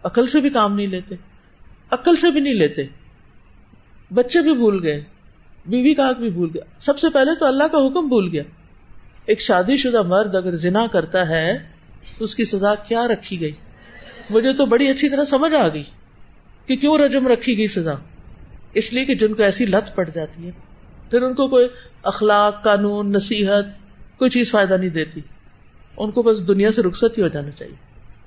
عقل 0.04 0.28
سے 0.28 0.42
بھی 0.42 0.50
کام 0.50 0.76
نہیں 0.76 0.88
لیتے، 0.88 1.16
عقل 1.92 2.16
سے 2.16 2.32
بھی 2.32 2.40
نہیں 2.40 2.54
لیتے۔ 2.54 2.82
بچے 4.14 4.42
بھی 4.42 4.56
بھول 4.56 4.84
گئے، 4.84 5.04
بیوی 5.66 5.94
کا 5.94 6.10
حق 6.10 6.18
بھی 6.18 6.30
بھول 6.30 6.50
گیا۔ 6.54 6.64
سب 6.80 7.00
سے 7.00 7.10
پہلے 7.10 7.36
تو 7.40 7.46
اللہ 7.46 7.64
کا 7.64 7.78
حکم 7.78 8.08
بھول 8.08 8.30
گیا۔ 8.32 8.44
ایک 9.26 9.42
شادی 9.42 9.78
شدہ 9.78 10.02
مرد 10.02 10.36
اگر 10.36 10.56
زنا 10.56 10.88
کرتا 10.88 11.30
ہے 11.30 11.58
تو 12.18 12.24
اس 12.24 12.36
کی 12.36 12.46
سزا 12.46 12.76
کیا 12.76 13.08
رکھی 13.08 13.42
گئی؟ 13.42 13.52
مجھے 14.30 14.54
تو 14.54 14.66
بڑی 14.66 14.88
اچھی 14.88 15.10
طرح 15.10 15.26
سمجھ 15.26 15.54
آ 15.54 15.68
گئی 15.68 15.84
کہ 16.66 16.76
کیوں 16.76 16.98
رجم 16.98 17.28
رکھی 17.28 17.58
گئی 17.58 17.68
سزا؟ 17.68 17.94
اس 18.74 18.94
لیے 18.94 19.06
کہ 19.06 19.16
جن 19.16 19.34
کو 19.34 19.44
ایسی 19.44 19.66
لت 19.66 19.96
پڑ 19.96 20.10
جاتی 20.10 20.46
ہے۔ 20.48 20.71
پھر 21.12 21.22
ان 21.22 21.34
کو 21.34 21.48
کوئی 21.48 21.68
اخلاق، 22.04 22.64
قانون، 22.64 23.12
نصیحت 23.12 23.66
کوئی 24.18 24.32
چیز 24.32 24.52
فائدہ 24.52 24.74
نہیں 24.74 24.90
دیتی۔ 24.90 25.22
ان 25.98 26.12
کو 26.12 26.22
بس 26.22 26.48
دنیا 26.48 26.72
سے 26.72 26.82
رخصت 26.82 27.18
ہی 27.18 27.24
ہو 27.24 27.28
جانا 27.28 27.52
چاہیے۔ 27.52 27.76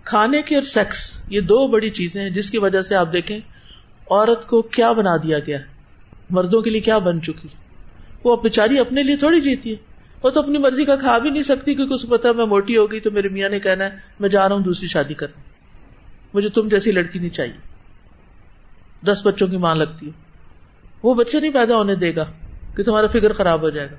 کھانے 0.05 0.43
کی 0.43 0.55
اور 0.55 0.63
سیکس 0.63 1.21
یہ 1.29 1.41
دو 1.41 1.69
بڑی 1.69 1.91
چیزیں 1.91 2.23
ہیں 2.23 2.31
جس 2.31 2.51
کی 2.51 2.59
وجہ 2.59 2.83
سے 2.83 2.95
آپ 2.95 3.13
دیکھیں 3.13 3.39
عورت 4.11 4.47
کو 4.47 4.63
کیا 4.63 4.93
بنا 4.93 5.17
دیا 5.17 5.39
گیا 5.39 5.59
مردوں 6.31 6.63
کے 6.63 6.71
لیے 6.71 6.81
کیا 6.81 6.99
بن 6.99 7.23
چکی؟ 7.23 7.49
وہ 8.25 8.37
بےچاری 8.37 8.79
اپنے 8.79 9.03
لیے 9.03 9.17
تھوڑی 9.17 9.41
جیتی 9.41 9.71
ہے۔ 9.71 9.77
وہ 10.23 10.31
تو 10.31 10.41
اپنی 10.41 10.59
مرضی 10.59 10.85
کا 10.85 10.97
کھا 10.97 11.19
بھی 11.19 11.31
نہیں 11.31 11.43
سکتی 11.43 11.75
کیونکہ 11.75 11.95
اس 11.95 12.03
کو 12.03 12.09
پتا 12.09 12.33
میں 12.33 12.47
موٹی 12.47 12.77
ہوگی 12.77 13.01
تو 13.01 13.11
میرے 13.11 13.29
میاں 13.29 13.49
نے 13.49 13.61
کہنا 13.61 13.85
ہے 13.85 13.91
میں 14.21 14.29
جا 14.29 14.49
رہا 14.49 14.57
ہوں 14.57 14.63
دوسری 14.63 14.89
شادی 14.89 15.15
کرنے۔ 15.15 15.43
مجھے 16.35 16.49
تم 16.49 16.69
جیسی 16.69 16.93
لڑکی 16.93 17.19
نہیں 17.19 17.31
چاہیے۔ 17.31 17.57
دس 19.07 19.21
بچوں 19.25 19.49
کی 19.49 19.57
ماں 19.57 19.75
لگتی 19.75 20.07
ہے۔ 20.07 20.11
وہ 21.03 21.15
بچے 21.15 21.41
نہیں 21.41 21.53
پیدا 21.53 21.77
ہونے 21.77 21.95
دے 21.95 22.17
گا۔ 22.17 22.25
کہ 22.77 22.83
تمہارا 22.83 23.07
فکر 23.07 23.33
خراب 23.33 23.63
ہو 23.63 23.71
جائے 23.71 23.91
گا۔ 23.91 23.97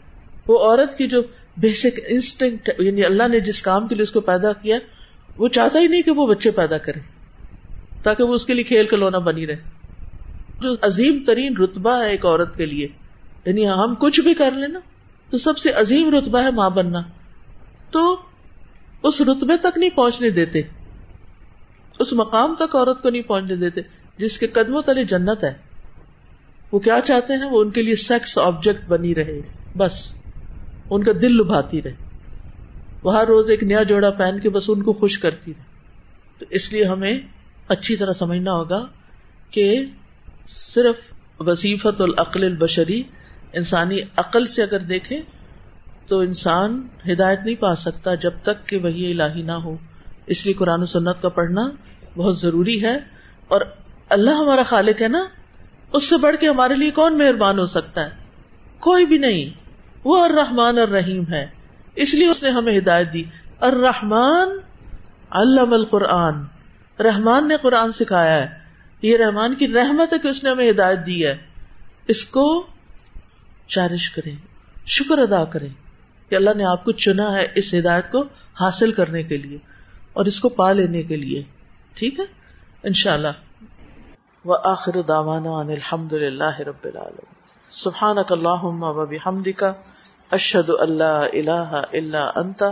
وہ 0.48 0.60
عورت 0.60 0.98
کی 0.98 1.08
جو 1.08 1.22
بیسک 1.58 2.00
انسٹنگ 2.08 2.70
یعنی 2.78 3.06
اللہ 3.06 3.28
نے 3.28 3.40
جس 3.40 3.62
کام 3.62 3.88
کے 3.88 3.96
لیے 3.96 4.04
اس 4.04 4.12
کو 4.12 4.22
پیدا 4.22 4.54
کیا، 4.54 4.78
وہ 5.38 5.48
چاہتا 5.48 5.80
ہی 5.80 5.88
نہیں 5.88 6.02
کہ 6.02 6.12
وہ 6.12 6.28
بچے 6.28 6.52
پیدا 6.52 6.78
کرے 6.78 7.00
تاکہ 8.04 8.24
وہ 8.24 8.34
اس 8.34 8.46
کے 8.46 8.54
لیے 8.54 8.64
کھیل 8.64 8.86
کھلونا 8.86 9.18
بنی 9.18 9.48
رہے۔ 9.48 9.56
جو 10.62 10.74
عظیم 10.82 11.24
ترین 11.28 11.58
رتبہ 11.58 12.04
ہے 12.04 12.10
ایک 12.10 12.26
عورت 12.26 12.58
کے 12.58 12.66
لیے 12.66 12.88
یعنی 13.46 13.70
ہم 13.70 13.96
کچھ 14.00 14.22
بھی 14.22 14.34
کر 14.34 14.52
لینا 14.52 14.80
تو 15.30 15.38
سب 15.38 15.58
سے 15.58 15.72
عظیم 15.72 16.16
رتبہ 16.16 16.40
ہے 16.40 16.52
ماں 16.52 16.70
بننا۔ 16.70 17.02
تو 17.92 18.18
اس 19.04 19.22
رتبے 19.22 19.58
تک 19.58 19.78
نہیں 19.78 19.90
پہنچنے 19.90 20.30
دیتے۔ 20.30 20.62
اس 22.00 22.14
مقام 22.14 22.56
تک 22.56 22.76
عورت 22.76 23.02
کو 23.02 23.10
نہیں 23.10 23.22
پہنچنے 23.22 23.56
دیتے، 23.56 23.82
جس 24.18 24.38
کے 24.38 24.48
قدموں 24.48 24.82
تلے 24.82 25.04
جنت 25.04 25.44
ہے۔ 25.44 25.75
وہ 26.72 26.80
کیا 26.80 27.00
چاہتے 27.04 27.34
ہیں؟ 27.34 27.50
وہ 27.50 27.62
ان 27.62 27.72
کے 27.72 27.82
لیے 27.82 27.96
سیکس 27.96 28.38
آبجیکٹ 28.38 28.88
بنی 28.88 29.16
رہے، 29.16 29.42
بس، 29.78 30.16
ان 30.90 31.04
کا 31.04 31.12
دل 31.22 31.32
لبھاتی 31.32 31.82
رہے۔ 31.82 31.94
وہ 33.04 33.16
ہر 33.16 33.28
روز 33.28 33.50
ایک 33.50 33.64
نیا 33.64 33.84
جوڑا 33.84 34.12
پہن 34.12 34.40
کے 34.40 34.50
بس 34.50 34.64
ان 34.68 34.84
کو 34.84 34.94
خوش 34.94 35.20
کرتی 35.20 35.54
رہے۔ 35.58 35.64
تو 36.40 36.46
اس 36.50 36.74
لیے 36.74 36.86
ہمیں 36.86 37.20
اچھی 37.68 37.96
طرح 37.96 38.14
سمجھنا 38.14 38.52
ہوگا 38.52 38.86
کہ 39.50 39.86
صرف 40.48 40.96
وصیفت 41.40 42.02
العقل 42.02 42.44
البشری، 42.44 43.04
انسانی 43.54 44.00
عقل 44.18 44.46
سے 44.46 44.64
اگر 44.64 44.80
دیکھے 44.80 45.22
تو 46.08 46.20
انسان 46.20 46.88
ہدایت 47.12 47.40
نہیں 47.46 47.56
پا 47.56 47.76
سکتا 47.76 48.16
جب 48.16 48.32
تک 48.44 48.68
کہ 48.68 48.78
وہی 48.78 49.12
الہی 49.12 49.42
نہ 49.42 49.52
ہو۔ 49.52 49.78
اس 50.28 50.46
لیے 50.46 50.54
قرآن 50.54 50.82
و 50.82 50.86
سنت 50.86 51.22
کا 51.22 51.30
پڑھنا 51.30 51.70
بہت 52.16 52.40
ضروری 52.40 52.84
ہے۔ 52.84 52.98
اور 53.48 53.62
اللہ 54.10 54.30
ہمارا 54.30 54.64
خالق 54.64 55.02
ہے 55.02 55.08
نا؟ 55.08 55.26
اس 55.96 56.10
سے 56.10 56.18
بڑھ 56.18 56.36
کے 56.38 56.50
ہمارے 56.50 56.76
لیے 56.76 56.92
کون 56.92 57.18
مہربان 57.18 57.60
ہو 57.60 57.66
سکتا 57.66 58.02
ہے؟ 58.02 58.10
کوئی 58.80 59.06
بھی 59.06 59.18
نہیں۔ 59.18 59.60
وہ 60.04 60.26
الرحمن 60.26 60.78
الرحیم 60.78 61.34
ہے۔ 61.34 61.48
اس 61.96 62.14
لیے 62.14 62.28
اس 62.28 62.44
نے 62.44 62.50
ہمیں 62.50 62.78
ہدایت 62.78 63.14
دی۔ 63.14 63.24
الرحمن 63.60 64.50
علم 65.32 65.74
القرآن۔ 65.74 66.34
رحمان 67.00 67.48
نے 67.48 67.58
قرآن 67.62 67.92
سکھایا 67.92 68.34
ہے۔ 68.34 68.58
یہ 69.02 69.18
رحمان 69.18 69.56
کی 69.56 69.68
رحمت 69.68 70.14
ہے 70.14 70.20
کہ 70.20 70.28
اس 70.28 70.44
نے 70.44 70.50
ہمیں 70.50 70.70
ہدایت 70.70 71.00
دی 71.06 71.26
ہے۔ 71.26 71.38
اس 72.08 72.26
کو 72.26 72.68
چارش 73.68 74.10
کریں، 74.10 74.36
شکر 74.86 75.18
ادا 75.18 75.46
کریں 75.46 75.70
کہ 76.30 76.36
اللہ 76.36 76.50
نے 76.56 76.66
آپ 76.66 76.86
کو 76.86 76.92
چنا 76.92 77.36
ہے 77.36 77.48
اس 77.56 77.74
ہدایت 77.74 78.12
کو 78.12 78.24
حاصل 78.60 78.92
کرنے 78.92 79.24
کے 79.24 79.38
لیے 79.38 79.58
اور 80.14 80.26
اس 80.26 80.40
کو 80.40 80.50
پا 80.50 80.72
لینے 80.72 81.04
کے 81.04 81.16
لیے۔ 81.16 81.44
ٹھیک 81.94 82.20
ہے؟ 82.20 82.26
ان 82.84 82.94
وآخر 84.46 85.02
دعوانا 85.02 85.50
و 85.50 85.56
ان 85.56 85.70
الحمد 85.70 86.14
للہ 86.14 86.60
رب 86.60 86.84
العالم 86.84 87.34
سبحانک 87.72 88.32
اللہم 88.32 88.84
و 88.84 89.06
بحمدک، 89.06 89.64
اشہد 90.32 90.70
ان 90.80 90.92
لا 90.92 91.24
الہ 91.24 91.82
الا 91.94 92.32
انت، 92.36 92.64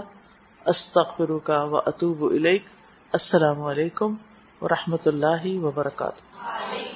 استغفرک 0.66 1.52
و 1.72 1.78
اتوب 1.78 2.24
الیک. 2.24 2.66
السلام 3.12 3.62
علیکم 3.62 4.14
و 4.62 4.68
رحمۃ 4.68 5.06
اللہ 5.06 5.48
وبرکاتہ. 5.64 6.93